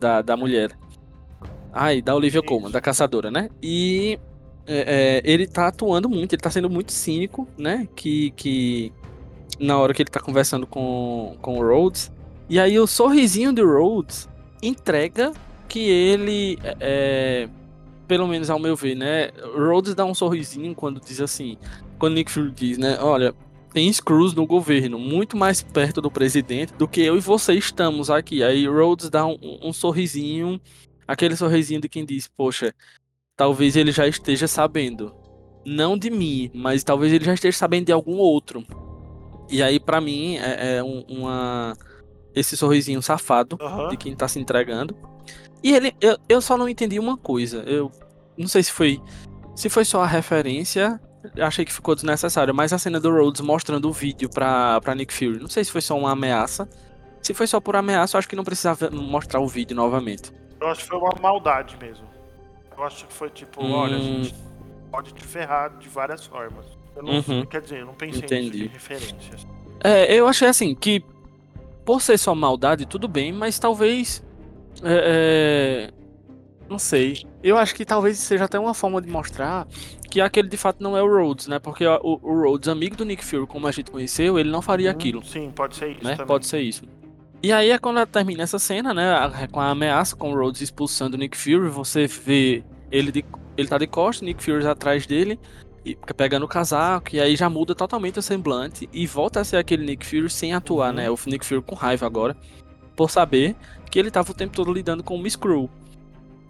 da, 0.00 0.20
da 0.22 0.36
mulher. 0.36 0.70
Ai, 1.72 2.00
da 2.02 2.14
Olivia 2.14 2.40
Isso. 2.40 2.48
Colman, 2.48 2.70
da 2.70 2.80
caçadora, 2.80 3.30
né? 3.30 3.48
E 3.62 4.18
é, 4.66 5.20
é, 5.24 5.30
ele 5.30 5.46
tá 5.46 5.68
atuando 5.68 6.08
muito, 6.08 6.32
ele 6.34 6.42
tá 6.42 6.50
sendo 6.50 6.70
muito 6.70 6.92
cínico, 6.92 7.48
né? 7.58 7.88
Que, 7.96 8.30
que 8.32 8.92
na 9.58 9.76
hora 9.78 9.92
que 9.92 10.02
ele 10.02 10.10
tá 10.10 10.20
conversando 10.20 10.66
com, 10.66 11.36
com 11.42 11.58
o 11.58 11.62
Rhodes. 11.62 12.12
E 12.48 12.58
aí 12.60 12.78
o 12.78 12.86
sorrisinho 12.86 13.52
do 13.52 13.66
Rhodes 13.66 14.28
entrega 14.62 15.32
que 15.68 15.80
ele 15.80 16.58
é, 16.62 16.76
é, 16.80 17.48
pelo 18.06 18.28
menos 18.28 18.50
ao 18.50 18.58
meu 18.58 18.76
ver, 18.76 18.94
né? 18.94 19.30
Rhodes 19.56 19.94
dá 19.94 20.04
um 20.04 20.14
sorrisinho 20.14 20.74
quando 20.74 21.00
diz 21.00 21.20
assim, 21.20 21.56
quando 21.98 22.14
Nick 22.14 22.30
Fury 22.30 22.50
diz, 22.50 22.78
né? 22.78 22.98
Olha, 23.00 23.34
tem 23.72 23.92
screws 23.92 24.34
no 24.34 24.46
governo, 24.46 24.98
muito 24.98 25.36
mais 25.36 25.62
perto 25.62 26.00
do 26.00 26.10
presidente 26.10 26.72
do 26.74 26.86
que 26.86 27.00
eu 27.00 27.16
e 27.16 27.20
você 27.20 27.54
estamos 27.54 28.10
aqui. 28.10 28.42
Aí 28.42 28.66
Rhodes 28.68 29.10
dá 29.10 29.26
um, 29.26 29.36
um 29.62 29.72
sorrisinho, 29.72 30.60
aquele 31.08 31.34
sorrisinho 31.36 31.80
de 31.80 31.88
quem 31.88 32.04
diz, 32.04 32.28
poxa, 32.28 32.74
talvez 33.36 33.74
ele 33.74 33.90
já 33.90 34.06
esteja 34.06 34.46
sabendo, 34.46 35.14
não 35.66 35.98
de 35.98 36.10
mim, 36.10 36.50
mas 36.54 36.84
talvez 36.84 37.12
ele 37.12 37.24
já 37.24 37.34
esteja 37.34 37.56
sabendo 37.56 37.86
de 37.86 37.92
algum 37.92 38.16
outro. 38.18 38.64
E 39.50 39.62
aí 39.62 39.80
pra 39.80 40.00
mim 40.00 40.36
é, 40.36 40.76
é 40.76 40.82
um- 40.84 41.04
uma 41.08 41.74
esse 42.34 42.56
sorrisinho 42.56 43.00
safado 43.02 43.56
Aham. 43.60 43.88
de 43.88 43.96
quem 43.96 44.14
tá 44.14 44.26
se 44.28 44.38
entregando. 44.38 44.96
E 45.62 45.72
ele, 45.74 45.94
eu, 46.00 46.18
eu 46.28 46.40
só 46.40 46.56
não 46.58 46.68
entendi 46.68 46.98
uma 46.98 47.16
coisa. 47.16 47.58
Eu 47.66 47.90
não 48.36 48.48
sei 48.48 48.62
se 48.62 48.72
foi 48.72 49.00
se 49.54 49.68
foi 49.68 49.84
só 49.84 50.02
a 50.02 50.06
referência, 50.06 51.00
achei 51.40 51.64
que 51.64 51.72
ficou 51.72 51.94
desnecessário, 51.94 52.52
mas 52.54 52.72
a 52.72 52.78
cena 52.78 52.98
do 52.98 53.10
Rhodes 53.10 53.40
mostrando 53.40 53.88
o 53.88 53.92
vídeo 53.92 54.28
pra, 54.28 54.80
pra 54.80 54.94
Nick 54.96 55.14
Fury, 55.14 55.38
não 55.38 55.48
sei 55.48 55.62
se 55.64 55.70
foi 55.70 55.80
só 55.80 55.96
uma 55.96 56.10
ameaça. 56.10 56.68
Se 57.22 57.32
foi 57.32 57.46
só 57.46 57.60
por 57.60 57.76
ameaça, 57.76 58.16
eu 58.16 58.18
acho 58.18 58.28
que 58.28 58.34
não 58.36 58.44
precisava 58.44 58.90
mostrar 58.90 59.40
o 59.40 59.46
vídeo 59.48 59.74
novamente. 59.76 60.32
Eu 60.60 60.66
acho 60.68 60.82
que 60.82 60.88
foi 60.88 60.98
uma 60.98 61.12
maldade 61.22 61.76
mesmo. 61.80 62.04
Eu 62.76 62.82
acho 62.84 63.06
que 63.06 63.12
foi 63.14 63.30
tipo, 63.30 63.64
olha, 63.64 63.96
a 63.96 64.00
Hum. 64.00 64.24
gente 64.24 64.34
pode 64.90 65.14
te 65.14 65.24
ferrar 65.24 65.78
de 65.78 65.88
várias 65.88 66.26
formas. 66.26 66.66
Eu 66.96 67.02
não, 67.02 67.14
Uhum. 67.14 67.46
Quer 67.46 67.62
dizer, 67.62 67.80
eu 67.80 67.86
não 67.86 67.94
pensei 67.94 68.24
Entendi. 68.24 68.50
de 68.62 68.66
referências. 68.66 69.46
É, 69.82 70.12
eu 70.14 70.26
achei 70.26 70.48
assim 70.48 70.74
que 70.74 71.02
por 71.84 72.00
ser 72.02 72.18
só 72.18 72.34
maldade, 72.34 72.86
tudo 72.86 73.06
bem, 73.08 73.32
mas 73.32 73.58
talvez. 73.58 74.24
é, 74.82 75.90
é, 75.90 76.04
não 76.68 76.78
sei. 76.78 77.24
Eu 77.42 77.58
acho 77.58 77.74
que 77.74 77.84
talvez 77.84 78.18
seja 78.18 78.44
até 78.44 78.58
uma 78.58 78.74
forma 78.74 79.00
de 79.00 79.08
mostrar 79.08 79.66
que 80.10 80.20
aquele 80.20 80.48
de 80.48 80.56
fato 80.56 80.82
não 80.82 80.96
é 80.96 81.02
o 81.02 81.06
Rhodes, 81.06 81.46
né? 81.46 81.58
Porque 81.58 81.86
o, 81.86 82.20
o 82.22 82.42
Rhodes, 82.42 82.68
amigo 82.68 82.96
do 82.96 83.04
Nick 83.04 83.24
Fury, 83.24 83.46
como 83.46 83.66
a 83.66 83.72
gente 83.72 83.90
conheceu, 83.90 84.38
ele 84.38 84.50
não 84.50 84.62
faria 84.62 84.90
Uhum, 84.90 84.94
aquilo, 84.96 85.24
Sim, 85.24 85.50
pode 85.54 85.76
ser 85.76 85.90
isso 85.92 86.04
né? 86.04 86.12
também. 86.12 86.26
Pode 86.26 86.46
ser 86.46 86.60
isso. 86.60 86.84
E 87.42 87.52
aí 87.52 87.70
é 87.70 87.78
quando 87.78 88.04
termina 88.06 88.42
essa 88.42 88.58
cena, 88.58 88.94
né? 88.94 89.12
Com 89.52 89.60
a 89.60 89.70
ameaça, 89.70 90.16
com 90.16 90.32
o 90.32 90.36
Rhodes 90.36 90.62
expulsando 90.62 91.16
o 91.16 91.18
Nick 91.20 91.36
Fury, 91.36 91.68
você 91.68 92.06
vê 92.06 92.64
ele 92.90 93.12
de, 93.12 93.24
ele 93.56 93.68
tá 93.68 93.76
de 93.76 93.86
costas, 93.86 94.22
Nick 94.22 94.42
Fury 94.42 94.66
atrás 94.66 95.06
dele, 95.06 95.38
e 95.84 95.94
pegando 96.16 96.44
o 96.44 96.48
casaco, 96.48 97.14
e 97.14 97.20
aí 97.20 97.36
já 97.36 97.48
muda 97.50 97.74
totalmente 97.74 98.18
o 98.18 98.22
semblante 98.22 98.88
e 98.92 99.06
volta 99.06 99.40
a 99.40 99.44
ser 99.44 99.56
aquele 99.58 99.84
Nick 99.84 100.06
Fury 100.06 100.30
sem 100.30 100.54
atuar, 100.54 100.90
Uhum. 100.90 100.96
né? 100.96 101.10
O 101.10 101.18
Nick 101.26 101.44
Fury 101.44 101.62
com 101.62 101.74
raiva 101.74 102.06
agora, 102.06 102.36
por 102.96 103.10
saber 103.10 103.54
que 103.90 103.98
ele 103.98 104.10
tava 104.10 104.30
o 104.30 104.34
tempo 104.34 104.54
todo 104.54 104.72
lidando 104.72 105.02
com 105.02 105.16
o 105.16 105.18
Miss 105.18 105.34
Screw. 105.34 105.68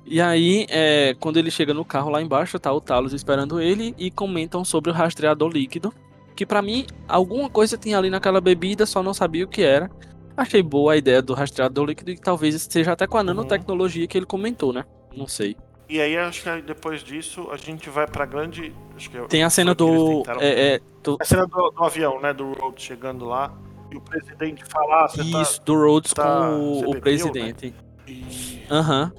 E 0.07 0.21
aí, 0.21 0.67
é, 0.69 1.15
quando 1.19 1.39
ele 1.39 1.51
chega 1.51 1.73
no 1.73 1.85
carro 1.85 2.11
lá 2.11 2.21
embaixo, 2.21 2.59
tá 2.59 2.71
o 2.73 2.81
Talos 2.81 3.13
esperando 3.15 3.61
ele 3.61 3.95
e 3.99 4.11
comentam 4.11 4.63
sobre 4.65 4.91
o 4.91 4.95
rastreador 4.95 5.51
líquido. 5.51 5.93
Que 6.37 6.45
pra 6.45 6.61
mim, 6.61 6.87
alguma 7.09 7.49
coisa 7.49 7.77
tinha 7.79 7.97
ali 7.97 8.11
naquela 8.11 8.41
bebida, 8.41 8.85
só 8.85 9.03
não 9.03 9.15
sabia 9.15 9.45
o 9.45 9.49
que 9.49 9.63
era. 9.63 9.91
Achei 10.37 10.63
boa 10.63 10.93
a 10.93 10.97
ideia 10.97 11.23
do 11.23 11.33
rastreador 11.33 11.87
líquido 11.87 12.11
e 12.11 12.19
talvez 12.19 12.61
seja 12.69 12.93
até 12.93 13.07
com 13.07 13.17
a 13.17 13.21
Uhum. 13.21 13.27
nanotecnologia 13.29 14.07
que 14.07 14.19
ele 14.19 14.27
comentou, 14.27 14.73
né? 14.73 14.85
Não 15.17 15.27
sei. 15.27 15.57
E 15.95 16.01
aí, 16.01 16.17
acho 16.19 16.43
que 16.43 16.63
depois 16.63 17.05
disso, 17.05 17.49
a 17.53 17.57
gente 17.57 17.89
vai 17.89 18.05
pra 18.05 18.27
grande. 18.27 18.75
Acho 18.97 19.09
que 19.09 19.17
Tem 19.29 19.45
a 19.45 19.49
cena 19.51 19.77
que 19.77 19.85
do. 19.85 20.17
tentaram- 20.25 20.41
É, 20.41 20.75
é, 20.75 20.81
do 21.05 21.17
A 21.21 21.25
cena 21.25 21.47
do, 21.47 21.71
do 21.71 21.85
avião, 21.85 22.21
né? 22.21 22.33
Do 22.35 22.53
Road 22.53 22.83
chegando 22.83 23.25
lá. 23.25 23.57
E 23.93 23.97
o 23.97 24.01
presidente 24.01 24.65
falar, 24.65 25.07
você 25.07 25.23
isso, 25.23 25.63
do 25.65 25.73
Rhodes 25.77 26.13
tá- 26.13 26.25
com 26.25 26.57
o, 26.59 26.79
o 26.79 26.83
bebeu, 26.95 27.01
presidente. 27.01 27.71
tá. 27.71 27.85
E... 28.09 28.65
Aham. 28.69 29.13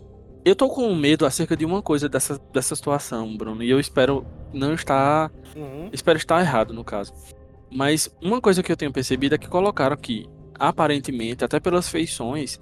Eu 0.44 0.54
tô 0.54 0.68
com 0.68 0.94
medo 0.94 1.26
acerca 1.26 1.56
de 1.56 1.64
uma 1.64 1.82
coisa 1.82 2.10
dessa, 2.10 2.38
dessa 2.52 2.76
situação, 2.76 3.38
Bruno. 3.38 3.64
E 3.64 3.70
eu 3.70 3.80
espero 3.80 4.26
não 4.54 4.74
estar. 4.74 5.32
Uhum. 5.56 5.90
Espero 5.94 6.18
estar 6.18 6.42
errado, 6.42 6.74
no 6.74 6.84
caso. 6.84 7.14
Mas 7.72 8.14
uma 8.22 8.42
coisa 8.42 8.62
que 8.62 8.70
eu 8.70 8.76
tenho 8.76 8.92
percebido 8.92 9.34
é 9.34 9.38
que 9.38 9.48
colocaram 9.48 9.94
aqui, 9.94 10.28
aparentemente, 10.60 11.46
até 11.46 11.58
pelas 11.58 11.88
feições, 11.88 12.60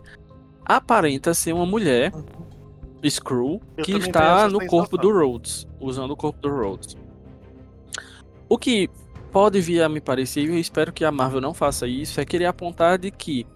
aparenta 0.64 1.34
ser 1.34 1.54
uma 1.54 1.66
mulher, 1.66 2.12
Screw, 3.10 3.62
Eu 3.78 3.84
que 3.84 3.94
está 3.94 4.48
no 4.48 4.66
corpo 4.66 4.98
do 4.98 5.12
Rhodes, 5.12 5.68
usando 5.80 6.12
o 6.12 6.18
corpo 6.18 6.40
do 6.42 6.50
Rhodes. 6.50 6.96
O 8.48 8.58
que 8.58 8.90
pode 9.32 9.60
vir 9.62 9.82
a 9.82 9.90
me 9.90 10.00
parecer, 10.00 10.42
e 10.42 10.48
eu 10.48 10.58
espero 10.58 10.94
que 10.94 11.04
a 11.04 11.12
Marvel 11.12 11.42
não 11.42 11.54
faça 11.54 11.88
isso, 11.88 12.22
é 12.22 12.26
querer 12.26 12.46
apontar 12.46 12.98
de 12.98 13.10
que, 13.10 13.48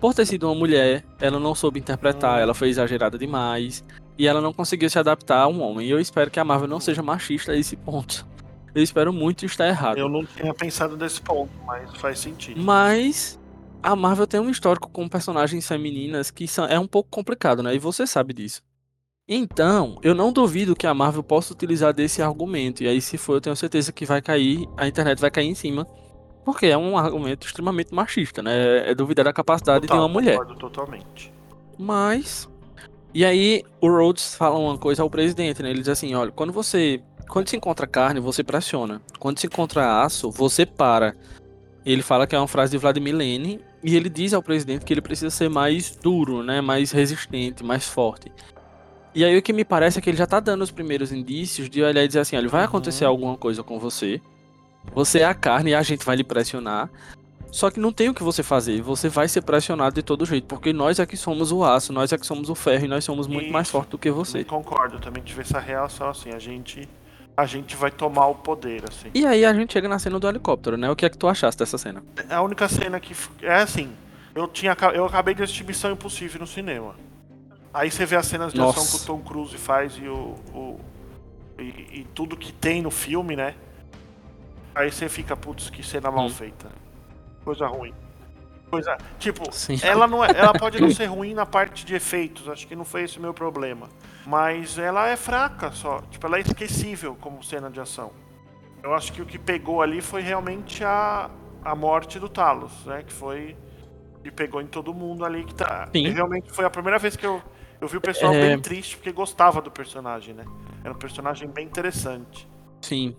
por 0.00 0.12
ter 0.14 0.26
sido 0.26 0.46
uma 0.46 0.54
mulher, 0.54 1.04
ela 1.20 1.38
não 1.38 1.54
soube 1.54 1.78
interpretar, 1.78 2.40
ela 2.40 2.54
foi 2.54 2.68
exagerada 2.68 3.16
demais, 3.16 3.84
e 4.18 4.26
ela 4.26 4.40
não 4.40 4.52
conseguiu 4.52 4.90
se 4.90 4.98
adaptar 4.98 5.42
a 5.42 5.46
um 5.46 5.62
homem. 5.62 5.86
E 5.86 5.90
eu 5.90 6.00
espero 6.00 6.30
que 6.30 6.40
a 6.40 6.44
Marvel 6.44 6.68
não 6.68 6.80
seja 6.80 7.02
machista 7.02 7.52
a 7.52 7.56
esse 7.56 7.76
ponto. 7.76 8.26
Eu 8.74 8.82
espero 8.82 9.12
muito 9.12 9.46
estar 9.46 9.66
errado. 9.66 9.96
Eu 9.96 10.08
não 10.08 10.24
tinha 10.24 10.52
pensado 10.52 10.96
nesse 10.96 11.20
ponto, 11.20 11.50
mas 11.64 11.94
faz 11.96 12.18
sentido. 12.18 12.60
Mas 12.60 13.38
a 13.86 13.94
Marvel 13.94 14.26
tem 14.26 14.40
um 14.40 14.50
histórico 14.50 14.90
com 14.90 15.08
personagens 15.08 15.66
femininas 15.66 16.30
que 16.32 16.48
são, 16.48 16.66
é 16.66 16.76
um 16.76 16.88
pouco 16.88 17.08
complicado, 17.08 17.62
né? 17.62 17.72
E 17.72 17.78
você 17.78 18.04
sabe 18.04 18.34
disso. 18.34 18.60
Então, 19.28 19.98
eu 20.02 20.12
não 20.12 20.32
duvido 20.32 20.74
que 20.74 20.88
a 20.88 20.94
Marvel 20.94 21.22
possa 21.22 21.52
utilizar 21.52 21.94
desse 21.94 22.20
argumento. 22.20 22.82
E 22.82 22.88
aí, 22.88 23.00
se 23.00 23.16
for, 23.16 23.34
eu 23.34 23.40
tenho 23.40 23.54
certeza 23.54 23.92
que 23.92 24.04
vai 24.04 24.20
cair, 24.20 24.68
a 24.76 24.88
internet 24.88 25.20
vai 25.20 25.30
cair 25.30 25.46
em 25.46 25.54
cima. 25.54 25.86
Porque 26.44 26.66
é 26.66 26.76
um 26.76 26.98
argumento 26.98 27.46
extremamente 27.46 27.94
machista, 27.94 28.42
né? 28.42 28.90
É 28.90 28.94
duvidar 28.94 29.24
da 29.24 29.32
capacidade 29.32 29.86
Total, 29.86 29.96
de 29.96 30.02
uma 30.02 30.08
mulher. 30.08 30.36
Concordo 30.36 30.58
totalmente. 30.58 31.32
Mas. 31.78 32.48
E 33.14 33.24
aí, 33.24 33.62
o 33.80 33.88
Rhodes 33.88 34.34
fala 34.34 34.58
uma 34.58 34.76
coisa 34.76 35.02
ao 35.02 35.10
presidente, 35.10 35.62
né? 35.62 35.70
Ele 35.70 35.80
diz 35.80 35.88
assim: 35.88 36.12
olha, 36.14 36.32
quando 36.32 36.52
você. 36.52 37.00
Quando 37.28 37.48
se 37.48 37.56
encontra 37.56 37.86
carne, 37.86 38.20
você 38.20 38.42
pressiona. 38.42 39.00
Quando 39.18 39.38
se 39.38 39.46
encontra 39.46 40.02
aço, 40.02 40.30
você 40.30 40.66
para. 40.66 41.16
Ele 41.84 42.02
fala 42.02 42.26
que 42.26 42.34
é 42.34 42.38
uma 42.38 42.48
frase 42.48 42.72
de 42.72 42.78
Vladimir 42.78 43.14
Lenin. 43.14 43.60
E 43.86 43.94
ele 43.94 44.08
diz 44.10 44.34
ao 44.34 44.42
presidente 44.42 44.84
que 44.84 44.92
ele 44.92 45.00
precisa 45.00 45.30
ser 45.30 45.48
mais 45.48 45.94
duro, 45.94 46.42
né? 46.42 46.60
Mais 46.60 46.90
resistente, 46.90 47.62
mais 47.62 47.86
forte. 47.86 48.32
E 49.14 49.24
aí 49.24 49.38
o 49.38 49.40
que 49.40 49.52
me 49.52 49.64
parece 49.64 49.98
é 49.98 50.02
que 50.02 50.10
ele 50.10 50.16
já 50.16 50.26
tá 50.26 50.40
dando 50.40 50.62
os 50.62 50.72
primeiros 50.72 51.12
indícios 51.12 51.70
de 51.70 51.82
olhar 51.84 52.02
e 52.02 52.08
dizer 52.08 52.18
assim: 52.18 52.36
olha, 52.36 52.48
vai 52.48 52.64
acontecer 52.64 53.04
Uhum. 53.04 53.10
alguma 53.12 53.36
coisa 53.36 53.62
com 53.62 53.78
você. 53.78 54.20
Você 54.92 55.20
é 55.20 55.24
a 55.24 55.34
carne 55.34 55.70
e 55.70 55.74
a 55.74 55.82
gente 55.84 56.04
vai 56.04 56.16
lhe 56.16 56.24
pressionar. 56.24 56.90
Só 57.52 57.70
que 57.70 57.78
não 57.78 57.92
tem 57.92 58.08
o 58.08 58.14
que 58.14 58.24
você 58.24 58.42
fazer, 58.42 58.82
você 58.82 59.08
vai 59.08 59.28
ser 59.28 59.40
pressionado 59.42 59.94
de 59.94 60.02
todo 60.02 60.26
jeito, 60.26 60.46
porque 60.48 60.72
nós 60.72 60.98
é 60.98 61.06
que 61.06 61.16
somos 61.16 61.52
o 61.52 61.62
aço, 61.64 61.92
nós 61.92 62.12
é 62.12 62.18
que 62.18 62.26
somos 62.26 62.50
o 62.50 62.54
ferro 62.56 62.84
e 62.84 62.88
nós 62.88 63.04
somos 63.04 63.26
muito 63.28 63.50
mais 63.52 63.68
Isso. 63.68 63.72
fortes 63.72 63.90
do 63.92 63.98
que 63.98 64.10
você. 64.10 64.42
concordo, 64.44 64.98
também 64.98 65.22
tive 65.22 65.40
essa 65.42 65.58
reação 65.60 66.10
assim, 66.10 66.30
a 66.30 66.38
gente 66.40 66.86
a 67.36 67.44
gente 67.44 67.76
vai 67.76 67.90
tomar 67.90 68.26
o 68.28 68.34
poder 68.34 68.84
assim. 68.88 69.10
E 69.14 69.26
aí 69.26 69.44
a 69.44 69.52
gente 69.52 69.72
chega 69.72 69.88
na 69.88 69.98
cena 69.98 70.18
do 70.18 70.26
helicóptero, 70.28 70.76
né? 70.76 70.90
O 70.90 70.96
que 70.96 71.04
é 71.04 71.10
que 71.10 71.18
tu 71.18 71.28
achaste 71.28 71.58
dessa 71.58 71.76
cena? 71.76 72.02
A 72.30 72.40
única 72.42 72.66
cena 72.68 72.98
que 72.98 73.14
é 73.42 73.56
assim, 73.56 73.92
eu 74.34 74.48
tinha 74.48 74.74
eu 74.94 75.04
acabei 75.04 75.34
de 75.34 75.42
assistir 75.42 75.64
Missão 75.64 75.92
Impossível 75.92 76.40
no 76.40 76.46
cinema. 76.46 76.94
Aí 77.74 77.90
você 77.90 78.06
vê 78.06 78.16
as 78.16 78.26
cenas 78.26 78.54
de 78.54 78.60
ação 78.60 78.82
Nossa. 78.82 78.96
que 78.98 79.04
o 79.04 79.06
Tom 79.06 79.20
Cruise 79.20 79.56
faz 79.58 79.98
e 79.98 80.08
o, 80.08 80.34
o- 80.54 80.80
e, 81.58 82.00
e 82.00 82.06
tudo 82.14 82.36
que 82.36 82.52
tem 82.52 82.80
no 82.80 82.90
filme, 82.90 83.36
né? 83.36 83.54
Aí 84.74 84.90
você 84.90 85.08
fica, 85.08 85.36
putz, 85.36 85.68
que 85.70 85.82
cena 85.82 86.10
mal 86.10 86.26
Hum. 86.26 86.30
feita. 86.30 86.68
Coisa 87.44 87.66
ruim. 87.66 87.92
Coisa, 88.84 88.96
tipo, 89.18 89.52
Sim. 89.52 89.78
ela 89.82 90.06
não 90.06 90.24
é, 90.24 90.28
ela 90.34 90.52
pode 90.52 90.80
não 90.80 90.90
ser 90.92 91.06
ruim 91.06 91.34
na 91.34 91.44
parte 91.46 91.84
de 91.84 91.94
efeitos, 91.94 92.48
acho 92.48 92.66
que 92.66 92.74
não 92.76 92.84
foi 92.84 93.02
esse 93.02 93.18
o 93.18 93.20
meu 93.22 93.34
problema. 93.34 93.88
Mas 94.26 94.78
ela 94.78 95.08
é 95.08 95.16
fraca 95.16 95.70
só, 95.72 96.00
tipo, 96.10 96.26
ela 96.26 96.36
é 96.38 96.40
esquecível 96.40 97.16
como 97.20 97.42
cena 97.42 97.70
de 97.70 97.80
ação. 97.80 98.10
Eu 98.82 98.94
acho 98.94 99.12
que 99.12 99.20
o 99.22 99.26
que 99.26 99.38
pegou 99.38 99.82
ali 99.82 100.00
foi 100.00 100.22
realmente 100.22 100.84
a, 100.84 101.28
a 101.64 101.74
morte 101.74 102.18
do 102.20 102.28
Talos, 102.28 102.72
né? 102.84 103.02
Que 103.02 103.12
foi. 103.12 103.56
que 104.22 104.30
pegou 104.30 104.60
em 104.60 104.66
todo 104.66 104.92
mundo 104.94 105.24
ali 105.24 105.44
que 105.44 105.54
tá. 105.54 105.88
Sim. 105.92 106.06
e 106.06 106.10
realmente 106.10 106.50
foi 106.52 106.64
a 106.64 106.70
primeira 106.70 106.98
vez 106.98 107.16
que 107.16 107.26
eu, 107.26 107.42
eu 107.80 107.88
vi 107.88 107.96
o 107.96 108.00
pessoal 108.00 108.32
É. 108.34 108.40
bem 108.48 108.60
triste 108.60 108.96
porque 108.96 109.12
gostava 109.12 109.60
do 109.60 109.70
personagem, 109.70 110.34
né? 110.34 110.44
Era 110.84 110.92
um 110.92 110.98
personagem 110.98 111.48
bem 111.48 111.64
interessante. 111.66 112.48
Sim. 112.80 113.16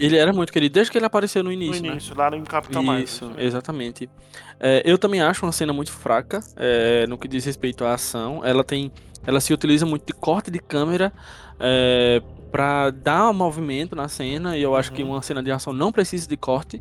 Ele 0.00 0.16
era 0.16 0.32
muito 0.32 0.52
querido 0.52 0.72
desde 0.74 0.90
que 0.90 0.98
ele 0.98 1.06
apareceu 1.06 1.42
no 1.44 1.50
No 1.50 1.54
início, 1.54 1.82
né? 1.82 1.88
início, 1.90 2.16
lá 2.16 2.30
no 2.30 2.42
Capitão 2.44 2.82
Marvel. 2.82 3.04
Isso, 3.04 3.30
exatamente. 3.38 4.08
É, 4.58 4.82
eu 4.84 4.96
também 4.98 5.20
acho 5.20 5.44
uma 5.44 5.52
cena 5.52 5.72
muito 5.72 5.92
fraca 5.92 6.40
é, 6.56 7.06
no 7.06 7.18
que 7.18 7.28
diz 7.28 7.44
respeito 7.44 7.84
à 7.84 7.94
ação. 7.94 8.44
Ela 8.44 8.64
tem, 8.64 8.90
ela 9.26 9.40
se 9.40 9.52
utiliza 9.52 9.84
muito 9.86 10.06
de 10.06 10.12
corte 10.12 10.50
de 10.50 10.58
câmera 10.58 11.12
é, 11.58 12.22
para 12.50 12.90
dar 12.90 13.28
um 13.30 13.34
movimento 13.34 13.94
na 13.94 14.08
cena. 14.08 14.56
E 14.56 14.62
eu 14.62 14.74
acho 14.74 14.92
que 14.92 15.02
Uhum. 15.02 15.10
uma 15.10 15.22
cena 15.22 15.42
de 15.42 15.50
ação 15.52 15.72
não 15.72 15.92
precisa 15.92 16.26
de 16.28 16.36
corte, 16.36 16.80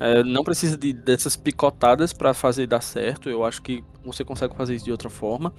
é, 0.00 0.22
não 0.24 0.42
precisa 0.44 0.76
de, 0.76 0.92
dessas 0.92 1.36
picotadas 1.36 2.12
para 2.12 2.34
fazer 2.34 2.66
dar 2.66 2.80
certo. 2.82 3.28
Eu 3.30 3.44
acho 3.44 3.62
que 3.62 3.84
você 4.04 4.24
consegue 4.24 4.56
fazer 4.56 4.74
isso 4.74 4.84
de 4.84 4.92
outra 4.92 5.08
forma. 5.10 5.52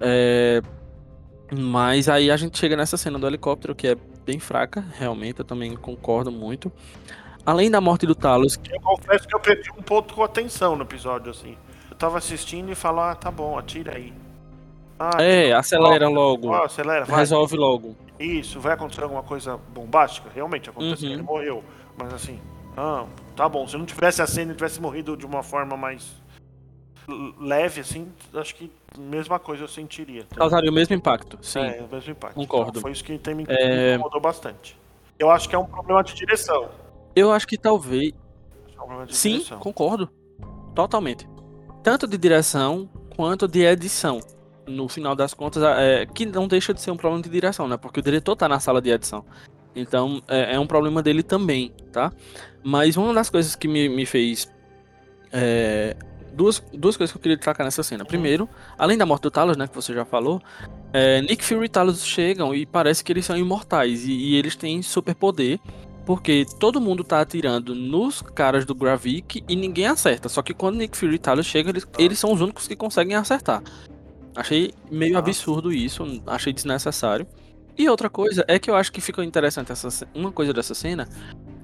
É, 0.00 0.62
mas 1.56 2.08
aí 2.08 2.30
a 2.30 2.36
gente 2.36 2.58
chega 2.58 2.76
nessa 2.76 2.96
cena 2.96 3.18
do 3.18 3.26
helicóptero 3.26 3.74
que 3.74 3.88
é 3.88 3.96
bem 4.24 4.38
fraca, 4.38 4.84
realmente. 4.98 5.38
Eu 5.40 5.44
também 5.44 5.74
concordo 5.76 6.30
muito. 6.32 6.72
Além 7.46 7.70
da 7.70 7.80
morte 7.80 8.06
do 8.06 8.14
Talos, 8.14 8.58
Eu 8.70 8.80
confesso 8.80 9.28
que 9.28 9.34
eu 9.34 9.40
perdi 9.40 9.70
um 9.76 9.82
ponto 9.82 10.14
com 10.14 10.22
atenção 10.22 10.74
no 10.76 10.82
episódio, 10.82 11.30
assim. 11.30 11.56
Eu 11.90 11.96
tava 11.96 12.16
assistindo 12.18 12.72
e 12.72 12.74
falo, 12.74 13.00
ah, 13.00 13.14
tá 13.14 13.30
bom, 13.30 13.58
atira 13.58 13.96
aí. 13.96 14.12
Ah, 14.98 15.22
É, 15.22 15.52
acelera 15.52 16.08
logo. 16.08 16.48
ó, 16.48 16.64
acelera, 16.64 17.04
vai. 17.04 17.18
Resolve 17.20 17.56
logo. 17.56 17.94
Isso, 18.18 18.60
vai 18.60 18.72
acontecer 18.72 19.02
alguma 19.02 19.22
coisa 19.22 19.58
bombástica? 19.74 20.30
Realmente 20.34 20.70
aconteceu, 20.70 21.08
Uhum. 21.08 21.14
ele 21.14 21.22
morreu. 21.22 21.64
Mas 21.98 22.14
assim, 22.14 22.40
não, 22.76 23.08
tá 23.36 23.48
bom, 23.48 23.66
se 23.68 23.76
não 23.76 23.84
tivesse 23.84 24.22
a 24.22 24.26
cena 24.26 24.52
e 24.52 24.54
tivesse 24.54 24.80
morrido 24.80 25.16
de 25.16 25.26
uma 25.26 25.42
forma 25.42 25.76
mais 25.76 26.12
leve, 27.38 27.80
assim, 27.80 28.08
acho 28.34 28.54
que 28.54 28.70
mesma 28.98 29.38
coisa 29.38 29.64
eu 29.64 29.68
sentiria. 29.68 30.24
tá? 30.24 30.36
Causaria 30.36 30.70
o 30.70 30.74
mesmo 30.74 30.94
impacto, 30.94 31.38
sim. 31.42 31.60
É, 31.60 31.82
o 31.82 31.94
mesmo 31.94 32.12
impacto. 32.12 32.34
Concordo. 32.34 32.70
Então, 32.70 32.82
foi 32.82 32.92
isso 32.92 33.04
que 33.04 33.18
tem 33.18 33.34
me 33.34 33.44
É. 33.48 33.94
incomodou 33.94 34.20
bastante. 34.20 34.76
Eu 35.18 35.30
acho 35.30 35.48
que 35.48 35.54
é 35.54 35.58
um 35.58 35.66
problema 35.66 36.02
de 36.02 36.14
direção. 36.14 36.68
Eu 37.14 37.30
acho 37.32 37.46
que 37.46 37.56
talvez. 37.58 38.12
É 38.76 38.82
um 38.82 39.06
Sim, 39.08 39.32
direção. 39.38 39.58
concordo. 39.60 40.10
Totalmente. 40.74 41.28
Tanto 41.82 42.06
de 42.06 42.18
direção 42.18 42.88
quanto 43.16 43.46
de 43.46 43.62
edição. 43.64 44.20
No 44.66 44.88
final 44.88 45.14
das 45.14 45.34
contas, 45.34 45.62
é, 45.62 46.06
que 46.06 46.24
não 46.26 46.48
deixa 46.48 46.72
de 46.72 46.80
ser 46.80 46.90
um 46.90 46.96
problema 46.96 47.22
de 47.22 47.28
direção, 47.28 47.68
né? 47.68 47.76
Porque 47.76 48.00
o 48.00 48.02
diretor 48.02 48.34
tá 48.34 48.48
na 48.48 48.58
sala 48.58 48.80
de 48.80 48.90
edição. 48.90 49.24
Então 49.76 50.22
é, 50.26 50.54
é 50.54 50.58
um 50.58 50.66
problema 50.66 51.02
dele 51.02 51.22
também, 51.22 51.70
tá? 51.92 52.10
Mas 52.64 52.96
uma 52.96 53.12
das 53.12 53.28
coisas 53.28 53.54
que 53.54 53.68
me, 53.68 53.88
me 53.88 54.06
fez. 54.06 54.50
é, 55.32 55.94
duas, 56.34 56.62
duas 56.72 56.96
coisas 56.96 57.12
que 57.12 57.18
eu 57.18 57.22
queria 57.22 57.36
destacar 57.36 57.64
nessa 57.64 57.82
cena. 57.82 58.04
Primeiro, 58.04 58.48
além 58.76 58.98
da 58.98 59.06
morte 59.06 59.22
do 59.22 59.30
Talos, 59.30 59.56
né? 59.56 59.66
Que 59.68 59.74
você 59.74 59.92
já 59.94 60.04
falou. 60.04 60.42
é, 60.92 61.20
Nick 61.22 61.44
Fury 61.44 61.66
e 61.66 61.68
Talos 61.68 62.04
chegam 62.04 62.54
e 62.54 62.66
parece 62.66 63.02
que 63.04 63.12
eles 63.12 63.24
são 63.24 63.36
imortais. 63.36 64.04
E, 64.06 64.12
e 64.12 64.34
eles 64.36 64.56
têm 64.56 64.82
superpoder. 64.82 65.58
Porque 66.06 66.44
todo 66.60 66.82
mundo 66.82 67.02
tá 67.02 67.20
atirando 67.22 67.74
nos 67.74 68.20
caras 68.20 68.66
do 68.66 68.74
Gravik 68.74 69.42
e 69.48 69.56
ninguém 69.56 69.86
acerta. 69.86 70.28
Só 70.28 70.42
que 70.42 70.52
quando 70.52 70.76
Nick 70.76 70.94
Fury 70.98 71.14
e 71.14 71.18
Talos 71.18 71.46
chegam, 71.46 71.70
eles, 71.70 71.86
eles 71.98 72.18
são 72.18 72.30
os 72.30 72.42
únicos 72.42 72.68
que 72.68 72.76
conseguem 72.76 73.14
acertar. 73.16 73.62
Achei 74.36 74.72
meio 74.90 75.16
absurdo 75.16 75.72
isso, 75.72 76.04
achei 76.26 76.52
desnecessário. 76.52 77.26
E 77.78 77.88
outra 77.88 78.10
coisa 78.10 78.44
é 78.48 78.58
que 78.58 78.70
eu 78.70 78.76
acho 78.76 78.92
que 78.92 79.00
ficou 79.00 79.24
interessante 79.24 79.72
essa, 79.72 80.06
uma 80.14 80.30
coisa 80.30 80.52
dessa 80.52 80.74
cena, 80.74 81.08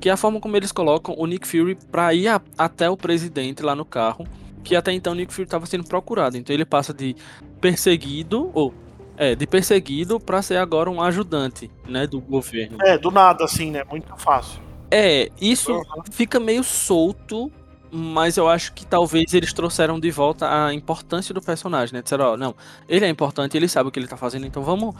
que 0.00 0.08
é 0.08 0.12
a 0.12 0.16
forma 0.16 0.40
como 0.40 0.56
eles 0.56 0.72
colocam 0.72 1.14
o 1.18 1.26
Nick 1.26 1.46
Fury 1.46 1.76
pra 1.90 2.14
ir 2.14 2.28
a- 2.28 2.40
até 2.56 2.88
o 2.88 2.96
presidente 2.96 3.62
lá 3.62 3.74
no 3.76 3.84
carro, 3.84 4.26
que 4.62 4.76
até 4.76 4.92
então 4.92 5.12
o 5.12 5.16
Nick 5.16 5.32
Fury 5.32 5.44
estava 5.44 5.66
sendo 5.66 5.84
procurado. 5.84 6.36
Então 6.36 6.54
ele 6.54 6.64
passa 6.64 6.92
de 6.92 7.16
perseguido 7.60 8.50
ou 8.54 8.74
é, 9.16 9.34
de 9.34 9.46
perseguido 9.46 10.18
pra 10.18 10.40
ser 10.42 10.56
agora 10.56 10.90
um 10.90 11.02
ajudante, 11.02 11.70
né, 11.86 12.06
do 12.06 12.20
governo. 12.20 12.78
É, 12.82 12.96
do 12.96 13.10
nada, 13.10 13.44
assim, 13.44 13.70
né? 13.70 13.82
Muito 13.90 14.14
fácil. 14.16 14.60
É, 14.90 15.28
isso 15.40 15.72
Uhum. 15.72 15.84
fica 16.10 16.40
meio 16.40 16.64
solto, 16.64 17.52
mas 17.92 18.36
eu 18.36 18.48
acho 18.48 18.72
que 18.72 18.86
talvez 18.86 19.34
eles 19.34 19.52
trouxeram 19.52 20.00
de 20.00 20.10
volta 20.10 20.66
a 20.66 20.72
importância 20.74 21.34
do 21.34 21.40
personagem, 21.40 21.94
né? 21.94 22.02
Disseram, 22.02 22.32
ó, 22.32 22.36
não, 22.36 22.54
ele 22.88 23.04
é 23.04 23.08
importante, 23.08 23.56
ele 23.56 23.68
sabe 23.68 23.88
o 23.88 23.92
que 23.92 23.98
ele 24.00 24.08
tá 24.08 24.16
fazendo, 24.16 24.46
então 24.46 24.62
vamos, 24.62 24.94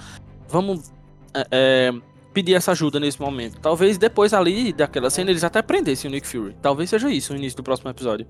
vamos 0.49 0.93
é, 1.35 1.47
é, 1.51 1.93
pedir 2.35 2.55
essa 2.55 2.73
ajuda 2.73 3.01
nesse 3.01 3.21
momento. 3.21 3.59
Talvez 3.59 3.97
depois 3.99 4.33
ali 4.35 4.73
daquela 4.73 5.09
cena 5.11 5.31
eles 5.31 5.43
até 5.45 5.63
prendessem 5.63 6.09
o 6.09 6.13
Nick 6.13 6.27
Fury. 6.27 6.55
Talvez 6.61 6.91
seja 6.91 7.11
isso 7.11 7.33
o 7.33 7.37
início 7.37 7.57
do 7.57 7.63
próximo 7.63 7.91
episódio. 7.91 8.27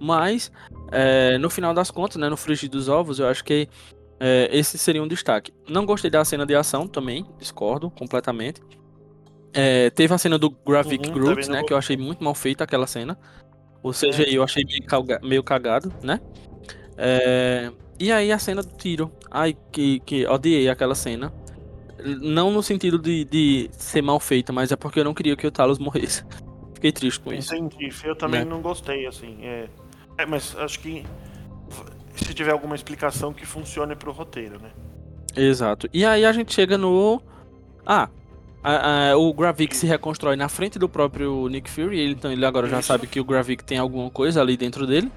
Mas, 0.00 0.50
é, 0.92 1.38
no 1.38 1.48
final 1.48 1.72
das 1.72 1.90
contas, 1.90 2.16
né, 2.16 2.28
no 2.28 2.36
frigir 2.36 2.70
dos 2.70 2.88
ovos, 2.88 3.18
eu 3.18 3.26
acho 3.28 3.44
que 3.44 3.68
é, 4.20 4.48
esse 4.52 4.78
seria 4.78 5.02
um 5.02 5.08
destaque. 5.08 5.52
Não 5.68 5.84
gostei 5.84 6.10
da 6.10 6.24
cena 6.24 6.46
de 6.46 6.54
ação 6.54 6.86
também, 6.86 7.26
discordo 7.38 7.90
completamente. 7.90 8.60
É, 9.52 9.88
teve 9.90 10.12
a 10.12 10.18
cena 10.18 10.38
do 10.38 10.50
Graphic 10.50 11.08
Uhum, 11.08 11.24
também 11.24 11.46
não 11.46 11.54
né? 11.54 11.62
Que 11.62 11.72
eu 11.72 11.78
achei 11.78 11.96
muito 11.96 12.22
mal 12.22 12.34
feita 12.34 12.64
aquela 12.64 12.86
cena. 12.86 13.18
Ou 13.82 13.92
seja, 13.92 14.22
eu 14.28 14.42
achei 14.42 14.64
meio 15.22 15.42
cagado, 15.42 15.92
né? 16.02 16.20
É, 16.98 17.70
e 17.98 18.12
aí 18.12 18.32
a 18.32 18.38
cena 18.38 18.62
do 18.62 18.76
tiro. 18.76 19.10
Ai, 19.30 19.56
que, 19.72 20.00
que 20.00 20.26
odiei 20.26 20.68
aquela 20.68 20.94
cena. 20.94 21.32
Não 22.20 22.50
no 22.50 22.62
sentido 22.62 22.98
de, 22.98 23.24
de 23.24 23.70
ser 23.72 24.02
mal 24.02 24.20
feita, 24.20 24.52
mas 24.52 24.70
é 24.70 24.76
porque 24.76 25.00
eu 25.00 25.04
não 25.04 25.14
queria 25.14 25.36
que 25.36 25.46
o 25.46 25.50
Talos 25.50 25.78
morresse. 25.78 26.24
Fiquei 26.74 26.92
triste 26.92 27.20
com 27.20 27.32
isso. 27.32 27.54
Entendi. 27.54 27.90
Eu 28.04 28.14
também 28.14 28.40
Né? 28.40 28.50
não 28.50 28.60
gostei, 28.60 29.06
assim. 29.06 29.38
É... 29.42 29.68
é, 30.18 30.26
mas 30.26 30.56
acho 30.58 30.80
que 30.80 31.04
se 32.14 32.32
tiver 32.34 32.52
alguma 32.52 32.74
explicação 32.74 33.32
que 33.32 33.44
funcione 33.46 33.94
pro 33.94 34.12
roteiro, 34.12 34.60
né? 34.60 34.70
Exato. 35.36 35.88
E 35.92 36.04
aí 36.04 36.24
a 36.24 36.32
gente 36.32 36.52
chega 36.54 36.78
no. 36.78 37.20
Ah, 37.84 38.08
a- 38.64 39.10
a- 39.10 39.16
o 39.16 39.32
Gravik 39.34 39.76
se 39.76 39.86
reconstrói 39.86 40.34
na 40.36 40.48
frente 40.48 40.78
do 40.78 40.88
próprio 40.88 41.46
Nick 41.48 41.68
Fury. 41.70 41.98
Ele, 42.00 42.12
então 42.12 42.32
ele 42.32 42.44
agora 42.44 42.66
já 42.68 42.80
sabe 42.80 43.06
que 43.06 43.20
o 43.20 43.24
Gravik 43.24 43.62
tem 43.62 43.78
alguma 43.78 44.10
coisa 44.10 44.40
ali 44.40 44.56
dentro 44.56 44.86
dele. 44.86 45.10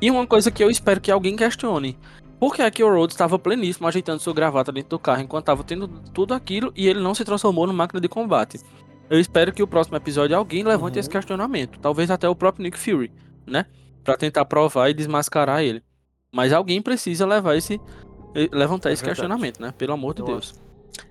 E 0.00 0.10
uma 0.10 0.26
coisa 0.26 0.50
que 0.50 0.62
eu 0.62 0.70
espero 0.70 1.00
que 1.00 1.10
alguém 1.10 1.34
questione. 1.36 1.98
Por 2.38 2.54
que 2.54 2.60
é 2.62 2.70
que 2.70 2.84
o 2.84 2.88
Rhodes 2.94 3.14
estava 3.14 3.38
pleníssimo 3.38 3.88
ajeitando 3.88 4.20
sua 4.20 4.34
gravata 4.34 4.70
dentro 4.70 4.90
do 4.90 4.98
carro 4.98 5.22
enquanto 5.22 5.44
estava 5.44 5.64
tendo 5.64 5.88
tudo 5.88 6.34
aquilo 6.34 6.70
e 6.76 6.86
ele 6.86 7.00
não 7.00 7.14
se 7.14 7.24
transformou 7.24 7.66
numa 7.66 7.78
máquina 7.78 8.00
de 8.00 8.08
combate? 8.08 8.60
Eu 9.08 9.18
espero 9.18 9.52
que 9.54 9.62
o 9.62 9.66
próximo 9.66 9.96
episódio 9.96 10.36
alguém 10.36 10.62
levante 10.62 10.94
Uhum. 10.94 11.00
esse 11.00 11.08
questionamento. 11.08 11.78
Talvez 11.80 12.10
até 12.10 12.28
o 12.28 12.34
próprio 12.36 12.62
Nick 12.64 12.78
Fury, 12.78 13.10
né? 13.46 13.64
Pra 14.06 14.16
tentar 14.16 14.44
provar 14.44 14.88
e 14.88 14.94
desmascarar 14.94 15.62
ele. 15.62 15.82
Mas 16.32 16.52
alguém 16.52 16.80
precisa 16.80 17.26
levar 17.26 17.56
esse, 17.56 17.80
eh, 18.34 18.48
levantar 18.52 18.90
É 18.90 18.92
esse 18.92 19.02
verdade. 19.02 19.20
questionamento, 19.20 19.60
né? 19.60 19.72
Pelo 19.76 19.92
amor 19.92 20.14
de 20.14 20.22
Eu 20.22 20.26
Deus. 20.26 20.54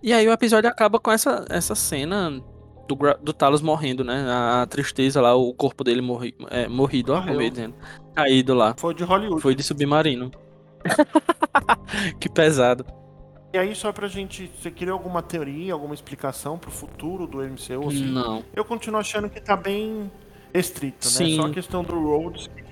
E 0.01 0.13
aí 0.13 0.27
o 0.27 0.31
episódio 0.31 0.69
acaba 0.69 0.99
com 0.99 1.11
essa, 1.11 1.45
essa 1.49 1.75
cena 1.75 2.41
do, 2.87 2.95
do 3.21 3.33
Talos 3.33 3.61
morrendo, 3.61 4.03
né? 4.03 4.25
A, 4.27 4.61
a 4.61 4.65
tristeza 4.65 5.21
lá, 5.21 5.35
o 5.35 5.53
corpo 5.53 5.83
dele 5.83 6.01
morri, 6.01 6.35
é, 6.49 6.67
morrido, 6.67 7.13
ó, 7.13 7.21
como 7.21 7.41
eu 7.41 7.49
dizendo. 7.49 7.75
Caído 8.15 8.53
lá. 8.53 8.73
Foi 8.77 8.93
de 8.93 9.03
Hollywood. 9.03 9.41
Foi 9.41 9.53
de 9.55 9.63
submarino. 9.63 10.31
que 12.19 12.29
pesado. 12.29 12.85
E 13.53 13.57
aí, 13.57 13.73
só 13.73 13.91
pra 13.91 14.07
gente. 14.07 14.51
Você 14.59 14.69
queria 14.69 14.93
alguma 14.93 15.21
teoria, 15.21 15.73
alguma 15.73 15.93
explicação 15.93 16.57
pro 16.57 16.69
futuro 16.69 17.25
do 17.25 17.37
MCU? 17.39 17.87
Assim? 17.87 18.05
Não. 18.05 18.43
Eu 18.53 18.65
continuo 18.65 18.99
achando 18.99 19.29
que 19.29 19.39
tá 19.39 19.55
bem 19.55 20.11
restrito, 20.53 21.05
né? 21.05 21.11
Sim. 21.11 21.35
Só 21.37 21.47
a 21.47 21.49
questão 21.49 21.83
do 21.83 21.99
Rhodes 21.99 22.47
que 22.47 22.64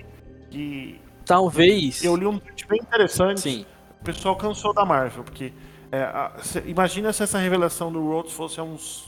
Talvez. 1.26 2.04
eu 2.04 2.16
li 2.16 2.26
um 2.26 2.38
tweet 2.38 2.68
bem 2.68 2.80
interessante. 2.82 3.39
Sim. 3.41 3.66
O 4.01 4.04
pessoal 4.04 4.36
cansou 4.36 4.74
da 4.74 4.84
Marvel, 4.86 5.24
porque 5.24 5.54
é, 5.91 6.01
a- 6.01 6.34
imagina 6.66 7.14
se 7.14 7.24
essa 7.24 7.38
revelação 7.39 7.91
do 7.91 8.06
Rhodes 8.06 8.34
fosse 8.34 8.60
há 8.60 8.64
uns 8.64 9.08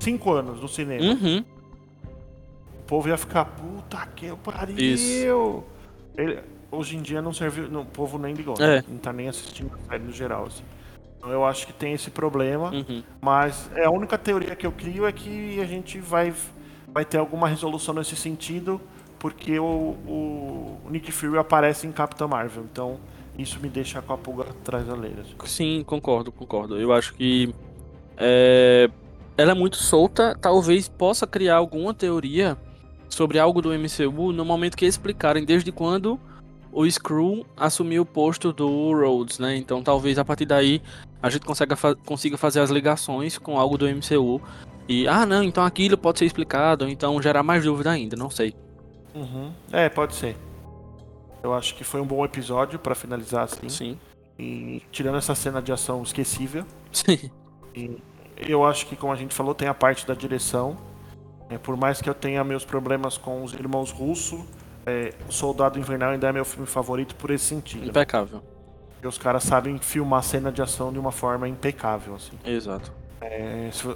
5 0.00 0.32
anos 0.32 0.60
no 0.60 0.68
cinema. 0.68 1.04
Uhum. 1.14 1.44
O 2.80 2.82
povo 2.86 3.08
ia 3.08 3.16
ficar, 3.16 3.44
puta 3.46 4.06
que 4.14 4.30
pariu. 4.44 4.76
Isso. 4.76 5.64
Ele- 6.16 6.40
hoje 6.70 6.96
em 6.96 7.02
dia 7.02 7.22
não 7.22 7.32
serviu, 7.32 7.68
não, 7.70 7.82
o 7.82 7.86
povo 7.86 8.18
nem 8.18 8.34
ligou, 8.34 8.54
É. 8.58 8.76
né? 8.76 8.84
não 8.88 8.98
tá 8.98 9.12
nem 9.12 9.28
assistindo 9.28 9.72
a 9.74 9.88
série 9.88 10.02
no 10.04 10.12
geral. 10.12 10.44
Assim. 10.46 10.62
Então 11.16 11.30
eu 11.30 11.44
acho 11.44 11.66
que 11.66 11.72
tem 11.72 11.94
esse 11.94 12.10
problema, 12.10 12.70
Uhum. 12.70 13.02
mas 13.22 13.70
é 13.74 13.84
a 13.86 13.90
única 13.90 14.18
teoria 14.18 14.54
que 14.54 14.66
eu 14.66 14.72
crio 14.72 15.06
é 15.06 15.12
que 15.12 15.58
a 15.60 15.64
gente 15.64 15.98
vai, 15.98 16.34
vai 16.88 17.04
ter 17.04 17.16
alguma 17.16 17.48
resolução 17.48 17.94
nesse 17.94 18.14
sentido, 18.16 18.78
porque 19.24 19.58
o, 19.58 19.64
o 20.06 20.78
Nick 20.90 21.10
Fury 21.10 21.38
aparece 21.38 21.86
em 21.86 21.92
Capitão 21.92 22.28
Marvel, 22.28 22.66
então 22.70 22.98
isso 23.38 23.58
me 23.58 23.70
deixa 23.70 24.02
com 24.02 24.12
a 24.12 24.18
pulga 24.18 24.42
atrás 24.42 24.86
da 24.86 24.92
orelha. 24.92 25.24
Sim, 25.46 25.82
concordo, 25.82 26.30
concordo. 26.30 26.78
Eu 26.78 26.92
acho 26.92 27.14
que 27.14 27.54
é, 28.18 28.90
ela 29.34 29.52
é 29.52 29.54
muito 29.54 29.78
solta, 29.78 30.36
talvez 30.38 30.90
possa 30.90 31.26
criar 31.26 31.56
alguma 31.56 31.94
teoria 31.94 32.54
sobre 33.08 33.38
algo 33.38 33.62
do 33.62 33.70
MCU 33.70 34.30
no 34.30 34.44
momento 34.44 34.76
que 34.76 34.84
explicarem 34.84 35.42
desde 35.42 35.72
quando 35.72 36.20
o 36.70 36.86
Screw 36.86 37.46
assumiu 37.56 38.02
o 38.02 38.06
posto 38.06 38.52
do 38.52 38.92
Rhodes, 38.92 39.38
né? 39.38 39.56
Então 39.56 39.82
talvez 39.82 40.18
a 40.18 40.24
partir 40.24 40.44
daí 40.44 40.82
a 41.22 41.30
gente 41.30 41.46
consiga, 41.46 41.76
fa- 41.76 41.94
consiga 41.94 42.36
fazer 42.36 42.60
as 42.60 42.68
ligações 42.68 43.38
com 43.38 43.58
algo 43.58 43.78
do 43.78 43.86
MCU. 43.88 44.38
E, 44.86 45.08
ah 45.08 45.24
não, 45.24 45.42
então 45.42 45.64
aquilo 45.64 45.96
pode 45.96 46.18
ser 46.18 46.26
explicado, 46.26 46.86
então 46.86 47.22
gerar 47.22 47.42
mais 47.42 47.64
dúvida 47.64 47.90
ainda, 47.90 48.16
não 48.16 48.28
sei. 48.28 48.54
Uhum. 49.14 49.52
É, 49.72 49.88
pode 49.88 50.14
ser. 50.14 50.36
Eu 51.42 51.54
acho 51.54 51.74
que 51.74 51.84
foi 51.84 52.00
um 52.00 52.06
bom 52.06 52.24
episódio 52.24 52.78
pra 52.78 52.94
finalizar 52.94 53.44
assim. 53.44 53.68
Sim. 53.68 53.98
E 54.38 54.82
tirando 54.90 55.16
essa 55.16 55.34
cena 55.34 55.62
de 55.62 55.72
ação 55.72 56.02
esquecível, 56.02 56.66
Sim. 56.90 57.30
eu 58.36 58.64
acho 58.64 58.86
que, 58.86 58.96
como 58.96 59.12
a 59.12 59.16
gente 59.16 59.34
falou, 59.34 59.54
tem 59.54 59.68
a 59.68 59.74
parte 59.74 60.06
da 60.06 60.14
direção. 60.14 60.76
É, 61.48 61.58
por 61.58 61.76
mais 61.76 62.00
que 62.00 62.08
eu 62.08 62.14
tenha 62.14 62.42
meus 62.42 62.64
problemas 62.64 63.18
com 63.18 63.44
os 63.44 63.52
irmãos 63.52 63.90
Russo, 63.90 64.44
é, 64.86 65.12
Soldado 65.28 65.78
Invernal 65.78 66.10
ainda 66.10 66.28
é 66.28 66.32
meu 66.32 66.44
filme 66.44 66.66
favorito 66.66 67.14
por 67.14 67.30
esse 67.30 67.44
sentido. 67.44 67.86
Impecável. 67.86 68.42
Porque 68.94 69.06
os 69.06 69.18
caras 69.18 69.44
sabem 69.44 69.78
filmar 69.78 70.22
cena 70.22 70.50
de 70.50 70.62
ação 70.62 70.92
de 70.92 70.98
uma 70.98 71.12
forma 71.12 71.46
impecável. 71.46 72.14
Assim. 72.14 72.38
Exato. 72.44 72.90
É, 73.20 73.68
se 73.70 73.86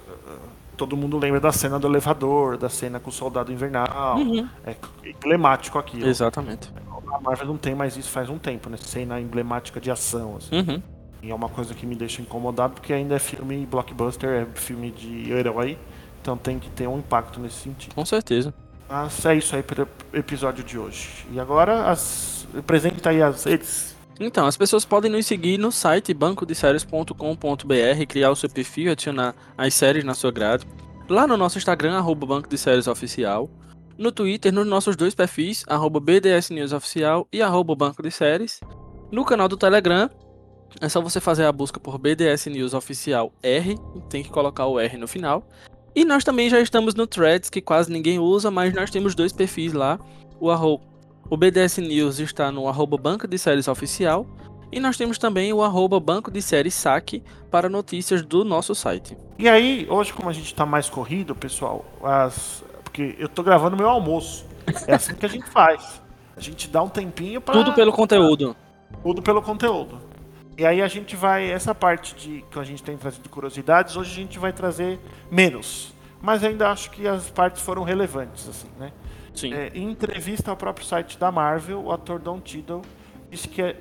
todo 0.79 0.95
mundo 0.95 1.17
lembra 1.17 1.41
da 1.41 1.51
cena 1.51 1.77
do 1.77 1.87
elevador, 1.87 2.57
da 2.57 2.69
cena 2.69 3.01
com 3.01 3.09
o 3.09 3.13
Soldado 3.13 3.51
Invernal. 3.51 4.17
Uhum. 4.17 4.47
É 4.65 4.73
emblemático 5.03 5.77
aquilo. 5.77 6.07
Exatamente. 6.07 6.71
A 7.13 7.19
Marvel 7.19 7.47
não 7.47 7.57
tem 7.57 7.75
mais 7.75 7.97
isso 7.97 8.09
faz 8.09 8.29
um 8.29 8.37
tempo, 8.37 8.69
né? 8.69 8.77
Cena 8.77 9.19
emblemática 9.19 9.81
de 9.81 9.91
ação. 9.91 10.37
Assim. 10.37 10.55
Uhum. 10.55 10.81
E 11.21 11.29
é 11.29 11.35
uma 11.35 11.49
coisa 11.49 11.73
que 11.73 11.85
me 11.85 11.95
deixa 11.95 12.21
incomodado 12.21 12.75
porque 12.75 12.93
ainda 12.93 13.15
é 13.15 13.19
filme 13.19 13.65
blockbuster, 13.65 14.29
é 14.29 14.45
filme 14.57 14.89
de 14.89 15.29
herói, 15.33 15.77
então 16.21 16.37
tem 16.37 16.57
que 16.57 16.69
ter 16.69 16.87
um 16.87 16.99
impacto 16.99 17.41
nesse 17.41 17.57
sentido. 17.57 17.93
Com 17.93 18.05
certeza. 18.05 18.53
Mas 18.87 19.25
é 19.25 19.35
isso 19.35 19.53
aí 19.53 19.61
para 19.61 19.83
o 19.83 20.17
episódio 20.17 20.63
de 20.63 20.79
hoje. 20.79 21.25
E 21.29 21.39
agora, 21.41 21.89
as... 21.89 22.47
apresenta 22.57 23.09
aí 23.09 23.21
as 23.21 23.43
redes. 23.43 23.97
Então, 24.19 24.45
as 24.45 24.57
pessoas 24.57 24.83
podem 24.83 25.09
nos 25.09 25.25
seguir 25.25 25.57
no 25.57 25.71
site 25.71 26.13
bancodeséries.com.br, 26.13 28.05
criar 28.07 28.31
o 28.31 28.35
seu 28.35 28.49
perfil, 28.49 28.91
adicionar 28.91 29.33
as 29.57 29.73
séries 29.73 30.03
na 30.03 30.13
sua 30.13 30.29
grade. 30.29 30.67
Lá 31.07 31.25
no 31.25 31.37
nosso 31.37 31.57
Instagram, 31.57 31.97
arroba 31.97 32.25
Banco 32.25 32.49
de 32.49 32.57
Séries 32.57 32.87
Oficial. 32.87 33.49
No 33.97 34.11
Twitter, 34.11 34.53
nos 34.53 34.67
nossos 34.67 34.95
dois 34.95 35.15
perfis, 35.15 35.63
arroba 35.67 35.99
BDS 35.99 36.49
News 36.51 36.73
Oficial 36.73 37.27
e 37.31 37.41
arroba 37.41 37.75
Banco 37.75 38.03
de 38.03 38.11
Séries. 38.11 38.59
No 39.11 39.25
canal 39.25 39.47
do 39.47 39.57
Telegram, 39.57 40.09
é 40.79 40.87
só 40.87 41.01
você 41.01 41.19
fazer 41.19 41.45
a 41.45 41.51
busca 41.51 41.79
por 41.79 41.97
BDS 41.97 42.45
News 42.47 42.73
Oficial 42.73 43.33
R, 43.41 43.75
tem 44.09 44.21
que 44.21 44.29
colocar 44.29 44.65
o 44.67 44.79
R 44.79 44.97
no 44.97 45.07
final. 45.07 45.47
E 45.95 46.05
nós 46.05 46.23
também 46.23 46.49
já 46.49 46.59
estamos 46.61 46.93
no 46.93 47.07
Threads, 47.07 47.49
que 47.49 47.61
quase 47.61 47.91
ninguém 47.91 48.19
usa, 48.19 48.51
mas 48.51 48.73
nós 48.73 48.91
temos 48.91 49.15
dois 49.15 49.33
perfis 49.33 49.73
lá. 49.73 49.99
O, 50.39 50.49
arro... 50.51 50.79
o 51.29 51.37
BDS 51.37 51.77
News 51.77 52.19
está 52.19 52.51
no 52.51 52.67
arroba 52.67 52.97
Banco 52.97 53.27
de 53.27 53.37
Séries 53.37 53.67
Oficial. 53.67 54.25
E 54.71 54.79
nós 54.79 54.97
temos 54.97 55.17
também 55.17 55.51
o 55.51 55.63
arroba 55.63 55.99
Banco 55.99 56.29
de 56.29 56.41
Séries 56.41 56.75
Saque 56.75 57.23
para 57.49 57.67
notícias 57.67 58.21
do 58.21 58.43
nosso 58.43 58.75
site. 58.75 59.17
E 59.37 59.49
aí, 59.49 59.87
hoje, 59.89 60.13
como 60.13 60.29
a 60.29 60.33
gente 60.33 60.53
tá 60.53 60.65
mais 60.65 60.87
corrido, 60.89 61.33
pessoal, 61.35 61.83
as... 62.03 62.63
porque 62.83 63.15
eu 63.17 63.27
tô 63.27 63.41
gravando 63.41 63.75
meu 63.75 63.89
almoço. 63.89 64.45
É 64.87 64.93
assim 64.93 65.15
que 65.15 65.25
a 65.25 65.29
gente 65.29 65.49
faz. 65.49 66.01
A 66.37 66.39
gente 66.39 66.67
dá 66.69 66.83
um 66.83 66.89
tempinho 66.89 67.41
para 67.41 67.53
Tudo 67.53 67.73
pelo 67.73 67.91
conteúdo. 67.91 68.55
tudo 69.01 69.21
pelo 69.21 69.41
conteúdo. 69.41 69.99
E 70.57 70.65
aí 70.65 70.81
a 70.81 70.87
gente 70.87 71.15
vai, 71.15 71.49
essa 71.49 71.73
parte 71.73 72.13
de 72.15 72.45
que 72.51 72.59
a 72.59 72.63
gente 72.63 72.83
tem 72.83 72.95
trazido 72.95 73.27
curiosidades, 73.29 73.95
hoje 73.95 74.11
a 74.11 74.15
gente 74.15 74.37
vai 74.37 74.53
trazer 74.53 74.99
menos. 75.31 75.93
mas 76.21 76.43
ainda 76.43 76.69
acho 76.69 76.91
que 76.91 77.07
as 77.07 77.29
partes 77.29 77.61
foram 77.61 77.83
relevantes, 77.83 78.47
assim, 78.47 78.67
né? 78.77 78.91
Sim. 79.33 79.53
É, 79.53 79.71
em 79.73 79.89
entrevista 79.89 80.51
ao 80.51 80.57
próprio 80.57 80.85
site 80.85 81.17
da 81.17 81.31
Marvel, 81.31 81.83
o 81.83 81.91
ator 81.91 82.19
Don 82.19 82.39
Tiddle 82.39 82.81
disse 83.29 83.47
que 83.47 83.61
é, 83.61 83.79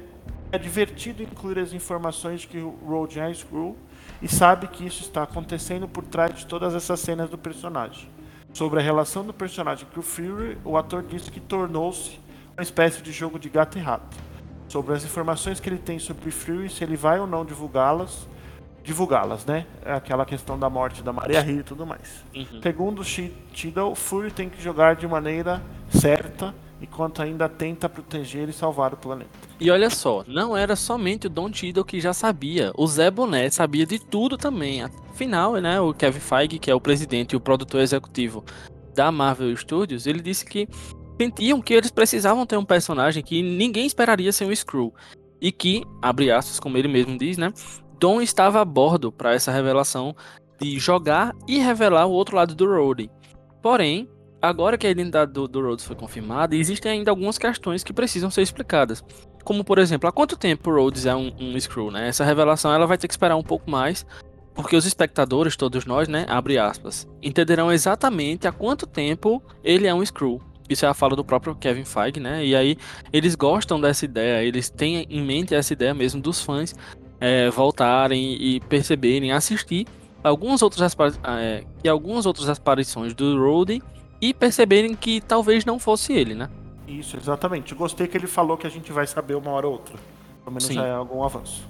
é 0.52 0.58
divertido 0.58 1.22
incluir 1.22 1.58
as 1.58 1.72
informações 1.72 2.42
de 2.42 2.48
que 2.48 2.58
o 2.58 2.70
Road 2.86 3.18
é 3.18 3.32
Screw 3.32 3.76
e 4.20 4.28
sabe 4.28 4.66
que 4.68 4.86
isso 4.86 5.02
está 5.02 5.22
acontecendo 5.22 5.88
por 5.88 6.04
trás 6.04 6.34
de 6.34 6.46
todas 6.46 6.74
essas 6.74 7.00
cenas 7.00 7.30
do 7.30 7.38
personagem. 7.38 8.08
Sobre 8.52 8.80
a 8.80 8.82
relação 8.82 9.24
do 9.24 9.32
personagem 9.32 9.86
com 9.92 10.00
o 10.00 10.02
Fury, 10.02 10.58
o 10.64 10.76
ator 10.76 11.02
disse 11.02 11.30
que 11.30 11.38
tornou-se 11.38 12.18
uma 12.56 12.62
espécie 12.62 13.02
de 13.02 13.12
jogo 13.12 13.38
de 13.38 13.48
gato 13.48 13.78
e 13.78 13.80
rato. 13.80 14.16
Sobre 14.68 14.94
as 14.94 15.04
informações 15.04 15.60
que 15.60 15.68
ele 15.68 15.78
tem 15.78 15.98
sobre 15.98 16.30
Fury, 16.30 16.68
se 16.68 16.82
ele 16.82 16.96
vai 16.96 17.20
ou 17.20 17.26
não 17.26 17.44
divulgá-las, 17.44 18.26
divulgá-las, 18.82 19.44
né? 19.44 19.66
É 19.84 19.92
aquela 19.92 20.24
questão 20.24 20.58
da 20.58 20.70
morte 20.70 21.02
da 21.02 21.12
Maria 21.12 21.40
Rio 21.40 21.60
e 21.60 21.62
tudo 21.62 21.86
mais. 21.86 22.24
Uhum. 22.34 22.62
Segundo 22.62 23.02
Tidal, 23.52 23.94
Fury 23.94 24.30
tem 24.30 24.48
que 24.48 24.62
jogar 24.62 24.96
de 24.96 25.06
maneira 25.06 25.62
certa, 25.90 26.54
enquanto 26.80 27.20
ainda 27.20 27.48
tenta 27.48 27.88
proteger 27.88 28.48
e 28.48 28.52
salvar 28.52 28.94
o 28.94 28.96
planeta. 28.96 29.30
E 29.60 29.70
olha 29.70 29.90
só, 29.90 30.24
não 30.26 30.56
era 30.56 30.76
somente 30.76 31.26
o 31.26 31.30
Don 31.30 31.50
Tiddle 31.50 31.84
que 31.84 32.00
já 32.00 32.12
sabia, 32.12 32.72
o 32.76 32.86
Zé 32.86 33.10
Bonet 33.10 33.54
sabia 33.54 33.84
de 33.84 33.98
tudo 33.98 34.36
também. 34.36 34.82
Afinal, 34.82 35.54
né, 35.54 35.80
o 35.80 35.92
Kevin 35.92 36.20
Feige, 36.20 36.58
que 36.58 36.70
é 36.70 36.74
o 36.74 36.80
presidente 36.80 37.32
e 37.32 37.36
o 37.36 37.40
produtor 37.40 37.80
executivo 37.80 38.44
da 38.94 39.10
Marvel 39.10 39.54
Studios, 39.56 40.06
ele 40.06 40.20
disse 40.20 40.44
que 40.44 40.68
sentiam 41.20 41.60
que 41.60 41.74
eles 41.74 41.90
precisavam 41.90 42.46
ter 42.46 42.56
um 42.56 42.64
personagem 42.64 43.22
que 43.22 43.42
ninguém 43.42 43.86
esperaria 43.86 44.32
ser 44.32 44.44
um 44.44 44.52
Skrull. 44.52 44.94
E 45.40 45.52
que, 45.52 45.84
abre 46.02 46.32
aspas, 46.32 46.58
como 46.58 46.76
ele 46.76 46.88
mesmo 46.88 47.16
diz, 47.16 47.36
né, 47.36 47.52
Don 47.98 48.20
estava 48.20 48.60
a 48.60 48.64
bordo 48.64 49.10
para 49.10 49.34
essa 49.34 49.50
revelação 49.50 50.14
de 50.60 50.78
jogar 50.78 51.34
e 51.46 51.58
revelar 51.58 52.06
o 52.06 52.12
outro 52.12 52.36
lado 52.36 52.54
do 52.54 52.66
Rhodey. 52.66 53.10
Porém, 53.60 54.08
agora 54.40 54.78
que 54.78 54.86
a 54.86 54.90
identidade 54.90 55.32
do, 55.32 55.48
do 55.48 55.60
Rhodes 55.60 55.84
foi 55.84 55.96
confirmada, 55.96 56.54
existem 56.54 56.92
ainda 56.92 57.10
algumas 57.10 57.38
questões 57.38 57.82
que 57.82 57.92
precisam 57.92 58.30
ser 58.30 58.42
explicadas. 58.42 59.04
Como, 59.44 59.64
por 59.64 59.78
exemplo, 59.78 60.08
há 60.08 60.12
quanto 60.12 60.36
tempo 60.36 60.70
o 60.70 60.74
Rhodes 60.74 61.06
é 61.06 61.14
um, 61.14 61.32
um 61.40 61.56
Skrull, 61.56 61.90
né? 61.90 62.08
Essa 62.08 62.24
revelação 62.24 62.72
ela 62.72 62.86
vai 62.86 62.98
ter 62.98 63.08
que 63.08 63.14
esperar 63.14 63.36
um 63.36 63.42
pouco 63.42 63.70
mais, 63.70 64.06
porque 64.54 64.76
os 64.76 64.86
espectadores, 64.86 65.56
todos 65.56 65.84
nós, 65.84 66.06
né, 66.08 66.26
abre 66.28 66.58
aspas, 66.58 67.06
entenderão 67.22 67.72
exatamente 67.72 68.46
há 68.46 68.52
quanto 68.52 68.86
tempo 68.86 69.42
ele 69.64 69.86
é 69.86 69.94
um 69.94 70.02
Skrull. 70.02 70.40
Isso 70.68 70.84
é 70.84 70.88
a 70.88 70.94
fala 70.94 71.16
do 71.16 71.24
próprio 71.24 71.54
Kevin 71.54 71.84
Feige, 71.84 72.20
né? 72.20 72.44
E 72.44 72.54
aí 72.54 72.76
eles 73.12 73.34
gostam 73.34 73.80
dessa 73.80 74.04
ideia, 74.04 74.44
eles 74.44 74.68
têm 74.68 75.06
em 75.08 75.22
mente 75.22 75.54
essa 75.54 75.72
ideia 75.72 75.94
mesmo 75.94 76.20
dos 76.20 76.42
fãs 76.42 76.74
é, 77.20 77.50
voltarem 77.50 78.34
e 78.34 78.60
perceberem, 78.60 79.32
assistir 79.32 79.86
algumas 80.22 80.62
outras, 80.62 80.96
é, 81.24 81.64
e 81.82 81.88
algumas 81.88 82.26
outras 82.26 82.48
aparições 82.48 83.14
do 83.14 83.38
Rhodey 83.38 83.82
e 84.20 84.34
perceberem 84.34 84.94
que 84.94 85.20
talvez 85.20 85.64
não 85.64 85.78
fosse 85.78 86.12
ele, 86.12 86.34
né? 86.34 86.50
Isso, 86.86 87.16
exatamente. 87.16 87.74
Gostei 87.74 88.06
que 88.06 88.16
ele 88.16 88.26
falou 88.26 88.56
que 88.56 88.66
a 88.66 88.70
gente 88.70 88.90
vai 88.92 89.06
saber 89.06 89.34
uma 89.34 89.50
hora 89.50 89.66
ou 89.66 89.74
outra. 89.74 89.96
Pelo 90.42 90.52
menos 90.52 90.64
Sim. 90.64 90.74
já 90.74 90.86
é 90.86 90.92
algum 90.92 91.22
avanço. 91.22 91.66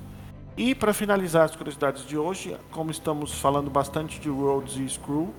E 0.57 0.75
para 0.75 0.93
finalizar 0.93 1.45
as 1.45 1.55
curiosidades 1.55 2.07
de 2.07 2.17
hoje, 2.17 2.57
como 2.71 2.91
estamos 2.91 3.33
falando 3.33 3.71
bastante 3.71 4.19
de 4.19 4.29
Rhodes 4.29 4.77
e 4.77 4.89
Screw, 4.89 5.33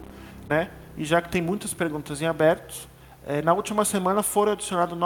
né? 0.48 0.70
E 0.98 1.06
já 1.06 1.22
que 1.22 1.30
tem 1.30 1.42
muitas 1.42 1.74
perguntas 1.74 2.22
em 2.22 2.26
aberto, 2.26 2.88
é, 3.26 3.42
na 3.42 3.54
última 3.54 3.86
semana 3.86 4.24
foram 4.24 4.54
adicionados 4.54 4.98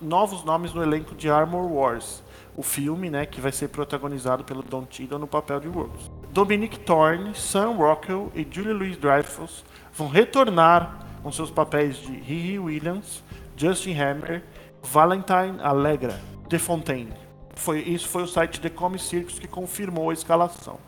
novos 0.00 0.44
nomes 0.44 0.72
no 0.72 0.82
elenco 0.82 1.14
de 1.14 1.30
Armor 1.30 1.70
Wars, 1.70 2.22
o 2.56 2.62
filme, 2.62 3.10
né, 3.10 3.24
que 3.24 3.40
vai 3.40 3.52
ser 3.52 3.68
protagonizado 3.68 4.44
pelo 4.44 4.62
Don 4.62 4.86
Cheadle 4.88 5.18
no 5.18 5.26
papel 5.26 5.60
de 5.60 5.68
Rhodes. 5.68 6.10
Dominic 6.30 6.80
Thorne, 6.80 7.34
Sam 7.34 7.76
Rockwell 7.76 8.30
e 8.34 8.46
Julie 8.50 8.72
Louis-Dreyfus 8.72 9.64
vão 9.94 10.08
retornar 10.08 11.06
com 11.22 11.30
seus 11.30 11.50
papéis 11.50 11.96
de 11.96 12.12
Riri 12.12 12.58
Williams, 12.58 13.22
Justin 13.56 13.94
Hammer, 13.94 14.42
Valentine 14.82 15.60
Allegra, 15.62 16.20
The 16.48 16.58
Fontaine. 16.58 17.12
Foi, 17.54 17.80
isso 17.80 18.08
foi 18.08 18.22
o 18.22 18.26
site 18.26 18.60
The 18.60 18.70
Comic 18.70 19.02
Circus 19.02 19.38
que 19.38 19.46
confirmou 19.46 20.10
a 20.10 20.14
escalação. 20.14 20.78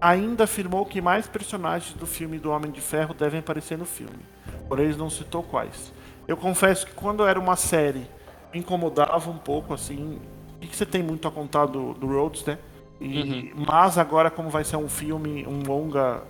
Ainda 0.00 0.44
afirmou 0.44 0.86
que 0.86 1.00
mais 1.00 1.26
personagens 1.26 1.94
do 1.94 2.06
filme 2.06 2.38
do 2.38 2.50
Homem 2.50 2.70
de 2.70 2.80
Ferro 2.80 3.14
devem 3.14 3.40
aparecer 3.40 3.76
no 3.76 3.84
filme, 3.84 4.18
porém 4.68 4.94
não 4.94 5.10
citou 5.10 5.42
quais. 5.42 5.92
Eu 6.28 6.36
confesso 6.36 6.86
que 6.86 6.94
quando 6.94 7.26
era 7.26 7.38
uma 7.38 7.56
série 7.56 8.06
me 8.52 8.60
incomodava 8.60 9.30
um 9.30 9.38
pouco, 9.38 9.74
assim. 9.74 10.18
O 10.66 10.68
que 10.68 10.76
você 10.76 10.86
tem 10.86 11.02
muito 11.02 11.26
a 11.26 11.30
contar 11.30 11.66
do, 11.66 11.94
do 11.94 12.06
Rhodes, 12.06 12.44
né? 12.44 12.58
E, 13.00 13.52
uhum. 13.54 13.64
Mas 13.66 13.98
agora, 13.98 14.30
como 14.30 14.48
vai 14.48 14.64
ser 14.64 14.76
um 14.76 14.88
filme, 14.88 15.46
um 15.46 15.62
longa, 15.66 16.22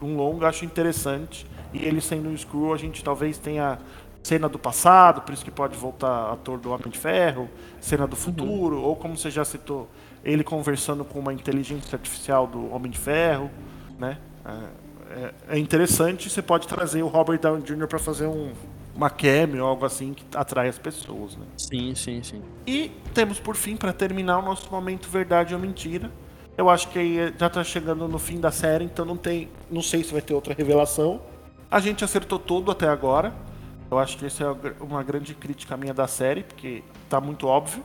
um 0.00 0.16
longa, 0.16 0.48
acho 0.48 0.64
interessante. 0.64 1.46
E 1.72 1.84
ele 1.84 2.00
sendo 2.00 2.28
um 2.28 2.36
Screw, 2.36 2.72
a 2.72 2.76
gente 2.76 3.04
talvez 3.04 3.38
tenha 3.38 3.78
cena 4.22 4.48
do 4.48 4.58
passado, 4.58 5.22
por 5.22 5.32
isso 5.32 5.44
que 5.44 5.50
pode 5.50 5.76
voltar 5.76 6.32
ator 6.32 6.58
do 6.58 6.70
Homem 6.70 6.88
de 6.88 6.98
Ferro, 6.98 7.48
cena 7.80 8.06
do 8.06 8.14
uhum. 8.14 8.22
futuro, 8.22 8.76
uhum. 8.76 8.84
ou 8.84 8.96
como 8.96 9.16
você 9.16 9.30
já 9.30 9.44
citou, 9.44 9.88
ele 10.24 10.42
conversando 10.42 11.04
com 11.04 11.20
uma 11.20 11.32
inteligência 11.32 11.94
artificial 11.94 12.46
do 12.46 12.72
Homem 12.72 12.90
de 12.90 12.98
Ferro, 12.98 13.50
né? 13.98 14.18
É, 14.44 14.86
é, 15.08 15.34
é 15.50 15.58
interessante, 15.58 16.28
você 16.28 16.42
pode 16.42 16.66
trazer 16.66 17.02
o 17.02 17.06
Robert 17.06 17.38
Downey 17.38 17.62
Jr. 17.62 17.86
para 17.86 18.00
fazer 18.00 18.26
um, 18.26 18.52
uma 18.96 19.10
cameo 19.10 19.62
ou 19.62 19.68
algo 19.68 19.84
assim 19.84 20.14
que 20.14 20.24
atrai 20.34 20.68
as 20.68 20.78
pessoas, 20.78 21.36
né? 21.36 21.44
Sim, 21.56 21.94
sim, 21.94 22.22
sim. 22.22 22.42
E 22.66 22.90
temos 23.12 23.38
por 23.38 23.54
fim, 23.54 23.76
para 23.76 23.92
terminar, 23.92 24.38
o 24.38 24.42
nosso 24.42 24.70
momento 24.70 25.08
verdade 25.08 25.54
ou 25.54 25.60
mentira. 25.60 26.10
Eu 26.56 26.70
acho 26.70 26.88
que 26.88 26.98
aí 26.98 27.34
já 27.38 27.50
tá 27.50 27.62
chegando 27.62 28.08
no 28.08 28.18
fim 28.18 28.40
da 28.40 28.50
série, 28.50 28.84
então 28.84 29.04
não 29.04 29.16
tem. 29.16 29.50
Não 29.70 29.82
sei 29.82 30.02
se 30.02 30.10
vai 30.10 30.22
ter 30.22 30.32
outra 30.32 30.54
revelação. 30.54 31.20
A 31.70 31.78
gente 31.78 32.02
acertou 32.02 32.38
tudo 32.38 32.70
até 32.70 32.88
agora. 32.88 33.34
Eu 33.90 33.98
acho 33.98 34.16
que 34.16 34.24
essa 34.24 34.44
é 34.44 34.82
uma 34.82 35.02
grande 35.02 35.34
crítica 35.34 35.76
minha 35.76 35.92
da 35.92 36.06
série, 36.06 36.42
porque 36.42 36.82
tá 37.10 37.20
muito 37.20 37.46
óbvio. 37.46 37.84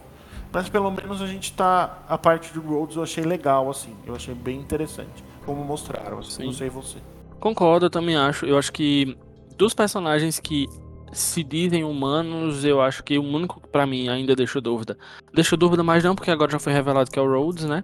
Mas 0.53 0.69
pelo 0.69 0.89
menos 0.89 1.21
a 1.21 1.27
gente 1.27 1.51
tá. 1.51 1.99
A 2.07 2.17
parte 2.17 2.53
do 2.53 2.61
Rhodes 2.61 2.95
eu 2.95 3.03
achei 3.03 3.23
legal, 3.25 3.69
assim. 3.69 3.93
Eu 4.05 4.15
achei 4.15 4.33
bem 4.33 4.57
interessante. 4.57 5.23
Como 5.45 5.63
mostraram, 5.63 6.19
assim. 6.19 6.45
Não 6.45 6.53
sei 6.53 6.69
você. 6.69 6.97
Concordo, 7.39 7.87
eu 7.87 7.89
também 7.89 8.15
acho. 8.15 8.45
Eu 8.45 8.57
acho 8.57 8.71
que 8.71 9.17
dos 9.57 9.73
personagens 9.73 10.39
que 10.39 10.67
se 11.11 11.43
dizem 11.43 11.83
humanos, 11.83 12.63
eu 12.63 12.81
acho 12.81 13.03
que 13.03 13.17
o 13.17 13.23
único 13.23 13.59
que 13.59 13.67
pra 13.67 13.85
mim 13.85 14.07
ainda 14.09 14.35
deixou 14.35 14.61
dúvida. 14.61 14.97
Deixou 15.33 15.57
dúvida, 15.57 15.83
mas 15.83 16.03
não, 16.03 16.15
porque 16.15 16.31
agora 16.31 16.51
já 16.51 16.59
foi 16.59 16.73
revelado 16.73 17.09
que 17.09 17.19
é 17.19 17.21
o 17.21 17.29
Rhodes, 17.29 17.65
né? 17.65 17.83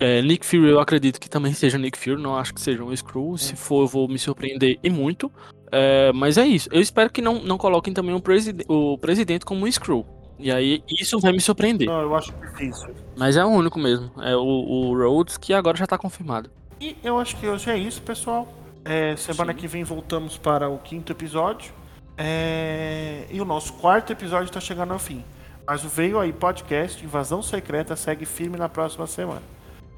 É, 0.00 0.20
Nick 0.20 0.44
Fury, 0.44 0.68
eu 0.68 0.80
acredito 0.80 1.20
que 1.20 1.30
também 1.30 1.52
seja 1.54 1.78
Nick 1.78 1.98
Fury, 1.98 2.20
não 2.20 2.36
acho 2.36 2.52
que 2.52 2.60
seja 2.60 2.82
um 2.82 2.92
Skrull. 2.92 3.38
Se 3.38 3.54
for, 3.54 3.82
eu 3.82 3.86
vou 3.86 4.08
me 4.08 4.18
surpreender 4.18 4.78
e 4.82 4.90
muito. 4.90 5.30
É, 5.70 6.12
mas 6.12 6.36
é 6.36 6.46
isso. 6.46 6.68
Eu 6.72 6.80
espero 6.80 7.10
que 7.10 7.22
não, 7.22 7.42
não 7.42 7.56
coloquem 7.56 7.94
também 7.94 8.14
o, 8.14 8.20
preside 8.20 8.64
o 8.68 8.98
presidente 8.98 9.44
como 9.44 9.64
um 9.64 9.68
Skrull. 9.68 10.06
E 10.38 10.50
aí, 10.50 10.82
isso 11.00 11.20
vai 11.20 11.30
me 11.30 11.40
surpreender. 11.40 11.86
Não, 11.86 12.00
eu 12.00 12.14
acho 12.16 12.32
difícil. 12.32 12.90
Mas 13.16 13.36
é 13.36 13.44
o 13.44 13.48
único 13.48 13.78
mesmo. 13.78 14.10
É 14.20 14.34
o, 14.34 14.40
o 14.40 14.98
Rhodes, 14.98 15.36
que 15.36 15.54
agora 15.54 15.76
já 15.76 15.86
tá 15.86 15.96
confirmado. 15.96 16.50
E 16.80 16.96
eu 17.04 17.16
acho 17.18 17.36
que 17.36 17.46
hoje 17.46 17.70
é 17.70 17.78
isso, 17.78 18.02
pessoal. 18.02 18.52
É, 18.84 19.14
semana 19.14 19.52
Sim. 19.52 19.58
que 19.60 19.68
vem 19.68 19.84
voltamos 19.84 20.36
para 20.36 20.68
o 20.68 20.78
quinto 20.78 21.12
episódio. 21.12 21.72
É... 22.16 23.26
E 23.30 23.40
o 23.40 23.44
nosso 23.44 23.72
quarto 23.74 24.12
episódio 24.12 24.46
está 24.46 24.60
chegando 24.60 24.92
ao 24.92 24.98
fim. 24.98 25.24
Mas 25.66 25.84
o 25.84 25.88
Veio 25.88 26.18
Aí 26.18 26.32
Podcast 26.32 27.04
Invasão 27.04 27.40
Secreta 27.40 27.94
segue 27.96 28.24
firme 28.24 28.56
na 28.56 28.68
próxima 28.68 29.06
semana. 29.06 29.42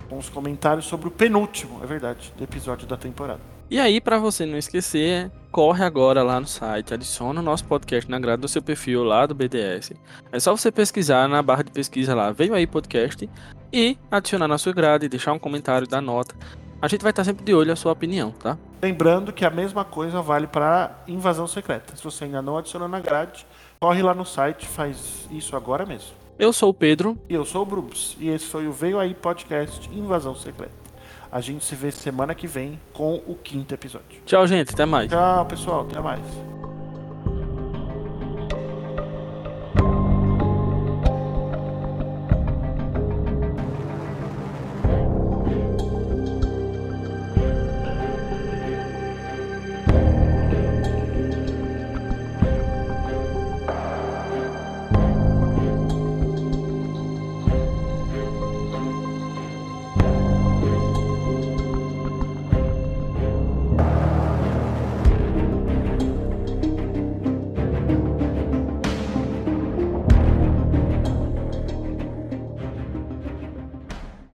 Com 0.09 0.19
os 0.19 0.29
comentários 0.29 0.85
sobre 0.85 1.09
o 1.09 1.11
penúltimo, 1.11 1.83
é 1.83 1.87
verdade, 1.87 2.33
episódio 2.41 2.87
da 2.87 2.97
temporada. 2.97 3.41
E 3.71 3.81
aí, 3.81 3.99
para 3.99 4.19
você 4.19 4.45
não 4.45 4.59
esquecer, 4.59 5.33
corre 5.51 5.83
agora 5.83 6.23
lá 6.23 6.39
no 6.39 6.47
site, 6.47 6.93
adiciona 6.93 7.41
o 7.41 7.43
nosso 7.43 7.65
podcast 7.65 8.11
na 8.11 8.19
grade 8.19 8.43
do 8.43 8.49
seu 8.49 8.63
perfil 8.63 9.03
lá 9.03 9.25
do 9.25 9.35
BDS. 9.35 9.95
É 10.31 10.39
só 10.39 10.55
você 10.55 10.71
pesquisar 10.71 11.27
na 11.29 11.43
barra 11.43 11.65
de 11.65 11.73
pesquisa 11.73 12.15
lá, 12.15 12.31
Veio 12.31 12.55
Aí 12.55 12.67
Podcast, 12.67 13.29
e 13.73 13.97
adicionar 14.11 14.47
na 14.47 14.59
sua 14.59 14.75
grade, 14.75 15.09
deixar 15.09 15.33
um 15.33 15.39
comentário, 15.39 15.89
dar 15.89 16.03
nota. 16.03 16.35
A 16.85 16.87
gente 16.87 17.01
vai 17.01 17.09
estar 17.09 17.25
sempre 17.25 17.43
de 17.43 17.55
olho 17.55 17.73
a 17.73 17.77
sua 17.77 17.93
opinião, 17.93 18.31
tá? 18.31 18.59
Lembrando 18.83 19.33
que 19.33 19.43
a 19.47 19.49
mesma 19.49 19.87
coisa 19.87 20.21
vale 20.21 20.47
para 20.47 21.03
invasão 21.09 21.47
secreta. 21.47 21.97
Se 21.97 22.05
você 22.05 22.25
ainda 22.25 22.43
não 22.43 22.59
adicionou 22.59 22.87
na 22.87 23.01
grade, 23.01 23.47
corre 23.81 24.03
lá 24.03 24.13
no 24.13 24.27
site, 24.27 24.67
faz 24.67 25.27
isso 25.31 25.57
agora 25.57 25.87
mesmo. 25.87 26.11
Eu 26.39 26.53
sou 26.53 26.69
o 26.69 26.75
Pedro. 26.75 27.17
E 27.27 27.33
eu 27.33 27.47
sou 27.47 27.63
o 27.63 27.65
Brubs. 27.65 28.19
E 28.21 28.29
esse 28.29 28.45
foi 28.45 28.69
o 28.69 28.73
Veio 28.73 28.99
Aí 29.01 29.15
Podcast 29.15 29.89
Invasão 29.95 30.35
Secreta. 30.35 30.75
A 31.33 31.41
gente 31.41 31.65
se 31.65 31.75
vê 31.75 31.91
semana 31.91 32.35
que 32.35 32.47
vem 32.47 32.79
com 32.93 33.15
o 33.27 33.35
quinto 33.35 33.73
episódio. 33.73 34.21
Tchau, 34.27 34.47
gente. 34.47 34.75
Até 34.75 34.85
mais. 34.85 35.11
Tchau, 35.11 35.47
pessoal. 35.47 35.87
Até 35.91 36.01
mais. 36.01 36.21